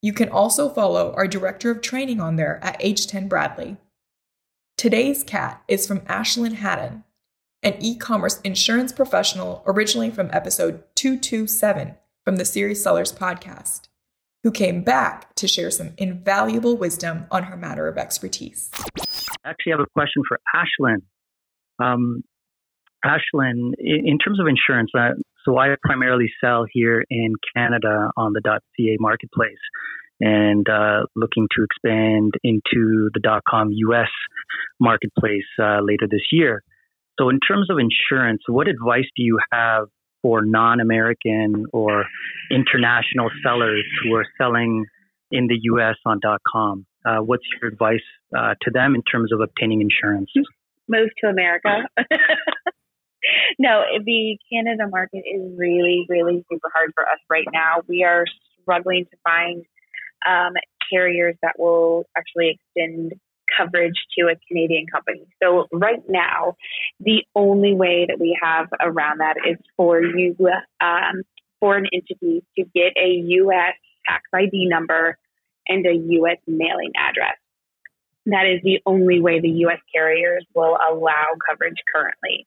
You 0.00 0.12
can 0.12 0.28
also 0.28 0.68
follow 0.68 1.12
our 1.14 1.26
director 1.26 1.70
of 1.70 1.80
training 1.80 2.20
on 2.20 2.36
there 2.36 2.62
at 2.62 2.80
H10 2.80 3.28
Bradley. 3.28 3.76
Today's 4.78 5.24
cat 5.24 5.62
is 5.66 5.86
from 5.86 6.00
Ashlyn 6.02 6.54
Haddon, 6.54 7.02
an 7.62 7.74
e 7.80 7.96
commerce 7.96 8.40
insurance 8.42 8.92
professional 8.92 9.64
originally 9.66 10.10
from 10.10 10.30
episode 10.32 10.84
227 10.94 11.96
from 12.24 12.36
the 12.36 12.44
Serious 12.44 12.82
Sellers 12.82 13.12
podcast, 13.12 13.88
who 14.44 14.52
came 14.52 14.82
back 14.82 15.34
to 15.34 15.48
share 15.48 15.72
some 15.72 15.94
invaluable 15.98 16.76
wisdom 16.76 17.26
on 17.32 17.44
her 17.44 17.56
matter 17.56 17.88
of 17.88 17.98
expertise. 17.98 18.70
I 19.44 19.50
actually 19.50 19.72
have 19.72 19.80
a 19.80 19.86
question 19.86 20.22
for 20.28 20.38
Ashlyn. 20.54 21.02
Um, 21.78 22.22
Ashlyn, 23.04 23.72
in, 23.78 24.08
in 24.08 24.18
terms 24.18 24.40
of 24.40 24.46
insurance, 24.46 24.90
uh, 24.98 25.10
so 25.44 25.58
I 25.58 25.74
primarily 25.82 26.30
sell 26.40 26.66
here 26.70 27.04
in 27.08 27.34
Canada 27.54 28.10
on 28.16 28.32
the 28.32 28.40
.ca 28.42 28.96
marketplace, 28.98 29.52
and 30.20 30.68
uh, 30.68 31.04
looking 31.14 31.46
to 31.56 31.64
expand 31.64 32.34
into 32.42 33.10
the 33.14 33.40
.com 33.48 33.70
US 33.70 34.08
marketplace 34.80 35.44
uh, 35.60 35.80
later 35.82 36.08
this 36.10 36.22
year. 36.32 36.62
So, 37.18 37.28
in 37.28 37.38
terms 37.40 37.70
of 37.70 37.78
insurance, 37.78 38.42
what 38.48 38.68
advice 38.68 39.06
do 39.16 39.22
you 39.22 39.38
have 39.52 39.86
for 40.22 40.44
non-American 40.44 41.66
or 41.72 42.04
international 42.50 43.30
sellers 43.44 43.84
who 44.02 44.14
are 44.14 44.26
selling 44.38 44.86
in 45.30 45.46
the 45.46 45.58
US 45.62 45.96
on 46.04 46.20
.com? 46.52 46.86
Uh, 47.04 47.18
what's 47.18 47.44
your 47.60 47.70
advice 47.70 48.00
uh, 48.36 48.54
to 48.62 48.70
them 48.72 48.94
in 48.94 49.02
terms 49.02 49.32
of 49.32 49.40
obtaining 49.40 49.80
insurance? 49.80 50.30
Move 50.88 51.10
to 51.22 51.28
America. 51.28 51.88
no, 53.58 53.82
the 54.04 54.38
Canada 54.52 54.88
market 54.88 55.22
is 55.26 55.52
really, 55.56 56.06
really 56.08 56.44
super 56.50 56.70
hard 56.74 56.92
for 56.94 57.04
us 57.04 57.18
right 57.30 57.46
now. 57.52 57.82
We 57.88 58.04
are 58.04 58.24
struggling 58.62 59.06
to 59.10 59.16
find 59.24 59.64
um, 60.26 60.54
carriers 60.90 61.36
that 61.42 61.54
will 61.58 62.04
actually 62.16 62.58
extend 62.58 63.12
coverage 63.56 63.94
to 64.18 64.26
a 64.26 64.34
Canadian 64.48 64.86
company. 64.92 65.26
So 65.42 65.66
right 65.72 66.02
now, 66.08 66.56
the 67.00 67.24
only 67.34 67.74
way 67.74 68.06
that 68.08 68.18
we 68.18 68.36
have 68.42 68.68
around 68.80 69.18
that 69.18 69.36
is 69.48 69.56
for 69.76 70.02
you, 70.02 70.36
um, 70.80 71.22
for 71.60 71.76
an 71.76 71.86
entity 71.92 72.44
to 72.58 72.64
get 72.74 72.92
a 73.00 73.08
U.S. 73.08 73.74
tax 74.06 74.22
ID 74.34 74.68
number 74.68 75.16
and 75.68 75.86
a 75.86 75.94
U.S. 75.94 76.38
mailing 76.46 76.92
address. 76.96 77.36
That 78.26 78.46
is 78.46 78.60
the 78.62 78.80
only 78.86 79.20
way 79.20 79.40
the 79.40 79.48
U.S. 79.66 79.78
carriers 79.94 80.44
will 80.54 80.76
allow 80.76 81.26
coverage 81.48 81.78
currently. 81.94 82.46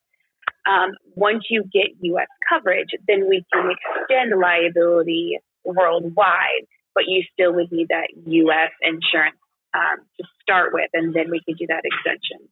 Um, 0.70 0.92
once 1.16 1.46
you 1.50 1.64
get 1.64 1.88
U.S. 2.02 2.28
coverage, 2.48 2.90
then 3.08 3.30
we 3.30 3.46
can 3.52 3.72
extend 3.72 4.40
liability 4.40 5.40
worldwide, 5.64 6.68
but 6.94 7.06
you 7.08 7.24
still 7.34 7.54
would 7.54 7.72
need 7.72 7.88
that 7.90 8.10
U.S. 8.26 8.72
insurance 8.82 9.38
um, 9.74 10.06
to 10.20 10.28
start 10.42 10.74
with, 10.74 10.90
and 10.94 11.14
then 11.14 11.32
we 11.32 11.42
could 11.46 11.58
do 11.58 11.66
that 11.68 11.84
extension. 11.86 12.48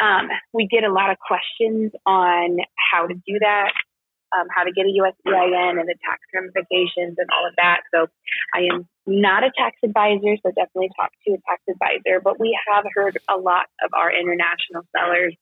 Um, 0.00 0.28
we 0.52 0.68
get 0.68 0.84
a 0.84 0.92
lot 0.92 1.10
of 1.10 1.18
questions 1.18 1.92
on 2.06 2.58
how 2.92 3.06
to 3.06 3.14
do 3.14 3.38
that, 3.40 3.72
um, 4.36 4.46
how 4.54 4.64
to 4.64 4.72
get 4.72 4.86
a 4.86 4.92
US 5.04 5.14
EIN 5.26 5.78
and 5.78 5.88
the 5.88 5.96
tax 6.04 6.20
ramifications 6.34 7.16
and 7.16 7.28
all 7.32 7.46
of 7.48 7.54
that. 7.56 7.80
So 7.94 8.06
I 8.54 8.68
am 8.72 8.88
not 9.06 9.44
a 9.44 9.50
tax 9.56 9.76
advisor, 9.84 10.36
so 10.42 10.52
definitely 10.52 10.90
talk 10.98 11.10
to 11.26 11.34
a 11.34 11.40
tax 11.48 11.62
advisor, 11.68 12.20
but 12.20 12.38
we 12.38 12.58
have 12.72 12.84
heard 12.94 13.18
a 13.28 13.38
lot 13.38 13.66
of 13.82 13.90
our 13.94 14.12
international 14.12 14.84
sellers 14.96 15.34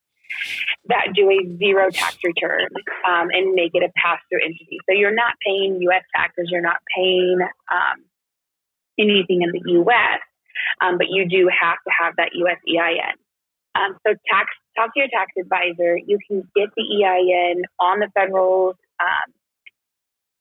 that 0.88 1.14
do 1.14 1.30
a 1.30 1.56
zero 1.58 1.90
tax 1.90 2.16
return 2.24 2.68
um, 3.06 3.28
and 3.30 3.54
make 3.54 3.72
it 3.74 3.82
a 3.82 3.90
pass 3.96 4.18
through 4.28 4.42
entity. 4.42 4.78
So 4.88 4.94
you're 4.94 5.14
not 5.14 5.34
paying 5.44 5.80
US 5.82 6.04
taxes, 6.14 6.48
you're 6.50 6.62
not 6.62 6.78
paying 6.94 7.38
um, 7.70 8.04
anything 8.98 9.42
in 9.42 9.50
the 9.52 9.62
US, 9.82 10.20
um, 10.80 10.98
but 10.98 11.08
you 11.10 11.28
do 11.28 11.48
have 11.48 11.78
to 11.86 11.90
have 11.90 12.16
that 12.16 12.30
US 12.34 12.58
EIN. 12.66 13.16
Um, 13.74 13.96
so 14.06 14.14
tax, 14.30 14.50
talk 14.76 14.94
to 14.94 15.00
your 15.00 15.08
tax 15.08 15.32
advisor. 15.38 15.98
You 15.98 16.18
can 16.26 16.48
get 16.54 16.68
the 16.76 16.84
EIN 16.84 17.62
on 17.80 18.00
the 18.00 18.08
federal, 18.14 18.74
um, 19.00 19.32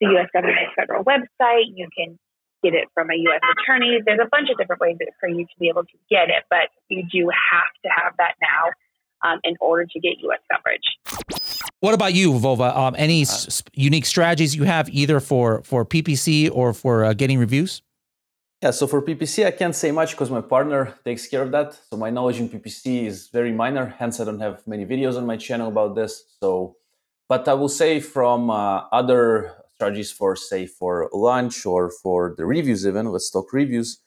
the 0.01 0.07
U.S. 0.11 0.27
government 0.33 0.57
federal 0.75 1.03
website. 1.03 1.71
You 1.73 1.87
can 1.97 2.19
get 2.63 2.73
it 2.73 2.87
from 2.93 3.09
a 3.09 3.15
U.S. 3.15 3.41
attorney. 3.59 3.99
There's 4.05 4.19
a 4.21 4.29
bunch 4.29 4.49
of 4.49 4.57
different 4.57 4.81
ways 4.81 4.97
for 5.19 5.29
you 5.29 5.45
to 5.45 5.55
be 5.59 5.69
able 5.69 5.83
to 5.83 5.97
get 6.09 6.29
it, 6.29 6.43
but 6.49 6.69
you 6.89 7.03
do 7.11 7.29
have 7.29 7.71
to 7.83 7.89
have 7.89 8.13
that 8.17 8.35
now 8.41 9.29
um, 9.29 9.39
in 9.43 9.55
order 9.61 9.85
to 9.85 9.99
get 9.99 10.13
U.S. 10.21 10.39
coverage. 10.51 10.83
What 11.79 11.93
about 11.93 12.13
you, 12.13 12.31
Vova? 12.33 12.75
Um, 12.75 12.95
any 12.97 13.21
uh, 13.21 13.29
s- 13.29 13.63
unique 13.73 14.05
strategies 14.05 14.55
you 14.55 14.63
have 14.63 14.89
either 14.89 15.19
for 15.19 15.61
for 15.63 15.85
PPC 15.85 16.49
or 16.51 16.73
for 16.73 17.05
uh, 17.05 17.13
getting 17.13 17.37
reviews? 17.37 17.81
Yeah, 18.61 18.71
so 18.71 18.87
for 18.87 19.01
PPC, 19.01 19.45
I 19.45 19.51
can't 19.51 19.75
say 19.75 19.91
much 19.91 20.11
because 20.11 20.31
my 20.31 20.41
partner 20.41 20.95
takes 21.03 21.27
care 21.27 21.43
of 21.43 21.51
that. 21.51 21.77
So 21.89 21.97
my 21.97 22.09
knowledge 22.09 22.39
in 22.39 22.49
PPC 22.49 23.05
is 23.05 23.27
very 23.27 23.51
minor. 23.51 23.95
Hence, 23.99 24.19
I 24.19 24.25
don't 24.25 24.39
have 24.39 24.65
many 24.65 24.85
videos 24.85 25.17
on 25.17 25.25
my 25.25 25.37
channel 25.37 25.67
about 25.67 25.95
this. 25.95 26.23
So, 26.39 26.77
but 27.27 27.47
I 27.47 27.53
will 27.53 27.69
say 27.69 27.99
from 27.99 28.49
uh, 28.49 28.83
other 28.91 29.53
strategies 29.75 30.11
for, 30.11 30.35
say, 30.35 30.65
for 30.65 31.09
lunch 31.13 31.65
or 31.65 31.91
for 31.91 32.33
the 32.37 32.45
reviews, 32.45 32.87
even 32.87 33.11
let's 33.11 33.29
talk 33.29 33.51
reviews. 33.51 33.99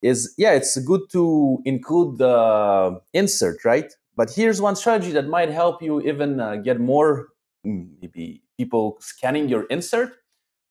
Is 0.00 0.32
yeah, 0.38 0.52
it's 0.52 0.78
good 0.78 1.10
to 1.10 1.60
include 1.64 2.18
the 2.18 3.00
insert, 3.12 3.64
right? 3.64 3.92
But 4.16 4.30
here's 4.30 4.60
one 4.60 4.76
strategy 4.76 5.10
that 5.12 5.26
might 5.26 5.50
help 5.50 5.82
you 5.82 6.00
even 6.02 6.38
uh, 6.38 6.56
get 6.56 6.78
more 6.78 7.28
hmm, 7.64 7.82
maybe 8.00 8.42
people 8.56 8.96
scanning 9.00 9.48
your 9.48 9.64
insert. 9.64 10.12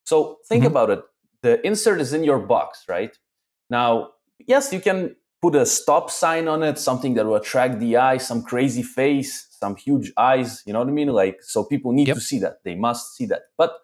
So 0.05 0.37
think 0.47 0.63
mm-hmm. 0.63 0.71
about 0.71 0.89
it. 0.91 1.01
The 1.43 1.65
insert 1.65 2.01
is 2.01 2.13
in 2.13 2.23
your 2.23 2.39
box, 2.39 2.85
right? 2.87 3.17
Now, 3.69 4.11
yes, 4.47 4.73
you 4.73 4.79
can 4.79 5.15
put 5.41 5.55
a 5.55 5.65
stop 5.65 6.09
sign 6.09 6.47
on 6.47 6.63
it, 6.63 6.79
something 6.79 7.13
that 7.13 7.25
will 7.25 7.35
attract 7.35 7.79
the 7.79 7.97
eye, 7.97 8.17
some 8.17 8.41
crazy 8.41 8.81
face, 8.81 9.47
some 9.51 9.75
huge 9.75 10.11
eyes, 10.17 10.63
you 10.65 10.73
know 10.73 10.79
what 10.79 10.87
I 10.87 10.91
mean? 10.91 11.09
Like, 11.09 11.41
so 11.41 11.63
people 11.63 11.91
need 11.91 12.07
yep. 12.07 12.15
to 12.15 12.21
see 12.21 12.39
that. 12.39 12.63
They 12.63 12.75
must 12.75 13.15
see 13.15 13.25
that. 13.27 13.43
But 13.57 13.77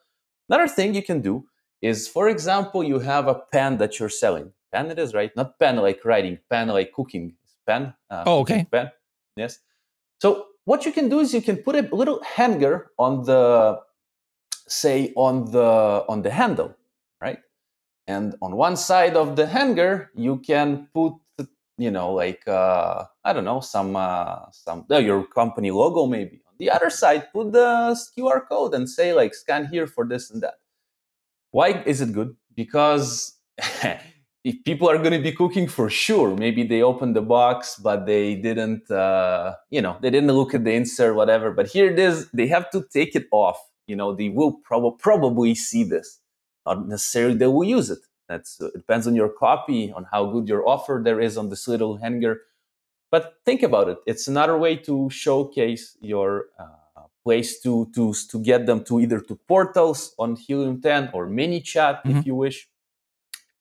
another 0.49 0.68
thing 0.68 0.95
you 0.95 1.04
can 1.04 1.22
do 1.22 1.45
is, 1.82 2.08
for 2.08 2.28
example, 2.30 2.84
you 2.84 2.99
have 2.99 3.28
a 3.28 3.36
pen 3.36 3.78
that 3.78 3.99
you're 3.99 4.10
selling. 4.10 4.51
Pen 4.72 4.89
it 4.89 4.97
is, 4.97 5.14
right? 5.14 5.36
Not 5.36 5.60
pen 5.60 5.78
like 5.78 6.04
writing, 6.04 6.39
pen 6.49 6.70
like 6.70 6.91
cooking. 6.91 7.36
Pen. 7.68 7.93
Uh, 8.10 8.24
oh, 8.26 8.39
okay. 8.39 8.66
Pen. 8.72 8.91
Yes. 9.36 9.60
So 10.22 10.47
what 10.66 10.86
you 10.86 10.91
can 10.91 11.10
do 11.10 11.20
is 11.20 11.34
you 11.34 11.41
can 11.41 11.58
put 11.58 11.76
a 11.76 11.95
little 11.95 12.22
hanger 12.24 12.91
on 12.97 13.24
the, 13.24 13.80
say, 14.68 15.14
on 15.16 15.51
the 15.51 16.06
on 16.08 16.22
the 16.24 16.32
handle? 16.32 16.76
And 18.08 18.36
on 18.41 18.56
one 18.56 18.76
side 18.76 19.16
of 19.16 19.36
the 19.36 19.47
hanger 19.47 20.12
you 20.16 20.38
can 20.39 20.88
put 20.93 21.14
you 21.78 21.89
know 21.89 22.12
like 22.14 22.47
uh, 22.47 23.04
i 23.24 23.34
don't 23.34 23.45
know 23.45 23.60
some 23.60 23.95
uh, 23.95 24.39
some 24.51 24.86
uh, 24.91 24.97
your 24.97 25.26
company 25.26 25.72
logo 25.72 26.06
maybe. 26.06 26.41
On 26.47 26.56
the 26.60 26.70
other 26.70 26.89
side 26.89 27.32
put 27.34 27.51
the 27.51 27.97
qr 28.18 28.47
code 28.47 28.74
and 28.74 28.89
say 28.89 29.14
like 29.14 29.34
scan 29.34 29.68
here 29.68 29.88
for 29.88 30.06
this 30.06 30.30
and 30.30 30.41
that. 30.43 30.56
Why 31.51 31.84
is 31.86 32.01
it 32.01 32.14
good? 32.14 32.36
Because 32.56 33.38
if 34.43 34.64
people 34.66 34.89
are 34.89 34.97
going 34.97 35.14
to 35.14 35.22
be 35.22 35.32
cooking 35.32 35.68
for 35.68 35.89
sure. 35.89 36.36
Maybe 36.36 36.64
they 36.64 36.82
opened 36.82 37.16
the 37.16 37.22
box 37.22 37.80
but 37.82 38.06
they 38.06 38.36
didn't 38.36 38.89
uh, 38.91 39.56
you 39.70 39.82
know 39.82 39.97
they 40.01 40.10
didn't 40.10 40.32
look 40.32 40.54
at 40.54 40.64
the 40.64 40.74
insert 40.74 41.16
whatever. 41.16 41.51
But 41.51 41.68
here 41.68 41.91
it 41.91 41.99
is. 41.99 42.30
They 42.32 42.47
have 42.47 42.70
to 42.72 42.86
take 42.93 43.16
it 43.16 43.28
off. 43.32 43.60
You 43.88 43.95
know 43.95 44.16
they 44.16 44.30
will 44.30 44.54
prob- 44.64 44.99
probably 44.99 45.56
see 45.56 45.84
this 45.84 46.20
not 46.66 46.88
necessarily 46.88 47.36
they 47.36 47.47
will 47.47 47.64
use 47.64 47.89
it. 47.89 47.99
That's 48.28 48.61
uh, 48.61 48.68
it 48.68 48.78
depends 48.78 49.07
on 49.07 49.16
your 49.16 49.30
copy, 49.30 49.91
on 49.91 50.05
how 50.11 50.26
good 50.26 50.47
your 50.47 50.68
offer 50.68 51.01
there 51.03 51.20
is 51.20 51.38
on 51.38 51.49
this 51.49 51.68
little 51.68 51.97
hanger. 51.97 52.41
But 53.11 53.36
think 53.45 53.61
about 53.61 53.89
it. 53.89 53.97
It's 54.05 54.28
another 54.28 54.57
way 54.57 54.76
to 54.78 55.09
showcase 55.09 55.97
your 56.01 56.45
uh, 56.57 56.84
place 57.24 57.61
to 57.61 57.89
to 57.95 58.14
to 58.14 58.39
get 58.39 58.66
them 58.66 58.84
to 58.86 58.99
either 58.99 59.20
to 59.20 59.36
portals 59.47 60.14
on 60.20 60.36
Helium 60.36 60.82
10 60.82 61.11
or 61.14 61.28
ManyChat 61.28 62.03
mm-hmm. 62.03 62.18
if 62.18 62.26
you 62.26 62.36
wish. 62.36 62.68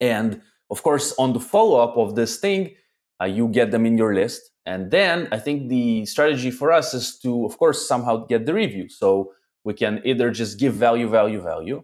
And 0.00 0.42
of 0.70 0.82
course, 0.82 1.14
on 1.18 1.32
the 1.32 1.40
follow 1.40 1.80
up 1.80 1.96
of 1.96 2.14
this 2.14 2.38
thing, 2.38 2.74
uh, 3.20 3.26
you 3.26 3.48
get 3.48 3.70
them 3.70 3.86
in 3.86 3.96
your 3.96 4.14
list. 4.14 4.50
And 4.64 4.90
then 4.90 5.28
I 5.32 5.38
think 5.38 5.68
the 5.68 6.06
strategy 6.06 6.50
for 6.50 6.72
us 6.72 6.94
is 6.94 7.18
to, 7.20 7.44
of 7.44 7.58
course, 7.58 7.86
somehow 7.86 8.26
get 8.26 8.46
the 8.46 8.54
review. 8.54 8.88
So 8.88 9.32
we 9.64 9.74
can 9.74 10.00
either 10.04 10.30
just 10.30 10.58
give 10.58 10.74
value, 10.74 11.08
value, 11.08 11.40
value, 11.40 11.82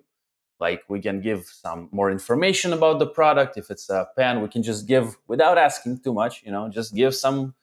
like 0.60 0.82
we 0.88 1.00
can 1.00 1.20
give 1.20 1.46
some 1.46 1.88
more 1.92 2.10
information 2.10 2.72
about 2.72 2.98
the 2.98 3.06
product. 3.06 3.56
If 3.56 3.70
it's 3.70 3.88
a 3.90 4.08
pen 4.16 4.42
we 4.42 4.48
can 4.48 4.62
just 4.62 4.86
give 4.86 5.16
without 5.26 5.58
asking 5.58 6.00
too 6.00 6.12
much 6.12 6.42
you 6.44 6.52
know 6.52 6.68
just 6.68 6.94
give 6.94 7.14
some 7.14 7.54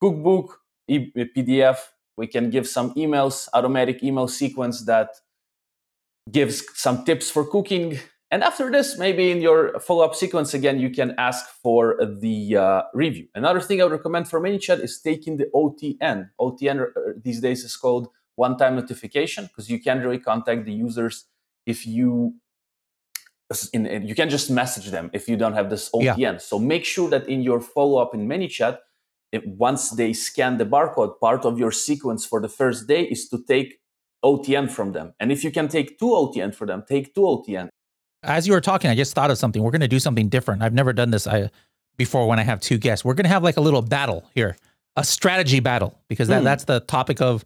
cookbook 0.00 0.60
e- 0.86 1.12
pdf 1.12 1.78
we 2.16 2.26
can 2.26 2.50
give 2.50 2.66
some 2.66 2.92
emails 2.94 3.48
automatic 3.54 4.02
email 4.02 4.28
sequence 4.28 4.84
that 4.84 5.10
gives 6.30 6.62
some 6.74 7.04
tips 7.04 7.30
for 7.30 7.44
cooking. 7.44 7.98
And 8.30 8.42
after 8.42 8.70
this 8.70 8.98
maybe 8.98 9.30
in 9.30 9.40
your 9.40 9.78
follow-up 9.80 10.14
sequence 10.14 10.52
again 10.52 10.78
you 10.78 10.90
can 10.90 11.14
ask 11.16 11.46
for 11.62 11.96
the 12.04 12.56
uh, 12.56 12.82
review. 12.92 13.28
Another 13.34 13.60
thing 13.60 13.80
i 13.80 13.84
would 13.84 13.92
recommend 13.92 14.28
for 14.28 14.38
ManyChat 14.40 14.80
is 14.80 15.00
taking 15.00 15.38
the 15.38 15.46
OTN 15.54 16.30
OTN 16.38 16.76
uh, 16.82 17.12
these 17.22 17.40
days 17.40 17.64
is 17.64 17.74
called 17.76 18.08
one-time 18.34 18.74
notification 18.76 19.46
because 19.46 19.70
you 19.70 19.80
can 19.80 20.00
really 20.00 20.18
contact 20.18 20.64
the 20.66 20.72
users 20.72 21.24
if 21.68 21.86
you 21.86 22.34
in, 23.72 24.06
you 24.06 24.14
can 24.14 24.28
just 24.28 24.50
message 24.50 24.90
them 24.90 25.10
if 25.12 25.28
you 25.28 25.36
don't 25.36 25.54
have 25.54 25.70
this 25.70 25.90
OTN. 25.90 26.18
Yeah. 26.18 26.36
So 26.38 26.58
make 26.58 26.84
sure 26.84 27.08
that 27.10 27.28
in 27.28 27.42
your 27.42 27.60
follow 27.60 27.98
up 27.98 28.14
in 28.14 28.26
ManyChat, 28.26 28.78
if 29.32 29.44
once 29.46 29.90
they 29.90 30.12
scan 30.12 30.58
the 30.58 30.64
barcode, 30.64 31.18
part 31.20 31.44
of 31.44 31.58
your 31.58 31.72
sequence 31.72 32.26
for 32.26 32.40
the 32.40 32.48
first 32.48 32.88
day 32.88 33.02
is 33.04 33.28
to 33.28 33.42
take 33.46 33.80
OTN 34.24 34.70
from 34.70 34.92
them. 34.92 35.14
And 35.20 35.30
if 35.30 35.44
you 35.44 35.50
can 35.50 35.68
take 35.68 35.98
two 35.98 36.06
OTN 36.06 36.54
for 36.54 36.66
them, 36.66 36.84
take 36.88 37.14
two 37.14 37.20
OTN. 37.20 37.68
As 38.22 38.46
you 38.46 38.52
were 38.52 38.60
talking, 38.60 38.90
I 38.90 38.96
just 38.96 39.14
thought 39.14 39.30
of 39.30 39.38
something. 39.38 39.62
We're 39.62 39.70
going 39.70 39.80
to 39.82 39.88
do 39.88 40.00
something 40.00 40.28
different. 40.28 40.62
I've 40.62 40.74
never 40.74 40.92
done 40.92 41.10
this 41.10 41.26
I, 41.26 41.50
before 41.96 42.26
when 42.26 42.38
I 42.38 42.42
have 42.42 42.60
two 42.60 42.78
guests. 42.78 43.04
We're 43.04 43.14
going 43.14 43.24
to 43.24 43.30
have 43.30 43.44
like 43.44 43.56
a 43.56 43.60
little 43.60 43.82
battle 43.82 44.28
here, 44.34 44.56
a 44.96 45.04
strategy 45.04 45.60
battle, 45.60 45.98
because 46.08 46.28
that, 46.28 46.40
mm. 46.40 46.44
that's 46.44 46.64
the 46.64 46.80
topic 46.80 47.20
of 47.20 47.44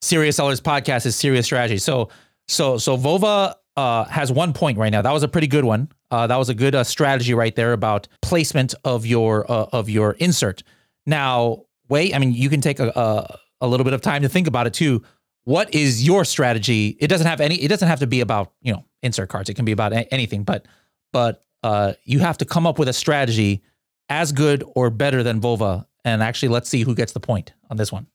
Serious 0.00 0.36
Sellers 0.36 0.60
podcast 0.60 1.06
is 1.06 1.16
serious 1.16 1.46
strategy. 1.46 1.78
So 1.78 2.08
so 2.48 2.78
so 2.78 2.96
Vova 2.96 3.54
uh, 3.76 4.04
has 4.04 4.32
one 4.32 4.52
point 4.52 4.78
right 4.78 4.90
now. 4.90 5.02
That 5.02 5.12
was 5.12 5.22
a 5.22 5.28
pretty 5.28 5.46
good 5.46 5.64
one. 5.64 5.90
Uh, 6.10 6.26
that 6.26 6.36
was 6.36 6.48
a 6.48 6.54
good 6.54 6.74
uh, 6.74 6.84
strategy 6.84 7.34
right 7.34 7.54
there 7.54 7.72
about 7.72 8.08
placement 8.22 8.74
of 8.84 9.06
your 9.06 9.50
uh, 9.50 9.66
of 9.72 9.90
your 9.90 10.12
insert. 10.12 10.62
Now, 11.04 11.64
wait. 11.88 12.14
I 12.14 12.18
mean, 12.18 12.32
you 12.32 12.48
can 12.48 12.60
take 12.60 12.80
a, 12.80 12.88
a, 12.88 13.38
a 13.60 13.68
little 13.68 13.84
bit 13.84 13.92
of 13.92 14.00
time 14.00 14.22
to 14.22 14.28
think 14.28 14.46
about 14.46 14.66
it 14.66 14.74
too. 14.74 15.02
What 15.44 15.74
is 15.74 16.04
your 16.04 16.24
strategy? 16.24 16.96
It 17.00 17.08
doesn't 17.08 17.26
have 17.26 17.40
any. 17.40 17.56
It 17.56 17.68
doesn't 17.68 17.86
have 17.86 18.00
to 18.00 18.06
be 18.06 18.20
about 18.20 18.52
you 18.62 18.72
know 18.72 18.84
insert 19.02 19.28
cards. 19.28 19.48
It 19.48 19.54
can 19.54 19.64
be 19.64 19.72
about 19.72 19.92
a- 19.92 20.12
anything. 20.12 20.42
But 20.42 20.66
but 21.12 21.44
uh, 21.62 21.94
you 22.04 22.20
have 22.20 22.38
to 22.38 22.44
come 22.44 22.66
up 22.66 22.78
with 22.78 22.88
a 22.88 22.92
strategy 22.92 23.62
as 24.08 24.32
good 24.32 24.64
or 24.74 24.90
better 24.90 25.22
than 25.22 25.40
Vova. 25.40 25.86
And 26.04 26.22
actually, 26.22 26.50
let's 26.50 26.68
see 26.68 26.82
who 26.82 26.94
gets 26.94 27.12
the 27.12 27.20
point 27.20 27.52
on 27.68 27.76
this 27.76 27.90
one. 27.90 28.06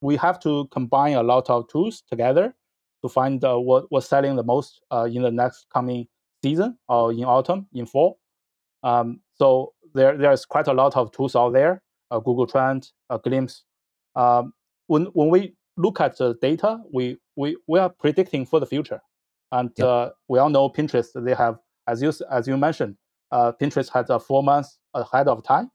We 0.00 0.16
have 0.16 0.40
to 0.40 0.66
combine 0.70 1.14
a 1.14 1.22
lot 1.22 1.50
of 1.50 1.68
tools 1.68 2.02
together 2.08 2.54
to 3.02 3.08
find 3.08 3.42
uh, 3.44 3.56
what 3.58 3.90
was 3.90 4.08
selling 4.08 4.36
the 4.36 4.42
most 4.42 4.80
uh, 4.90 5.04
in 5.04 5.22
the 5.22 5.30
next 5.30 5.66
coming 5.72 6.06
season 6.42 6.78
or 6.88 7.12
in 7.12 7.24
autumn, 7.24 7.66
in 7.72 7.86
fall. 7.86 8.18
Um, 8.82 9.20
so 9.34 9.72
there 9.94 10.16
there's 10.16 10.44
quite 10.44 10.68
a 10.68 10.72
lot 10.72 10.96
of 10.96 11.12
tools 11.12 11.36
out 11.36 11.52
there. 11.52 11.82
Google 12.12 12.46
Trend, 12.46 12.88
Glimpse. 13.22 13.62
Um, 14.16 14.52
when 14.88 15.04
when 15.12 15.28
we 15.30 15.54
look 15.76 16.00
at 16.00 16.16
the 16.18 16.34
data, 16.42 16.80
we 16.92 17.18
we 17.36 17.56
we 17.68 17.78
are 17.78 17.88
predicting 17.88 18.44
for 18.46 18.58
the 18.58 18.66
future, 18.66 19.00
and 19.52 19.70
yep. 19.76 20.14
we 20.28 20.38
all 20.40 20.50
know 20.50 20.68
Pinterest. 20.68 21.08
They 21.14 21.34
have, 21.34 21.58
as 21.86 22.02
you 22.02 22.12
as 22.30 22.48
you 22.48 22.56
mentioned, 22.56 22.96
Pinterest 23.32 23.90
has 23.92 24.10
a 24.10 24.18
four 24.18 24.42
months 24.42 24.78
ahead 24.94 25.28
of 25.28 25.44
time. 25.44 25.70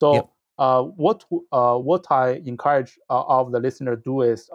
So. 0.00 0.30
Uh, 0.60 0.82
what 0.82 1.24
uh, 1.52 1.78
what 1.78 2.04
I 2.10 2.32
encourage 2.44 2.98
uh, 3.08 3.22
of 3.22 3.50
the 3.50 3.58
listener 3.58 3.96
do 3.96 4.20
is 4.20 4.50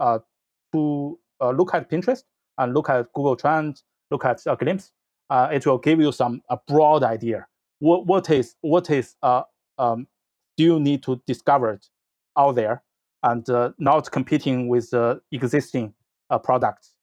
to 0.72 1.20
look 1.42 1.74
at 1.74 1.90
Pinterest 1.90 2.24
and 2.58 2.74
look 2.74 2.90
at 2.90 3.12
Google 3.14 3.36
Trends, 3.36 3.84
look 4.12 4.26
at 4.26 4.42
a 4.46 4.56
glimpse. 4.56 4.92
it 5.32 5.66
will 5.66 5.78
give 5.78 6.00
you 6.00 6.12
some 6.12 6.42
a 6.50 6.58
broad 6.68 7.04
idea. 7.04 7.48
What 7.80 8.06
what 8.06 8.30
is 8.30 8.56
what 8.62 8.90
is 8.90 9.16
uh, 9.22 9.44
um, 9.78 10.08
do 10.58 10.64
you 10.64 10.80
need 10.80 11.04
to 11.04 11.22
discover 11.28 11.80
out 12.38 12.56
there 12.56 12.84
and 13.24 13.46
not 13.80 14.12
competing 14.12 14.68
with 14.68 14.92
the 14.92 15.20
existing 15.32 15.94
uh, 16.30 16.40
products 16.40 16.94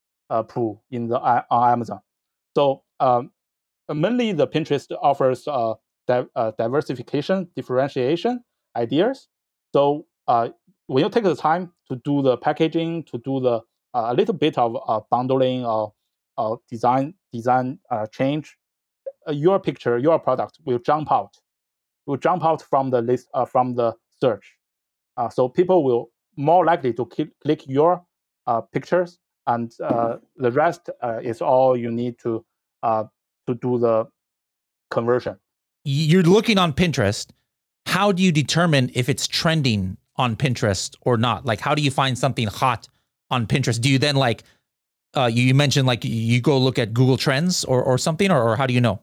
pool 0.49 0.83
in 0.91 1.09
the 1.09 1.18
on 1.20 1.72
Amazon. 1.72 2.01
So 2.57 2.83
um, 3.01 3.30
mainly 3.89 4.33
the 4.33 4.47
Pinterest 4.47 4.91
offers 5.03 5.47
uh, 5.47 5.74
di- 6.07 6.26
uh, 6.35 6.53
diversification, 6.59 7.49
differentiation, 7.57 8.43
ideas. 8.76 9.28
So 9.74 10.07
uh, 10.28 10.51
when 10.87 11.05
you 11.05 11.11
take 11.11 11.24
the 11.24 11.37
time 11.37 11.72
to 11.89 11.97
do 12.05 12.22
the 12.22 12.37
packaging, 12.37 13.05
to 13.05 13.18
do 13.18 13.41
the 13.41 13.57
uh, 13.57 13.61
a 13.95 14.14
little 14.14 14.34
bit 14.34 14.59
of 14.59 14.76
uh, 14.86 15.01
bundling 15.11 15.64
or, 15.64 15.93
design 16.68 17.14
design 17.32 17.78
uh, 17.90 18.07
change, 18.07 18.57
uh, 19.28 19.32
your 19.32 19.61
picture, 19.61 19.99
your 19.99 20.18
product 20.18 20.59
will 20.64 20.78
jump 20.78 21.12
out, 21.12 21.36
will 22.07 22.16
jump 22.16 22.45
out 22.45 22.62
from 22.62 22.90
the 22.90 23.01
list 23.01 23.28
from 23.49 23.74
the 23.74 23.95
search. 24.20 24.57
so 25.30 25.49
people 25.49 25.84
will 25.84 26.11
more 26.36 26.64
likely 26.64 26.93
to 26.93 27.05
click, 27.07 27.28
click 27.43 27.68
your 27.68 28.03
pictures, 28.72 29.18
and 29.47 29.70
the 29.78 30.51
rest 30.53 30.90
is 31.22 31.40
all 31.40 31.76
you 31.76 31.90
need 31.90 32.18
to 32.18 32.45
to 32.82 33.55
do 33.61 33.78
the 33.78 34.07
conversion. 34.90 35.36
You're 35.84 36.22
looking 36.22 36.59
on 36.59 36.72
Pinterest 36.72 37.30
how 37.86 38.12
do 38.12 38.22
you 38.22 38.32
determine 38.32 38.90
if 38.95 39.09
it's 39.09 39.26
trending 39.26 39.97
on 40.16 40.36
Pinterest 40.36 40.97
or 41.03 41.16
not? 41.16 41.45
Like, 41.45 41.61
how 41.61 41.74
do 41.74 41.82
you 41.82 41.90
find 41.90 42.16
something 42.16 42.47
hot 42.47 42.88
on 43.33 43.47
Pinterest? 43.47 43.80
Do 43.80 43.91
you 43.91 43.99
then 43.99 44.14
like, 44.14 44.45
uh, 45.16 45.26
you 45.33 45.55
mentioned 45.55 45.87
like 45.87 46.05
you 46.05 46.41
go 46.41 46.57
look 46.59 46.78
at 46.78 46.95
Google 46.95 47.16
Trends 47.16 47.64
or, 47.64 47.83
or 47.83 47.99
something, 47.99 48.30
or, 48.30 48.41
or 48.41 48.57
how 48.57 48.66
do 48.66 48.74
you 48.74 48.80
know? 48.80 49.01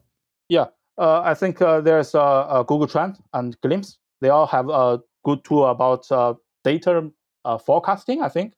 Yeah, 0.48 0.66
uh, 0.96 1.20
I 1.20 1.34
think 1.34 1.60
uh, 1.60 1.80
there's 1.80 2.14
a, 2.14 2.18
a, 2.18 2.64
Google 2.66 2.88
Trend 2.88 3.18
and 3.34 3.60
Glimpse. 3.60 3.98
They 4.20 4.30
all 4.30 4.46
have 4.46 4.68
a 4.68 5.00
good 5.24 5.44
tool 5.44 5.66
about 5.66 6.10
uh, 6.10 6.34
data 6.64 7.10
uh, 7.44 7.58
forecasting. 7.58 8.22
I 8.22 8.28
think. 8.28 8.54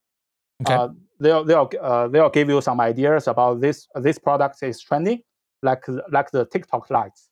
Okay. 0.63 0.75
Uh, 0.75 0.89
they'll 1.21 1.45
they'll 1.45 1.69
they'll 2.11 2.31
give 2.31 2.49
you 2.49 2.61
some 2.61 2.81
ideas 2.81 3.27
about 3.27 3.61
this 3.61 3.89
this 3.97 4.19
product 4.19 4.63
is 4.63 4.81
trending, 4.81 5.23
like 5.63 5.85
like 6.11 6.31
the 6.31 6.47
TikTok 6.47 6.89
lights. 6.91 7.29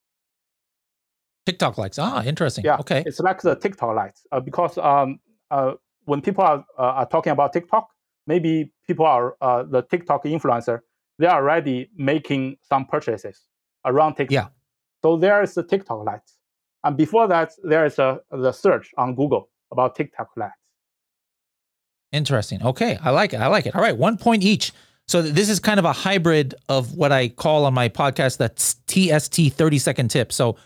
TikTok 1.47 1.79
likes. 1.79 1.99
Ah, 1.99 2.23
interesting. 2.23 2.65
Yeah. 2.65 2.77
Okay. 2.79 3.03
It's 3.07 3.21
like 3.21 3.41
the 3.43 3.57
TikTok 3.57 4.13
uh, 4.31 4.41
because 4.41 4.79
um, 4.79 5.19
uh, 5.51 5.73
when 6.05 6.21
people 6.21 6.45
are, 6.45 6.65
uh, 6.79 7.01
are 7.01 7.07
talking 7.07 7.33
about 7.33 7.53
TikTok, 7.53 7.89
maybe 8.33 8.73
people 8.87 9.07
are 9.17 9.37
uh, 9.41 9.65
the 9.75 9.83
TikTok 9.83 10.25
influencer. 10.25 10.81
They 11.19 11.27
are 11.27 11.41
already 11.43 11.91
making 11.97 12.43
some 12.71 12.87
purchases 12.87 13.37
around 13.85 14.15
TikTok. 14.15 14.33
Yeah. 14.33 14.49
So 15.03 15.17
there 15.17 15.43
is 15.43 15.55
the 15.55 15.65
TikTok 15.73 16.05
lights, 16.05 16.37
and 16.85 16.97
before 16.97 17.27
that, 17.29 17.49
there 17.73 17.85
is 17.91 17.99
a 17.99 18.21
the 18.31 18.53
search 18.53 18.87
on 18.97 19.15
Google 19.21 19.51
about 19.73 19.97
TikTok 19.97 20.29
lights. 20.37 20.55
Interesting. 22.13 22.63
Okay, 22.63 22.99
I 23.03 23.11
like 23.11 23.33
it. 23.35 23.41
I 23.41 23.49
like 23.49 23.67
it. 23.67 23.75
All 23.75 23.83
right, 23.83 23.97
one 23.97 24.17
point 24.17 24.43
each. 24.43 24.73
So 25.09 25.23
this 25.23 25.49
is 25.49 25.59
kind 25.59 25.81
of 25.81 25.85
a 25.85 25.93
hybrid 25.93 26.55
of 26.69 26.95
what 26.95 27.11
I 27.11 27.29
call 27.29 27.65
on 27.65 27.75
my 27.75 27.89
podcast 27.89 28.39
that's 28.39 28.77
TST 28.87 29.53
30 29.53 29.79
second 29.79 30.09
tip. 30.09 30.33
So 30.33 30.57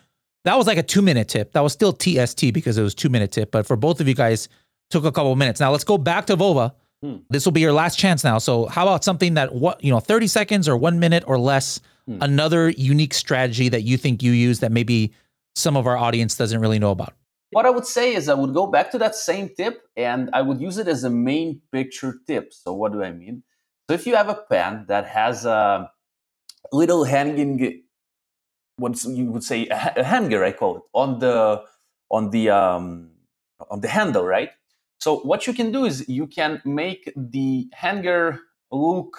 that 0.45 0.57
was 0.59 0.67
like 0.67 0.79
a 0.79 0.83
two 0.83 1.03
minute 1.03 1.29
tip. 1.29 1.53
That 1.53 1.63
was 1.63 1.73
still 1.73 1.93
TST 1.93 2.53
because 2.53 2.77
it 2.77 2.83
was 2.83 2.95
two 2.95 3.09
minute 3.09 3.33
tip. 3.33 3.51
But 3.51 3.67
for 3.67 3.77
both 3.77 4.01
of 4.01 4.09
you 4.09 4.15
guys, 4.15 4.49
took 4.91 5.05
a 5.05 5.13
couple 5.13 5.35
minutes. 5.37 5.61
Now 5.61 5.71
let's 5.71 5.85
go 5.85 5.99
back 5.99 6.27
to 6.27 6.37
Vova. 6.37 6.73
Hmm. 7.05 7.17
This 7.29 7.45
will 7.45 7.53
be 7.53 7.61
your 7.61 7.75
last 7.75 7.99
chance 7.99 8.25
now. 8.25 8.39
So 8.39 8.65
how 8.65 8.85
about 8.85 9.05
something 9.05 9.35
that 9.35 9.55
what 9.55 9.85
you 9.85 9.91
know, 9.91 10.01
30 10.01 10.27
seconds 10.27 10.67
or 10.67 10.75
one 10.75 10.99
minute 10.99 11.23
or 11.27 11.39
less, 11.39 11.81
hmm. 12.07 12.17
another 12.23 12.71
unique 12.71 13.13
strategy 13.13 13.69
that 13.69 13.83
you 13.83 13.99
think 13.99 14.23
you 14.23 14.33
use 14.33 14.61
that 14.61 14.73
maybe 14.73 15.13
some 15.55 15.77
of 15.77 15.87
our 15.87 15.99
audience 15.99 16.35
doesn't 16.35 16.59
really 16.59 16.79
know 16.79 16.93
about? 16.93 17.13
What 17.51 17.67
I 17.67 17.71
would 17.71 17.85
say 17.85 18.15
is 18.15 18.31
I 18.31 18.35
would 18.35 18.55
go 18.55 18.67
back 18.67 18.91
to 18.93 18.99
that 18.99 19.15
same 19.15 19.51
tip 19.55 19.83
and 19.99 20.31
I 20.33 20.41
would 20.41 20.63
use 20.63 20.79
it 20.79 20.89
as 20.89 21.05
a 21.05 21.11
main 21.11 21.61
picture 21.71 22.15
tip. 22.27 22.55
So 22.55 22.73
what 22.73 22.93
do 22.93 23.03
I 23.03 23.13
mean? 23.13 23.43
So 23.91 23.95
if 23.95 24.07
you 24.07 24.17
have 24.17 24.31
a 24.31 24.41
pen 24.49 24.87
that 24.89 25.07
has 25.07 25.45
a 25.45 25.91
little 26.73 27.05
hanging 27.05 27.83
what 28.77 29.05
you 29.05 29.31
would 29.31 29.45
say 29.45 29.69
a 29.69 30.03
hanger, 30.03 30.43
I 30.43 30.53
call 30.53 30.79
it, 30.79 30.83
on 30.95 31.19
the 31.19 31.63
on 32.11 32.31
the 32.31 32.49
um, 32.49 33.11
on 33.71 33.83
the 33.83 33.89
handle, 33.89 34.25
right? 34.25 34.51
So 35.05 35.19
what 35.19 35.47
you 35.47 35.53
can 35.53 35.71
do 35.71 35.85
is 35.85 36.09
you 36.09 36.27
can 36.27 36.63
make 36.65 37.13
the 37.15 37.69
hanger 37.75 38.41
look 38.73 39.19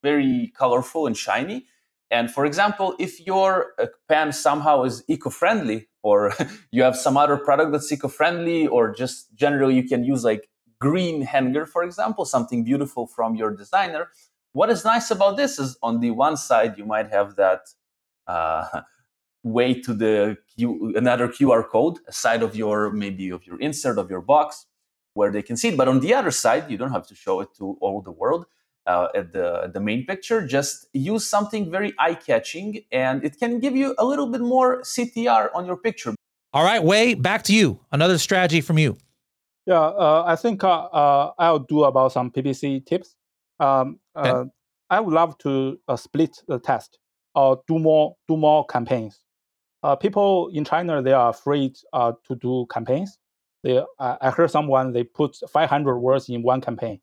very 0.00 0.52
colorful 0.56 1.08
and 1.08 1.16
shiny. 1.16 1.66
And 2.12 2.30
for 2.30 2.46
example, 2.46 2.94
if 3.00 3.18
your 3.26 3.72
uh, 3.76 3.86
pen 4.08 4.30
somehow 4.30 4.84
is 4.84 5.02
eco-friendly, 5.08 5.88
or 6.04 6.32
you 6.70 6.84
have 6.84 6.94
some 6.94 7.16
other 7.16 7.36
product 7.36 7.72
that's 7.72 7.90
eco-friendly, 7.90 8.68
or 8.68 8.94
just 8.94 9.34
generally 9.34 9.74
you 9.74 9.82
can 9.82 10.04
use 10.04 10.22
like 10.22 10.48
green 10.80 11.22
hanger, 11.22 11.66
for 11.66 11.82
example, 11.82 12.24
something 12.24 12.62
beautiful 12.62 13.08
from 13.08 13.34
your 13.34 13.50
designer. 13.50 14.10
What 14.52 14.70
is 14.70 14.84
nice 14.84 15.10
about 15.10 15.36
this 15.36 15.58
is 15.58 15.76
on 15.82 15.98
the 15.98 16.12
one 16.12 16.36
side 16.36 16.78
you 16.78 16.84
might 16.84 17.10
have 17.10 17.34
that 17.34 17.62
uh, 18.28 18.82
way 19.42 19.74
to 19.80 19.92
the 19.92 20.36
Q, 20.56 20.92
another 20.94 21.26
QR 21.26 21.68
code, 21.68 21.98
a 22.06 22.12
side 22.12 22.44
of 22.44 22.54
your 22.54 22.92
maybe 22.92 23.30
of 23.30 23.44
your 23.44 23.58
insert 23.58 23.98
of 23.98 24.08
your 24.08 24.20
box, 24.20 24.66
where 25.16 25.30
they 25.32 25.42
can 25.42 25.56
see 25.56 25.68
it. 25.68 25.76
But 25.76 25.88
on 25.88 26.00
the 26.00 26.12
other 26.14 26.30
side, 26.30 26.70
you 26.70 26.76
don't 26.76 26.92
have 26.92 27.06
to 27.08 27.14
show 27.14 27.40
it 27.40 27.48
to 27.58 27.76
all 27.80 28.02
the 28.02 28.12
world 28.12 28.46
uh, 28.86 29.08
at 29.14 29.32
the 29.32 29.62
at 29.64 29.72
the 29.72 29.80
main 29.80 30.06
picture. 30.06 30.46
Just 30.46 30.86
use 30.92 31.26
something 31.26 31.70
very 31.70 31.94
eye 31.98 32.14
catching, 32.14 32.84
and 32.92 33.24
it 33.24 33.38
can 33.38 33.58
give 33.58 33.74
you 33.76 33.94
a 33.98 34.04
little 34.04 34.26
bit 34.26 34.40
more 34.40 34.82
CTR 34.82 35.50
on 35.54 35.66
your 35.66 35.76
picture. 35.76 36.14
All 36.52 36.64
right, 36.64 36.82
Wei, 36.82 37.14
back 37.14 37.42
to 37.44 37.54
you. 37.54 37.80
Another 37.92 38.18
strategy 38.18 38.60
from 38.60 38.78
you. 38.78 38.96
Yeah, 39.66 39.80
uh, 39.80 40.24
I 40.26 40.36
think 40.36 40.62
uh, 40.62 40.84
uh 40.84 41.32
I'll 41.38 41.58
do 41.58 41.84
about 41.84 42.12
some 42.12 42.30
PPC 42.30 42.86
tips. 42.86 43.16
Um, 43.58 43.98
okay. 44.16 44.30
Uh, 44.30 44.44
I 44.88 45.00
would 45.00 45.14
love 45.14 45.36
to 45.38 45.80
uh, 45.88 45.96
split 45.96 46.42
the 46.46 46.60
test 46.60 46.98
or 47.34 47.62
do 47.66 47.78
more 47.78 48.16
do 48.28 48.36
more 48.36 48.64
campaigns. 48.66 49.20
Uh, 49.82 49.96
people 49.96 50.48
in 50.52 50.64
China 50.64 51.02
they 51.02 51.12
are 51.12 51.30
afraid 51.30 51.76
uh, 51.92 52.12
to 52.26 52.34
do 52.36 52.66
campaigns. 52.70 53.18
They, 53.66 53.78
uh, 53.78 54.16
I 54.20 54.30
heard 54.30 54.52
someone 54.52 54.92
they 54.92 55.02
put 55.02 55.36
500 55.48 55.98
words 55.98 56.28
in 56.28 56.44
one 56.44 56.60
campaign. 56.60 57.00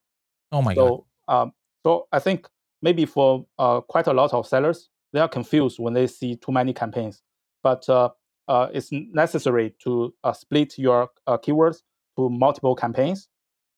Oh 0.54 0.62
my 0.62 0.74
so, 0.74 1.06
god! 1.28 1.42
Um, 1.42 1.54
so 1.86 2.08
I 2.14 2.20
think 2.20 2.48
maybe 2.82 3.06
for 3.06 3.46
uh, 3.60 3.82
quite 3.82 4.08
a 4.08 4.14
lot 4.14 4.34
of 4.34 4.48
sellers, 4.48 4.90
they 5.12 5.20
are 5.20 5.28
confused 5.28 5.78
when 5.78 5.94
they 5.94 6.08
see 6.08 6.38
too 6.38 6.54
many 6.54 6.72
campaigns. 6.72 7.22
But 7.64 7.90
uh, 7.90 8.12
uh, 8.48 8.68
it's 8.74 8.90
necessary 8.92 9.76
to 9.84 10.14
split 10.34 10.78
your 10.78 11.10
keywords 11.28 11.82
to 12.18 12.30
multiple 12.30 12.76
campaigns, 12.76 13.28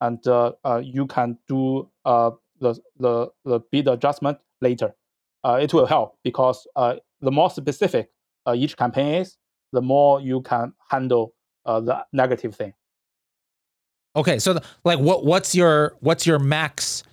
and 0.01 0.19
you 0.83 1.07
can 1.07 1.39
do 1.47 1.89
the, 2.05 2.79
the 2.99 3.29
the 3.45 3.59
bid 3.71 3.87
adjustment 3.87 4.37
later. 4.61 4.93
it 5.43 5.73
will 5.73 5.87
help 5.87 6.19
because 6.23 6.67
the 6.75 7.31
more 7.31 7.49
specific 7.49 8.11
uh, 8.45 8.53
each 8.55 8.77
campaign 8.77 9.15
is, 9.15 9.37
the 9.73 9.81
more 9.81 10.21
you 10.21 10.41
can 10.41 10.73
handle 10.89 11.33
uh, 11.65 11.79
the 11.79 12.05
negative 12.13 12.55
thing. 12.55 12.73
Okay, 14.15 14.39
so 14.39 14.53
the, 14.53 14.63
like, 14.83 14.99
what 14.99 15.25
what's 15.25 15.53
your 15.53 15.95
what's 15.99 16.25
your 16.25 16.39
max 16.39 17.03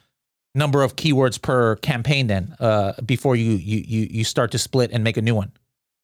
number 0.55 0.83
of 0.83 0.97
keywords 0.97 1.41
per 1.41 1.77
campaign 1.77 2.29
then? 2.29 2.55
Uh, 2.61 2.93
before 3.05 3.35
you 3.35 3.53
you 3.53 3.83
you 3.87 4.09
you 4.11 4.25
start 4.25 4.51
to 4.53 4.59
split 4.59 4.91
and 4.93 5.03
make 5.03 5.17
a 5.17 5.23
new 5.23 5.35
one. 5.35 5.53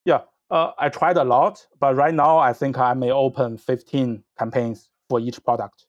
Yeah, 0.05 0.23
uh, 0.51 0.73
I 0.79 0.89
tried 0.89 1.17
a 1.17 1.25
lot, 1.25 1.67
but 1.79 1.95
right 1.95 2.15
now 2.15 2.39
I 2.39 2.53
think 2.53 2.79
I 2.79 2.95
may 2.95 3.11
open 3.11 3.59
fifteen 3.59 4.25
campaigns 4.39 4.91
for 5.09 5.21
each 5.21 5.43
product. 5.45 5.87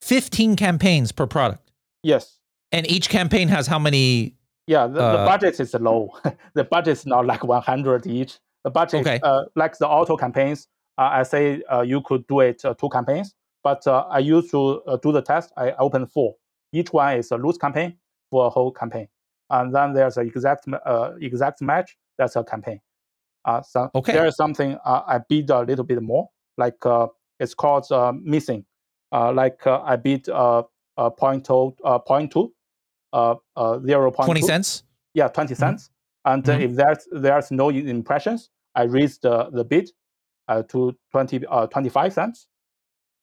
Fifteen 0.00 0.56
campaigns 0.56 1.12
per 1.12 1.26
product. 1.26 1.70
Yes. 2.02 2.38
And 2.72 2.90
each 2.90 3.08
campaign 3.08 3.48
has 3.48 3.66
how 3.66 3.78
many? 3.78 4.34
Yeah, 4.66 4.88
the, 4.88 5.00
uh, 5.00 5.12
the 5.12 5.26
budget 5.26 5.60
is 5.60 5.72
low. 5.74 6.10
the 6.54 6.64
budget 6.64 6.92
is 6.92 7.06
not 7.06 7.26
like 7.26 7.44
one 7.44 7.62
hundred 7.62 8.06
each. 8.06 8.38
The 8.64 8.70
budget, 8.70 9.02
okay. 9.02 9.20
uh, 9.22 9.44
like 9.54 9.78
the 9.78 9.86
auto 9.86 10.16
campaigns, 10.16 10.66
I 10.98 11.22
say 11.24 11.62
uh, 11.70 11.82
you 11.82 12.00
could 12.02 12.26
do 12.26 12.40
it 12.40 12.64
uh, 12.64 12.74
two 12.74 12.88
campaigns, 12.88 13.34
but 13.62 13.86
uh, 13.86 14.06
I 14.10 14.18
used 14.20 14.50
to 14.52 14.82
uh, 14.86 14.96
do 14.96 15.12
the 15.12 15.22
test. 15.22 15.52
I 15.56 15.72
open 15.72 16.06
four. 16.06 16.36
Each 16.72 16.92
one 16.92 17.18
is 17.18 17.30
a 17.30 17.36
loose 17.36 17.58
campaign 17.58 17.96
for 18.30 18.46
a 18.46 18.50
whole 18.50 18.72
campaign, 18.72 19.08
and 19.50 19.74
then 19.74 19.92
there's 19.92 20.16
an 20.16 20.26
exact 20.26 20.66
exact 21.20 21.60
match. 21.62 21.96
That's 22.18 22.36
a 22.36 22.44
campaign. 22.44 22.80
Uh, 23.44 23.62
so 23.62 23.90
Okay. 23.94 24.12
there 24.12 24.26
is 24.26 24.36
something 24.36 24.76
uh, 24.84 25.02
I 25.06 25.18
bid 25.28 25.50
a 25.50 25.60
little 25.60 25.84
bit 25.84 26.02
more. 26.02 26.28
Like 26.56 26.84
uh, 26.86 27.08
it's 27.38 27.54
called 27.54 27.86
uh, 27.92 28.12
missing. 28.12 28.64
Uh, 29.12 29.32
like 29.32 29.66
uh, 29.66 29.82
I 29.84 29.96
bid 29.96 30.28
uh, 30.28 30.62
uh, 30.96 31.10
point 31.10 31.48
uh, 31.50 31.98
point 31.98 32.32
two, 32.32 32.52
uh, 33.12 33.36
uh, 33.54 33.78
zero 33.80 34.10
point 34.10 34.26
20 34.26 34.40
two. 34.40 34.46
cents? 34.46 34.82
Yeah, 35.14 35.28
20 35.28 35.54
cents. 35.54 35.90
And 36.24 36.48
uh, 36.48 36.52
Mhm. 36.52 36.62
if 36.62 36.74
there's 36.74 37.08
there's 37.12 37.50
no 37.50 37.68
impressions, 37.68 38.50
I 38.74 38.84
raise 38.84 39.18
the, 39.18 39.50
the 39.52 39.64
bid 39.64 39.90
uh, 40.48 40.62
to 40.64 40.96
20, 41.12 41.46
uh, 41.46 41.66
25 41.66 42.12
cents. 42.12 42.46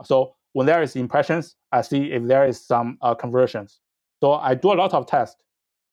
So 0.03 0.35
when 0.53 0.67
there 0.67 0.81
is 0.81 0.95
impressions, 0.95 1.55
I 1.71 1.81
see 1.81 2.11
if 2.11 2.23
there 2.23 2.45
is 2.45 2.63
some 2.63 2.97
uh, 3.01 3.15
conversions. 3.15 3.79
So 4.21 4.33
I 4.33 4.55
do 4.55 4.71
a 4.71 4.75
lot 4.75 4.93
of 4.93 5.05
tests. 5.05 5.37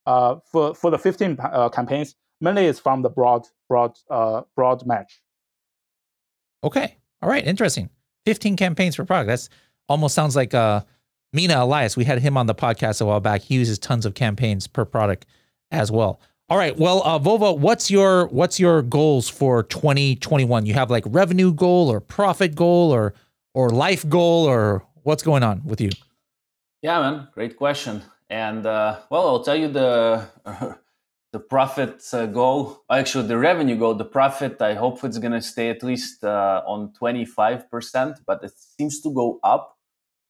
Uh, 0.06 0.36
for 0.50 0.74
for 0.74 0.90
the 0.90 0.98
15 0.98 1.36
uh, 1.40 1.68
campaigns, 1.68 2.16
mainly 2.40 2.66
it's 2.66 2.78
from 2.78 3.02
the 3.02 3.10
broad 3.10 3.46
broad 3.68 3.98
uh, 4.10 4.42
broad 4.56 4.86
match. 4.86 5.20
Okay. 6.64 6.96
All 7.22 7.28
right. 7.28 7.46
Interesting. 7.46 7.90
15 8.26 8.56
campaigns 8.56 8.96
per 8.96 9.04
product. 9.04 9.28
That's 9.28 9.48
almost 9.88 10.14
sounds 10.14 10.36
like 10.36 10.54
uh, 10.54 10.82
Mina 11.32 11.62
Elias. 11.62 11.96
We 11.96 12.04
had 12.04 12.18
him 12.18 12.36
on 12.36 12.46
the 12.46 12.54
podcast 12.54 13.00
a 13.00 13.04
while 13.04 13.20
back. 13.20 13.42
He 13.42 13.54
uses 13.54 13.78
tons 13.78 14.06
of 14.06 14.14
campaigns 14.14 14.66
per 14.66 14.84
product 14.84 15.26
as 15.70 15.90
well. 15.90 16.20
All 16.51 16.59
right. 16.59 16.76
Well, 16.76 17.01
uh, 17.05 17.16
Vova, 17.20 17.57
what's 17.57 17.92
your 17.92 18.26
what's 18.26 18.59
your 18.59 18.82
goals 18.82 19.28
for 19.28 19.62
2021? 19.62 20.66
You 20.66 20.74
have 20.74 20.90
like 20.90 21.05
revenue 21.07 21.55
goal 21.55 21.88
or 21.88 22.01
profit 22.01 22.57
goal 22.57 22.90
or 22.90 23.14
or 23.55 23.70
life 23.70 24.09
goal 24.09 24.46
or 24.46 24.82
what's 25.05 25.22
going 25.22 25.44
on 25.44 25.62
with 25.64 25.80
you? 25.80 25.90
Yeah, 26.82 26.98
man, 26.98 27.28
great 27.34 27.57
question. 27.57 28.03
And 28.28 28.66
uh, 28.66 28.98
well, 29.11 29.28
I'll 29.28 29.44
tell 29.44 29.55
you 29.55 29.68
the 29.68 30.26
uh, 30.44 30.74
the 31.32 31.38
profit 31.38 32.03
uh, 32.12 32.26
goal. 32.26 32.82
Actually, 32.90 33.28
the 33.28 33.38
revenue 33.38 33.76
goal. 33.76 33.94
The 33.94 34.05
profit. 34.05 34.61
I 34.61 34.74
hope 34.74 35.05
it's 35.05 35.18
gonna 35.18 35.42
stay 35.42 35.70
at 35.70 35.84
least 35.84 36.24
uh, 36.24 36.62
on 36.66 36.92
twenty 36.94 37.24
five 37.24 37.70
percent, 37.70 38.18
but 38.26 38.42
it 38.42 38.55
seems 38.59 39.01
to 39.03 39.14
go 39.14 39.38
up. 39.44 39.78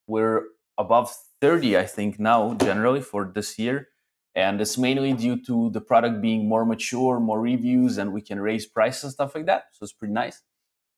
We're 0.06 0.48
above 0.76 1.14
thirty, 1.40 1.78
I 1.78 1.86
think, 1.86 2.20
now 2.20 2.52
generally 2.60 3.00
for 3.00 3.24
this 3.34 3.58
year, 3.58 3.88
and 4.34 4.60
it's 4.60 4.78
mainly 4.78 5.12
due 5.12 5.36
to 5.44 5.70
the 5.70 5.80
product 5.80 6.20
being 6.20 6.48
more 6.48 6.64
mature, 6.64 7.18
more 7.20 7.40
reviews, 7.40 7.98
and 7.98 8.12
we 8.12 8.20
can 8.20 8.40
raise 8.40 8.66
prices 8.66 9.04
and 9.04 9.12
stuff 9.12 9.34
like 9.34 9.46
that. 9.46 9.64
So 9.72 9.84
it's 9.84 9.92
pretty 9.92 10.14
nice. 10.14 10.42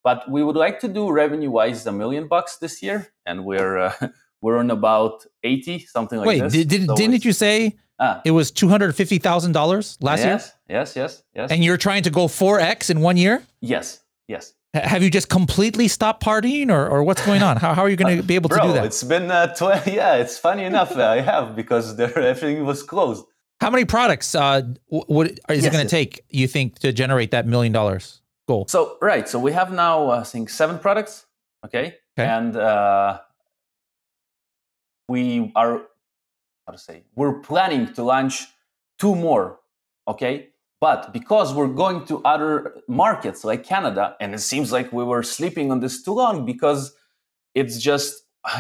But 0.05 0.29
we 0.31 0.43
would 0.43 0.57
like 0.57 0.81
to 0.81 0.89
do 0.89 1.11
revenue 1.11 1.51
wise 1.51 1.87
a 1.87 1.93
million 1.93 2.27
bucks 2.29 2.57
this 2.57 2.83
year, 2.83 3.13
and 3.25 3.45
we're 3.45 3.79
uh, 3.79 3.93
we're 4.43 4.59
on 4.59 4.71
about 4.71 5.25
80 5.45 5.87
something 5.87 6.19
like 6.19 6.27
Wait, 6.27 6.41
this 6.41 6.53
did, 6.53 6.69
did, 6.69 6.87
So 6.87 6.97
didn't 6.97 7.25
you 7.25 7.33
say 7.33 7.77
ah, 8.01 8.21
it 8.25 8.33
was 8.33 8.51
$250,000 8.51 9.97
last 10.03 10.19
year? 10.21 10.29
yes 10.29 10.53
yes 10.69 10.97
yes 10.97 11.23
yes 11.35 11.51
And 11.51 11.63
you're 11.65 11.77
trying 11.77 12.03
to 12.03 12.11
go 12.11 12.27
4x 12.27 12.91
in 12.91 13.01
one 13.01 13.17
year? 13.17 13.43
yes 13.61 14.01
yes 14.29 14.55
Have 14.75 15.03
you 15.03 15.11
just 15.11 15.29
completely 15.29 15.87
stopped 15.87 16.23
partying 16.23 16.71
or, 16.71 16.89
or 16.89 17.03
what's 17.05 17.25
going 17.27 17.43
on? 17.43 17.59
How, 17.59 17.75
how 17.75 17.83
are 17.83 17.91
you 17.91 17.97
going 17.97 18.17
to 18.17 18.23
be 18.23 18.37
able 18.37 18.49
to 18.49 18.57
bro 18.57 18.69
do 18.69 18.73
that? 18.73 18.87
it's 18.87 19.05
been 19.05 19.31
uh, 19.31 19.55
20 19.55 19.93
yeah 19.95 20.15
it's 20.15 20.39
funny 20.39 20.65
enough 20.65 20.97
i 20.97 21.21
have 21.21 21.55
because 21.55 21.97
there, 21.97 22.17
everything 22.33 22.65
was 22.65 22.83
closed 22.83 23.25
How 23.61 23.69
many 23.71 23.85
products 23.85 24.35
uh, 24.35 24.63
w- 24.91 25.05
would, 25.09 25.41
is 25.51 25.65
it 25.67 25.73
going 25.73 25.87
to 25.87 25.91
yes. 25.91 25.91
take, 25.91 26.25
you 26.31 26.49
think, 26.49 26.79
to 26.81 26.93
generate 26.93 27.31
that 27.33 27.47
million 27.47 27.73
dollars 27.73 28.23
goal? 28.49 28.67
so 28.69 28.97
right 29.03 29.29
so 29.29 29.39
we 29.39 29.53
have 29.53 29.71
now 29.73 30.11
i 30.11 30.23
think 30.25 30.49
seven 30.49 30.79
products 30.79 31.27
okay, 31.67 31.97
Okay. 32.19 32.29
and 32.29 32.57
uh, 32.57 33.21
we 35.09 35.53
are 35.55 35.83
how 36.67 36.73
to 36.73 36.79
say 36.79 37.05
we're 37.15 37.41
planning 37.41 37.93
to 37.95 38.03
launch 38.03 38.47
two 38.99 39.15
more 39.15 39.61
okay 40.09 40.49
but 40.87 41.01
because 41.19 41.49
we're 41.57 41.75
going 41.85 41.99
to 42.11 42.15
other 42.35 42.51
markets 43.03 43.41
like 43.51 43.63
canada 43.73 44.05
and 44.21 44.29
it 44.37 44.43
seems 44.53 44.69
like 44.77 44.89
we 44.99 45.05
were 45.13 45.23
sleeping 45.37 45.67
on 45.73 45.79
this 45.85 45.97
too 46.05 46.15
long 46.23 46.37
because 46.53 46.81
it's 47.61 47.77
just 47.91 48.11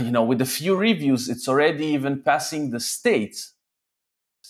you 0.06 0.12
know 0.16 0.24
with 0.30 0.40
a 0.48 0.50
few 0.58 0.72
reviews 0.88 1.22
it's 1.32 1.46
already 1.52 1.86
even 1.96 2.14
passing 2.30 2.62
the 2.74 2.80
states 2.96 3.38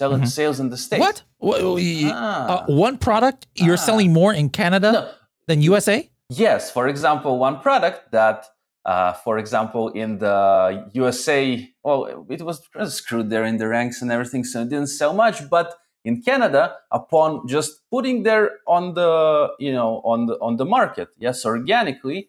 selling 0.01 0.23
Mhm. 0.23 0.29
sales 0.39 0.59
in 0.63 0.69
the 0.75 0.81
states 0.87 1.05
What? 1.07 1.17
Wha- 1.47 1.75
y- 1.75 2.11
Ah. 2.15 2.53
uh, 2.53 2.65
one 2.89 2.97
product, 3.07 3.41
you're 3.65 3.81
Ah. 3.83 3.89
selling 3.89 4.11
more 4.21 4.33
in 4.41 4.47
Canada 4.61 4.91
No, 4.97 5.03
than 5.49 5.57
USA? 5.73 5.97
Yes, 6.45 6.63
for 6.77 6.85
example, 6.95 7.33
one 7.49 7.57
product 7.67 7.99
that, 8.19 8.39
uh, 8.91 9.13
for 9.25 9.35
example, 9.43 9.85
in 10.03 10.11
the 10.25 10.37
USA, 11.03 11.37
well, 11.85 12.01
it 12.37 12.41
was 12.49 12.59
screwed 13.01 13.29
there 13.33 13.45
in 13.51 13.57
the 13.63 13.69
ranks 13.77 13.97
and 14.03 14.09
everything, 14.17 14.43
so 14.51 14.57
it 14.65 14.69
didn't 14.75 14.93
sell 15.01 15.13
much. 15.25 15.37
But 15.57 15.69
in 16.05 16.23
Canada, 16.23 16.77
upon 16.91 17.47
just 17.47 17.81
putting 17.91 18.23
there 18.25 18.59
on 18.67 18.95
the, 18.95 19.49
you 19.59 19.73
know, 19.73 20.01
on 20.05 20.27
the 20.27 20.35
on 20.41 20.57
the 20.57 20.65
market, 20.65 21.09
yes, 21.19 21.45
organically, 21.47 22.29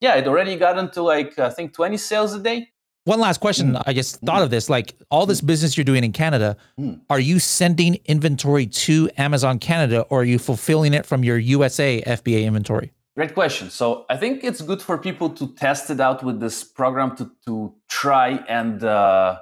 yeah, 0.00 0.14
it 0.16 0.26
already 0.26 0.56
got 0.56 0.78
into 0.78 1.02
like 1.02 1.38
I 1.38 1.50
think 1.50 1.72
twenty 1.74 1.96
sales 1.98 2.34
a 2.34 2.40
day. 2.40 2.68
One 3.04 3.18
last 3.20 3.40
question. 3.40 3.76
I 3.86 3.92
just 3.94 4.20
thought 4.20 4.42
of 4.42 4.50
this. 4.50 4.68
Like 4.68 4.94
all 5.10 5.24
this 5.26 5.40
business 5.40 5.76
you're 5.76 5.84
doing 5.84 6.04
in 6.04 6.12
Canada, 6.12 6.56
Mm. 6.78 7.00
are 7.08 7.18
you 7.20 7.38
sending 7.38 7.98
inventory 8.04 8.66
to 8.66 9.08
Amazon 9.16 9.58
Canada 9.58 10.02
or 10.10 10.20
are 10.20 10.24
you 10.24 10.38
fulfilling 10.38 10.92
it 10.94 11.06
from 11.06 11.24
your 11.24 11.38
USA 11.38 12.02
FBA 12.06 12.44
inventory? 12.44 12.92
Great 13.16 13.34
question. 13.34 13.70
So 13.70 14.04
I 14.08 14.16
think 14.16 14.44
it's 14.44 14.60
good 14.60 14.80
for 14.82 14.96
people 14.98 15.28
to 15.30 15.46
test 15.54 15.90
it 15.90 15.98
out 16.00 16.22
with 16.22 16.40
this 16.40 16.62
program 16.62 17.16
to 17.16 17.30
to 17.46 17.74
try 17.88 18.28
and 18.48 18.84
uh, 18.84 19.38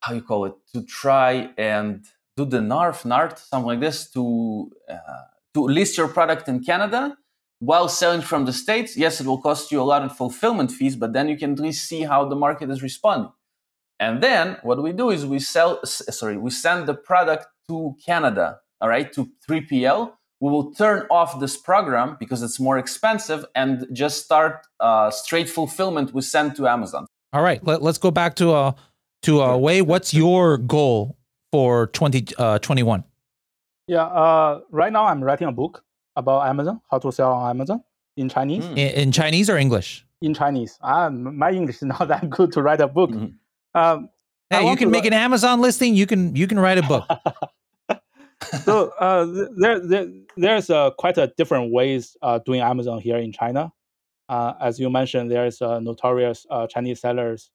how 0.00 0.14
you 0.14 0.22
call 0.22 0.44
it 0.46 0.54
to 0.74 0.82
try 0.84 1.50
and 1.58 2.04
do 2.44 2.50
the 2.56 2.62
NARF, 2.62 3.04
NART, 3.04 3.38
something 3.38 3.66
like 3.66 3.80
this 3.80 4.10
to 4.10 4.70
uh, 4.88 4.96
to 5.54 5.60
list 5.62 5.96
your 5.98 6.08
product 6.08 6.48
in 6.48 6.62
Canada 6.62 7.16
while 7.58 7.88
selling 7.88 8.22
from 8.22 8.44
the 8.44 8.52
states. 8.52 8.96
Yes, 8.96 9.20
it 9.20 9.26
will 9.26 9.40
cost 9.40 9.70
you 9.70 9.80
a 9.80 9.84
lot 9.84 10.02
of 10.02 10.16
fulfillment 10.16 10.70
fees, 10.70 10.96
but 10.96 11.12
then 11.12 11.28
you 11.28 11.36
can 11.36 11.52
at 11.52 11.60
least 11.60 11.88
see 11.88 12.02
how 12.02 12.24
the 12.28 12.36
market 12.36 12.70
is 12.70 12.82
responding. 12.82 13.32
And 14.00 14.22
then 14.22 14.56
what 14.62 14.82
we 14.82 14.92
do 14.92 15.10
is 15.10 15.24
we 15.24 15.38
sell, 15.38 15.80
sorry, 15.84 16.36
we 16.36 16.50
send 16.50 16.88
the 16.88 16.94
product 16.94 17.46
to 17.68 17.94
Canada, 18.04 18.58
all 18.80 18.88
right, 18.88 19.12
to 19.12 19.30
3PL. 19.48 20.12
We 20.40 20.50
will 20.50 20.74
turn 20.74 21.06
off 21.08 21.38
this 21.38 21.56
program 21.56 22.16
because 22.18 22.42
it's 22.42 22.58
more 22.58 22.78
expensive 22.78 23.44
and 23.54 23.86
just 23.92 24.24
start 24.24 24.66
uh, 24.80 25.10
straight 25.12 25.48
fulfillment 25.48 26.12
we 26.12 26.22
send 26.22 26.56
to 26.56 26.66
Amazon. 26.66 27.06
All 27.32 27.42
right, 27.42 27.64
let, 27.64 27.80
let's 27.80 27.98
go 27.98 28.10
back 28.10 28.34
to 28.36 28.52
uh 28.52 28.72
to 29.22 29.40
uh 29.40 29.56
Wei. 29.56 29.82
What's 29.82 30.12
your 30.12 30.58
goal 30.58 31.16
for 31.52 31.86
2021? 31.88 33.04
Yeah, 33.86 34.04
uh, 34.04 34.60
right 34.70 34.92
now 34.92 35.04
I'm 35.06 35.22
writing 35.22 35.46
a 35.48 35.52
book 35.52 35.84
about 36.16 36.46
Amazon, 36.48 36.80
how 36.90 36.98
to 36.98 37.12
sell 37.12 37.32
on 37.32 37.50
Amazon 37.50 37.84
in 38.16 38.28
Chinese. 38.28 38.64
Mm. 38.64 38.72
in, 38.72 38.88
in 39.02 39.12
Chinese 39.12 39.48
or 39.50 39.58
English? 39.58 40.04
In 40.22 40.34
Chinese, 40.34 40.78
ah, 40.82 41.06
m- 41.06 41.36
my 41.36 41.50
English 41.52 41.76
is 41.76 41.82
not 41.94 42.08
that 42.08 42.28
good 42.30 42.52
to 42.52 42.62
write 42.62 42.80
a 42.80 42.88
book. 42.88 43.10
Mhm. 43.10 43.34
Um, 43.74 44.08
Hey, 44.50 44.68
you 44.68 44.76
can 44.76 44.88
to 44.88 44.92
make 44.92 45.06
an 45.06 45.14
Amazon 45.14 45.62
listing. 45.62 45.94
You 45.94 46.06
can 46.06 46.36
you 46.36 46.46
can 46.46 46.58
write 46.58 46.76
a 46.76 46.82
book. 46.82 47.04
so 48.64 48.90
uh, 49.00 49.24
there, 49.56 49.80
there 49.80 50.06
there's 50.36 50.68
uh, 50.68 50.90
quite 50.98 51.16
a 51.16 51.32
different 51.38 51.72
ways 51.72 52.18
uh, 52.20 52.38
doing 52.44 52.60
Amazon 52.60 53.00
here 53.00 53.16
in 53.16 53.32
China. 53.32 53.72
Uh, 54.28 54.52
as 54.60 54.78
you 54.78 54.90
mentioned, 54.90 55.30
there's 55.30 55.62
uh, 55.62 55.80
notorious 55.80 56.44
uh, 56.50 56.66
Chinese 56.66 57.00
sellers. 57.00 57.50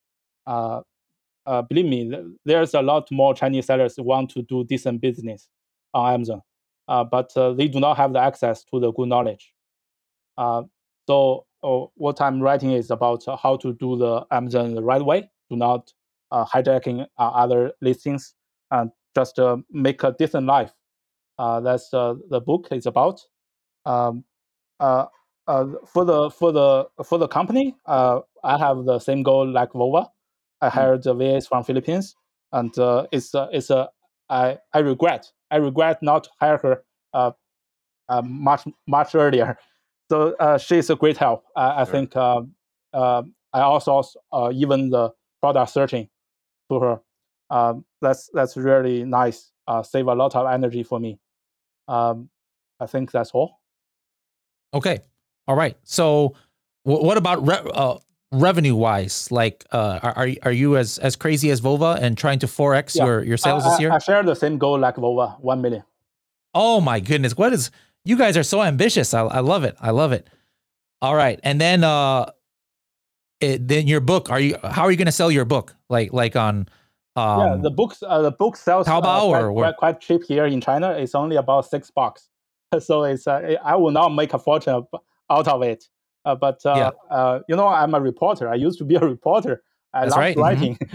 Uh, 1.47 1.61
believe 1.61 1.85
me, 1.85 2.13
there's 2.43 2.73
a 2.73 2.81
lot 2.81 3.09
more 3.09 3.33
Chinese 3.33 3.65
sellers 3.67 3.95
who 3.95 4.03
want 4.03 4.29
to 4.31 4.41
do 4.43 4.65
decent 4.65 4.99
business 4.99 5.47
on 5.93 6.13
Amazon, 6.13 6.41
uh, 6.89 7.05
but 7.05 7.31
uh, 7.37 7.53
they 7.53 7.69
do 7.69 7.79
not 7.79 7.95
have 7.95 8.11
the 8.11 8.19
access 8.19 8.65
to 8.65 8.81
the 8.81 8.91
good 8.91 9.07
knowledge. 9.07 9.53
Uh, 10.37 10.63
so 11.07 11.45
uh, 11.63 11.85
what 11.95 12.19
I'm 12.19 12.41
writing 12.41 12.71
is 12.71 12.91
about 12.91 13.23
how 13.41 13.55
to 13.57 13.73
do 13.73 13.97
the 13.97 14.25
Amazon 14.29 14.75
the 14.75 14.83
right 14.83 15.03
way. 15.03 15.29
Do 15.49 15.55
not 15.55 15.93
uh, 16.31 16.45
hijacking 16.45 17.07
other 17.17 17.71
listings 17.81 18.35
and 18.71 18.91
just 19.15 19.39
make 19.71 20.03
a 20.03 20.13
decent 20.19 20.47
life. 20.47 20.73
That's 21.39 21.89
the 21.91 22.41
book 22.45 22.67
is 22.71 22.85
about. 22.85 23.21
Um, 23.85 24.25
for 24.79 26.03
the 26.03 26.29
for 26.29 26.51
the 26.51 26.89
for 27.05 27.17
the 27.17 27.29
company, 27.29 27.77
I 27.85 28.57
have 28.59 28.83
the 28.83 28.99
same 28.99 29.23
goal 29.23 29.47
like 29.49 29.71
Vova. 29.71 30.09
I 30.61 30.69
hired 30.69 31.03
the 31.03 31.13
VAs 31.13 31.47
from 31.47 31.63
Philippines, 31.63 32.15
and 32.51 32.77
uh, 32.79 33.07
it's 33.11 33.33
uh, 33.35 33.47
it's 33.51 33.69
a 33.69 33.89
I 34.29 34.57
I 34.73 34.79
regret 34.79 35.31
I 35.51 35.57
regret 35.57 36.01
not 36.01 36.27
hire 36.39 36.57
her 36.57 36.83
uh, 37.13 37.31
uh, 38.09 38.21
much 38.23 38.65
much 38.87 39.15
earlier. 39.15 39.57
So 40.09 40.35
uh, 40.39 40.57
she's 40.57 40.89
a 40.89 40.95
great 40.95 41.17
help. 41.17 41.43
I, 41.55 41.81
I 41.81 41.83
Sure. 41.83 41.91
think 41.91 42.15
uh, 42.15 42.41
uh, 42.93 43.23
I 43.53 43.59
also 43.61 44.03
uh, 44.31 44.51
even 44.53 44.89
the 44.89 45.11
product 45.41 45.69
searching 45.71 46.07
to 46.71 46.79
her. 46.79 47.01
Um, 47.49 47.85
that's 48.01 48.29
that's 48.33 48.55
really 48.55 49.03
nice. 49.03 49.51
Uh, 49.67 49.83
save 49.83 50.07
a 50.07 50.15
lot 50.15 50.33
of 50.35 50.47
energy 50.47 50.83
for 50.83 50.99
me. 50.99 51.19
Um, 51.89 52.29
I 52.79 52.85
think 52.85 53.11
that's 53.11 53.31
all. 53.31 53.59
Okay. 54.73 54.99
All 55.47 55.55
right. 55.55 55.77
So, 55.83 56.35
wh- 56.83 57.03
what 57.03 57.17
about 57.17 57.45
re- 57.47 57.69
uh, 57.73 57.97
revenue 58.31 58.75
wise? 58.75 59.31
Like, 59.31 59.65
uh, 59.71 59.99
are 60.03 60.29
are 60.43 60.51
you 60.51 60.77
as 60.77 60.97
as 60.99 61.15
crazy 61.15 61.49
as 61.51 61.61
Vova 61.61 61.97
and 62.01 62.17
trying 62.17 62.39
to 62.39 62.47
forex 62.47 62.95
Yeah. 62.95 63.05
your 63.05 63.23
your 63.23 63.37
sales 63.37 63.65
I, 63.65 63.69
this 63.69 63.79
year? 63.79 63.91
I 63.91 63.99
share 63.99 64.23
the 64.23 64.35
same 64.35 64.57
goal 64.57 64.79
like 64.79 64.95
Vova, 64.95 65.39
one 65.39 65.61
million. 65.61 65.83
oh 66.53 66.81
my 66.81 66.99
goodness! 66.99 67.37
What 67.37 67.53
is 67.53 67.71
you 68.05 68.17
guys 68.17 68.37
are 68.37 68.43
so 68.43 68.63
ambitious. 68.63 69.13
I, 69.13 69.21
I 69.21 69.39
love 69.41 69.63
it. 69.65 69.75
I 69.81 69.91
love 69.91 70.11
it. 70.13 70.27
All 71.01 71.15
right, 71.15 71.39
and 71.43 71.59
then 71.61 71.83
uh, 71.83 72.31
it, 73.41 73.67
then 73.67 73.87
your 73.87 73.99
book. 74.01 74.29
Are 74.31 74.39
you? 74.39 74.57
How 74.63 74.83
are 74.83 74.91
you 74.91 74.97
going 74.97 75.05
to 75.07 75.11
sell 75.11 75.29
your 75.31 75.45
book? 75.45 75.75
Like 75.89 76.13
like 76.13 76.35
on. 76.35 76.67
Um, 77.15 77.39
yeah, 77.39 77.57
the 77.61 77.71
books 77.71 78.03
uh, 78.05 78.21
the 78.21 78.31
book 78.31 78.55
sells 78.55 78.87
uh, 78.87 78.91
Taobao 79.01 79.29
quite, 79.29 79.41
or- 79.41 79.49
or- 79.51 79.63
quite, 79.63 79.77
quite 79.77 79.99
cheap 80.01 80.21
here 80.23 80.45
in 80.45 80.61
China. 80.61 80.91
It's 80.91 81.15
only 81.15 81.35
about 81.35 81.65
six 81.65 81.89
bucks, 81.91 82.29
so 82.79 83.03
it's 83.03 83.27
uh, 83.27 83.55
I 83.63 83.75
will 83.75 83.91
not 83.91 84.09
make 84.09 84.33
a 84.33 84.39
fortune 84.39 84.85
out 85.29 85.47
of 85.47 85.61
it. 85.63 85.87
Uh, 86.27 86.35
but 86.35 86.59
uh, 86.65 86.73
Yeah. 86.75 87.15
uh, 87.17 87.39
you 87.47 87.55
know, 87.55 87.67
I'm 87.67 87.93
a 87.93 88.01
reporter. 88.01 88.49
I 88.49 88.55
used 88.55 88.77
to 88.79 88.85
be 88.85 88.95
a 88.95 88.99
reporter. 88.99 89.63
I 89.93 90.01
That's 90.01 90.11
love 90.11 90.19
right, 90.19 90.35
mhm. 90.35 90.41
writing. 90.41 90.79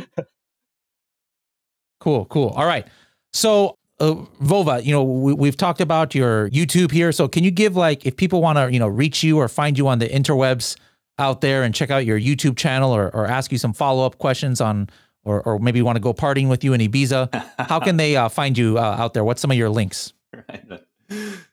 Cool, 2.01 2.25
cool. 2.27 2.49
All 2.49 2.67
right. 2.67 2.85
So, 3.33 3.79
uh, 4.01 4.15
Vova, 4.43 4.85
you 4.85 4.91
know, 4.91 5.05
we, 5.05 5.33
we've 5.35 5.57
talked 5.57 5.81
about 5.81 6.17
your 6.17 6.51
YouTube 6.51 6.91
here. 6.91 7.13
So, 7.13 7.29
can 7.29 7.45
you 7.45 7.53
give 7.53 7.77
like 7.77 8.05
if 8.05 8.17
people 8.17 8.43
want 8.43 8.59
to, 8.59 8.73
you 8.73 8.81
know, 8.81 8.89
reach 8.89 9.23
you 9.23 9.39
or 9.39 9.47
find 9.47 9.79
you 9.79 9.87
on 9.87 10.01
the 10.01 10.09
interwebs 10.09 10.77
out 11.21 11.43
there 11.43 11.63
and 11.63 11.73
check 11.73 11.93
out 11.93 12.05
your 12.05 12.19
YouTube 12.19 12.57
channel 12.57 12.91
or, 12.91 13.15
or 13.15 13.27
ask 13.29 13.53
you 13.53 13.59
some 13.59 13.73
follow 13.73 14.05
up 14.05 14.19
questions 14.19 14.61
on, 14.61 14.91
or, 15.25 15.43
or 15.43 15.61
maybe 15.61 15.81
want 15.81 15.95
to 15.95 16.01
go 16.01 16.13
partying 16.13 16.49
with 16.49 16.65
you 16.65 16.73
in 16.73 16.81
Ibiza, 16.81 17.31
how 17.61 17.79
can 17.79 17.97
they 17.99 18.17
uh, 18.17 18.29
find 18.29 18.59
you 18.59 18.79
uh, 18.79 18.97
out 18.99 19.15
there? 19.15 19.23
What's 19.23 19.41
some 19.41 19.53
of 19.53 19.57
your 19.57 19.71
links? 19.71 20.13
right. 20.49 20.83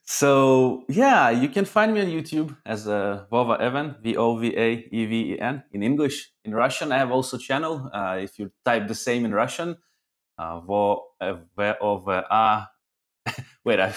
So 0.04 0.86
yeah, 0.90 1.30
you 1.30 1.50
can 1.50 1.66
find 1.66 1.94
me 1.94 2.02
on 2.02 2.08
YouTube 2.08 2.56
as 2.66 2.88
uh, 2.88 3.26
Vova 3.32 3.62
Even, 3.62 3.96
V 4.02 4.18
O 4.18 4.38
V 4.38 4.56
A 4.58 4.88
E 4.92 5.06
V 5.06 5.34
E 5.34 5.40
N 5.40 5.64
in 5.72 5.84
English. 5.84 6.32
In 6.44 6.54
Russian, 6.56 6.92
I 6.92 6.98
have 6.98 7.12
also 7.12 7.38
channel. 7.38 7.90
Uh, 7.94 8.18
if 8.22 8.40
you 8.40 8.52
type 8.66 8.88
the 8.88 8.96
same 8.96 9.26
in 9.26 9.34
Russian, 9.34 9.78
uh, 10.38 10.60
Vo 10.62 11.06
uh, 11.22 11.36
V 11.58 11.74
O 11.82 12.00
V 12.00 12.12
A. 12.12 12.68
Wait, 13.64 13.80
uh, 13.80 13.92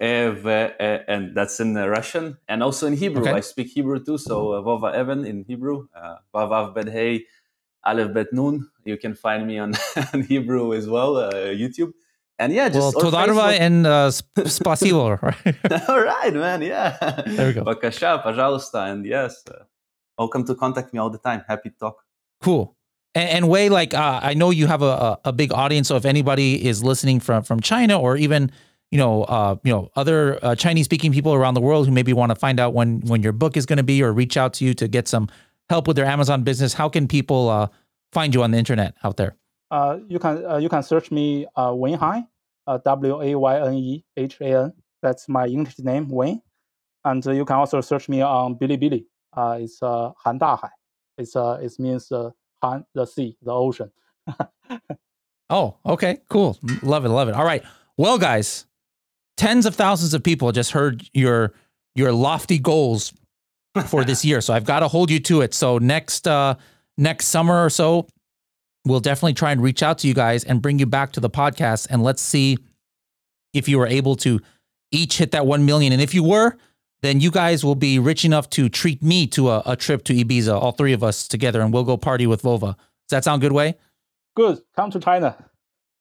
and 0.00 1.34
that's 1.34 1.60
in 1.60 1.76
uh, 1.76 1.86
Russian 1.86 2.38
and 2.48 2.62
also 2.62 2.86
in 2.86 2.94
Hebrew. 2.94 3.22
Okay. 3.22 3.32
I 3.32 3.40
speak 3.40 3.68
Hebrew 3.68 4.02
too, 4.02 4.18
so 4.18 4.52
uh, 4.52 4.62
Vova 4.62 4.98
Even 4.98 5.24
in 5.24 5.44
Hebrew, 5.46 5.88
uh, 5.94 6.16
Vavav 6.34 6.74
Bet 6.74 6.88
Hey, 6.88 7.26
Aleph 7.84 8.14
Bet 8.14 8.32
Nun. 8.32 8.68
You 8.84 8.96
can 8.96 9.14
find 9.14 9.46
me 9.46 9.58
on, 9.58 9.74
on 10.14 10.22
Hebrew 10.22 10.72
as 10.74 10.88
well, 10.88 11.16
uh, 11.16 11.32
YouTube 11.32 11.92
and 12.38 12.52
yeah, 12.52 12.68
just 12.68 12.96
well, 12.96 13.10
Todarva 13.12 13.58
and 13.58 13.86
uh, 13.86 14.10
Spasibo, 14.36 15.20
right? 15.20 15.88
all 15.88 16.00
right, 16.00 16.32
man. 16.32 16.62
Yeah. 16.62 16.96
There 17.26 17.48
we 17.48 17.52
go. 17.52 17.64
Bakasha, 17.64 18.22
пожалуйста, 18.22 18.90
and 18.90 19.04
yes, 19.04 19.42
uh, 19.50 19.64
welcome 20.16 20.44
to 20.46 20.54
contact 20.54 20.92
me 20.92 20.98
all 21.00 21.10
the 21.10 21.18
time. 21.18 21.42
Happy 21.48 21.70
to 21.70 21.76
talk. 21.76 22.04
Cool. 22.40 22.76
And, 23.14 23.28
and 23.30 23.48
Wei 23.48 23.68
like 23.68 23.94
uh, 23.94 24.20
I 24.22 24.34
know 24.34 24.50
you 24.50 24.66
have 24.66 24.82
a, 24.82 24.84
a, 24.84 25.20
a 25.26 25.32
big 25.32 25.52
audience, 25.52 25.88
so 25.88 25.96
if 25.96 26.04
anybody 26.04 26.64
is 26.64 26.84
listening 26.84 27.20
from 27.20 27.42
from 27.42 27.60
China 27.60 27.98
or 27.98 28.16
even 28.16 28.52
you 28.90 28.98
know 28.98 29.24
uh, 29.24 29.56
you 29.64 29.72
know 29.72 29.90
other 29.96 30.38
uh, 30.44 30.54
Chinese 30.54 30.84
speaking 30.84 31.12
people 31.12 31.34
around 31.34 31.54
the 31.54 31.60
world 31.60 31.86
who 31.86 31.92
maybe 31.92 32.12
want 32.12 32.30
to 32.30 32.36
find 32.36 32.60
out 32.60 32.72
when 32.72 33.00
when 33.00 33.22
your 33.22 33.32
book 33.32 33.56
is 33.56 33.66
going 33.66 33.78
to 33.78 33.82
be 33.82 34.02
or 34.02 34.12
reach 34.12 34.36
out 34.36 34.52
to 34.54 34.64
you 34.64 34.74
to 34.74 34.86
get 34.86 35.08
some 35.08 35.28
help 35.68 35.88
with 35.88 35.96
their 35.96 36.06
Amazon 36.06 36.44
business, 36.44 36.72
how 36.72 36.88
can 36.88 37.08
people 37.08 37.48
uh, 37.48 37.68
find 38.12 38.34
you 38.34 38.42
on 38.42 38.52
the 38.52 38.58
internet 38.58 38.94
out 39.02 39.16
there? 39.16 39.36
Uh, 39.70 39.98
you 40.08 40.18
can 40.18 40.44
uh, 40.44 40.56
you 40.56 40.68
can 40.68 40.82
search 40.82 41.10
me 41.10 41.46
uh, 41.56 41.72
Wayne 41.74 41.98
Han, 41.98 42.26
uh, 42.66 42.78
W 42.78 43.22
A 43.22 43.34
Y 43.34 43.60
N 43.66 43.74
E 43.74 44.04
H 44.16 44.40
A 44.40 44.64
N. 44.64 44.72
That's 45.02 45.28
my 45.28 45.46
English 45.46 45.78
name, 45.78 46.08
Wayne. 46.08 46.42
And 47.04 47.24
uh, 47.26 47.32
you 47.32 47.44
can 47.44 47.56
also 47.56 47.80
search 47.80 48.08
me 48.08 48.20
on 48.20 48.56
Bilibili. 48.56 49.04
Uh, 49.36 49.58
it's 49.60 49.82
uh, 49.82 50.12
Han 50.24 50.38
Dahai. 50.38 50.70
It's 51.16 51.36
uh, 51.36 51.58
it 51.62 51.72
means 51.78 52.10
uh, 52.10 52.30
Han, 52.62 52.84
the 52.94 53.06
sea, 53.06 53.36
the 53.42 53.52
ocean. 53.52 53.90
Oh, 55.50 55.76
okay, 55.86 56.18
cool. 56.28 56.58
Love 56.82 57.04
it, 57.04 57.08
love 57.08 57.28
it. 57.28 57.34
All 57.34 57.44
right. 57.44 57.62
Well, 57.96 58.18
guys, 58.18 58.66
tens 59.36 59.66
of 59.66 59.74
thousands 59.74 60.12
of 60.14 60.22
people 60.22 60.52
just 60.52 60.72
heard 60.72 61.08
your 61.14 61.54
your 61.94 62.12
lofty 62.12 62.58
goals 62.58 63.12
for 63.86 64.04
this 64.04 64.24
year. 64.26 64.40
So 64.40 64.52
I've 64.52 64.64
got 64.64 64.80
to 64.80 64.88
hold 64.88 65.10
you 65.10 65.20
to 65.20 65.40
it. 65.40 65.54
So 65.54 65.78
next 65.78 66.28
uh 66.28 66.56
next 66.96 67.28
summer 67.28 67.64
or 67.64 67.70
so, 67.70 68.06
we'll 68.84 69.00
definitely 69.00 69.34
try 69.34 69.52
and 69.52 69.62
reach 69.62 69.82
out 69.82 69.98
to 69.98 70.08
you 70.08 70.14
guys 70.14 70.44
and 70.44 70.62
bring 70.62 70.78
you 70.78 70.86
back 70.86 71.12
to 71.12 71.20
the 71.20 71.30
podcast 71.30 71.86
and 71.90 72.02
let's 72.02 72.22
see 72.22 72.58
if 73.52 73.68
you 73.68 73.78
were 73.78 73.86
able 73.86 74.16
to 74.16 74.40
each 74.90 75.18
hit 75.18 75.32
that 75.32 75.46
1 75.46 75.64
million. 75.64 75.92
And 75.92 76.00
if 76.00 76.14
you 76.14 76.22
were, 76.22 76.56
then 77.02 77.20
you 77.20 77.30
guys 77.30 77.64
will 77.64 77.74
be 77.74 77.98
rich 77.98 78.24
enough 78.24 78.50
to 78.50 78.68
treat 78.68 79.02
me 79.02 79.26
to 79.28 79.50
a, 79.50 79.62
a 79.66 79.76
trip 79.76 80.04
to 80.04 80.14
Ibiza, 80.14 80.52
all 80.52 80.72
three 80.72 80.92
of 80.92 81.04
us 81.04 81.28
together, 81.28 81.60
and 81.60 81.72
we'll 81.72 81.84
go 81.84 81.96
party 81.96 82.26
with 82.26 82.42
Vova. 82.42 82.74
Does 82.76 83.10
that 83.10 83.24
sound 83.24 83.40
good 83.40 83.52
Wei? 83.52 83.74
Good. 84.34 84.60
Come 84.74 84.90
to 84.90 85.00
China. 85.00 85.36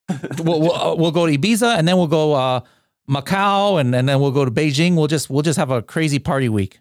we'll 0.39 0.61
we'll, 0.61 0.73
uh, 0.73 0.95
we'll 0.95 1.11
go 1.11 1.25
to 1.25 1.37
Ibiza 1.37 1.77
and 1.77 1.87
then 1.87 1.97
we'll 1.97 2.07
go 2.07 2.33
uh, 2.33 2.61
Macau 3.09 3.79
and, 3.79 3.93
and 3.93 4.07
then 4.07 4.19
we'll 4.19 4.31
go 4.31 4.45
to 4.45 4.51
Beijing. 4.51 4.95
We'll 4.95 5.07
just 5.07 5.29
we'll 5.29 5.43
just 5.43 5.59
have 5.59 5.71
a 5.71 5.81
crazy 5.81 6.19
party 6.19 6.49
week. 6.49 6.79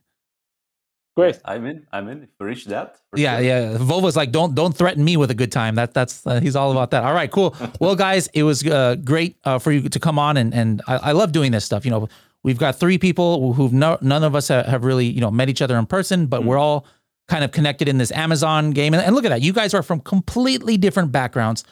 Great. 1.17 1.39
I'm 1.47 1.65
in. 1.65 1.87
I'm 1.93 2.09
in. 2.09 2.25
If 2.25 2.29
we 2.39 2.47
reach 2.47 2.67
that. 2.67 2.99
Yeah, 3.15 3.37
sure. 3.39 3.47
yeah. 3.47 3.79
Vova's 3.79 4.17
like, 4.17 4.33
don't 4.33 4.55
don't 4.55 4.77
threaten 4.77 5.03
me 5.03 5.17
with 5.17 5.31
a 5.31 5.35
good 5.35 5.51
time. 5.51 5.75
That 5.77 5.95
that's 5.95 6.27
uh, 6.27 6.41
he's 6.41 6.55
all 6.55 6.71
about 6.73 6.91
that. 6.91 7.05
All 7.05 7.15
right, 7.15 7.31
cool. 7.31 7.57
Well, 7.81 7.97
guys, 7.97 8.29
it 8.35 8.43
was 8.43 8.67
uh, 8.67 8.97
great 8.97 9.39
uh, 9.45 9.59
for 9.59 9.73
you 9.73 9.89
to 9.89 9.99
come 9.99 10.19
on 10.19 10.37
and 10.37 10.53
and 10.53 10.83
I, 10.87 10.97
I 10.97 11.13
love 11.13 11.33
doing 11.33 11.53
this 11.53 11.65
stuff. 11.65 11.87
You 11.87 11.91
know, 11.91 12.09
we've 12.43 12.59
got 12.59 12.79
three 12.79 12.99
people 12.99 13.55
who've 13.55 13.73
no, 13.73 13.97
none 14.03 14.25
of 14.25 14.35
us 14.35 14.49
have, 14.49 14.67
have 14.67 14.85
really 14.85 15.07
you 15.07 15.23
know 15.23 15.31
met 15.31 15.49
each 15.49 15.63
other 15.63 15.79
in 15.79 15.87
person, 15.87 16.27
but 16.27 16.45
we're 16.45 16.59
all 16.59 16.87
kind 17.29 17.45
of 17.45 17.51
connected 17.51 17.89
in 17.89 17.97
this 17.97 18.13
Amazon 18.13 18.71
game. 18.73 18.93
And, 18.93 19.03
and 19.03 19.15
look 19.15 19.25
at 19.25 19.31
that, 19.31 19.41
you 19.41 19.53
guys 19.55 19.73
are 19.73 19.83
from 19.83 20.01
completely 20.01 20.77
different 20.77 21.13
backgrounds, 21.13 21.65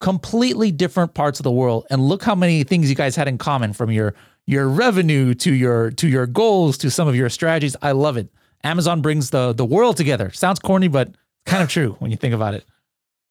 completely 0.00 0.70
different 0.70 1.14
parts 1.14 1.40
of 1.40 1.44
the 1.44 1.50
world, 1.50 1.86
and 1.90 2.02
look 2.02 2.22
how 2.22 2.34
many 2.34 2.64
things 2.64 2.90
you 2.90 2.94
guys 2.96 3.16
had 3.16 3.28
in 3.28 3.38
common 3.38 3.72
from 3.72 3.90
your 3.90 4.14
your 4.46 4.68
revenue 4.68 5.32
to 5.34 5.54
your 5.54 5.90
to 5.92 6.06
your 6.06 6.26
goals 6.26 6.76
to 6.78 6.90
some 6.90 7.08
of 7.08 7.16
your 7.16 7.30
strategies. 7.30 7.76
I 7.80 7.92
love 7.92 8.18
it. 8.18 8.28
Amazon 8.64 9.00
brings 9.00 9.30
the 9.30 9.52
the 9.52 9.64
world 9.64 9.96
together. 9.96 10.30
Sounds 10.30 10.58
corny, 10.58 10.88
but 10.88 11.14
kind 11.46 11.62
of 11.62 11.68
true 11.76 11.96
when 11.98 12.10
you 12.10 12.16
think 12.16 12.34
about 12.34 12.54
it. 12.54 12.64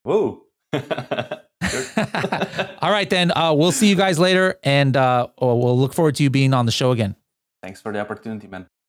Whoa. 0.02 0.42
All 2.82 2.90
right, 2.90 3.08
then 3.10 3.32
uh, 3.36 3.52
we'll 3.54 3.72
see 3.72 3.88
you 3.88 3.96
guys 3.96 4.18
later, 4.18 4.58
and 4.62 4.96
uh, 4.96 5.26
we'll 5.40 5.78
look 5.78 5.92
forward 5.92 6.14
to 6.16 6.22
you 6.22 6.30
being 6.30 6.54
on 6.54 6.66
the 6.66 6.72
show 6.72 6.90
again. 6.92 7.14
Thanks 7.62 7.80
for 7.80 7.92
the 7.92 8.00
opportunity, 8.00 8.46
man. 8.46 8.66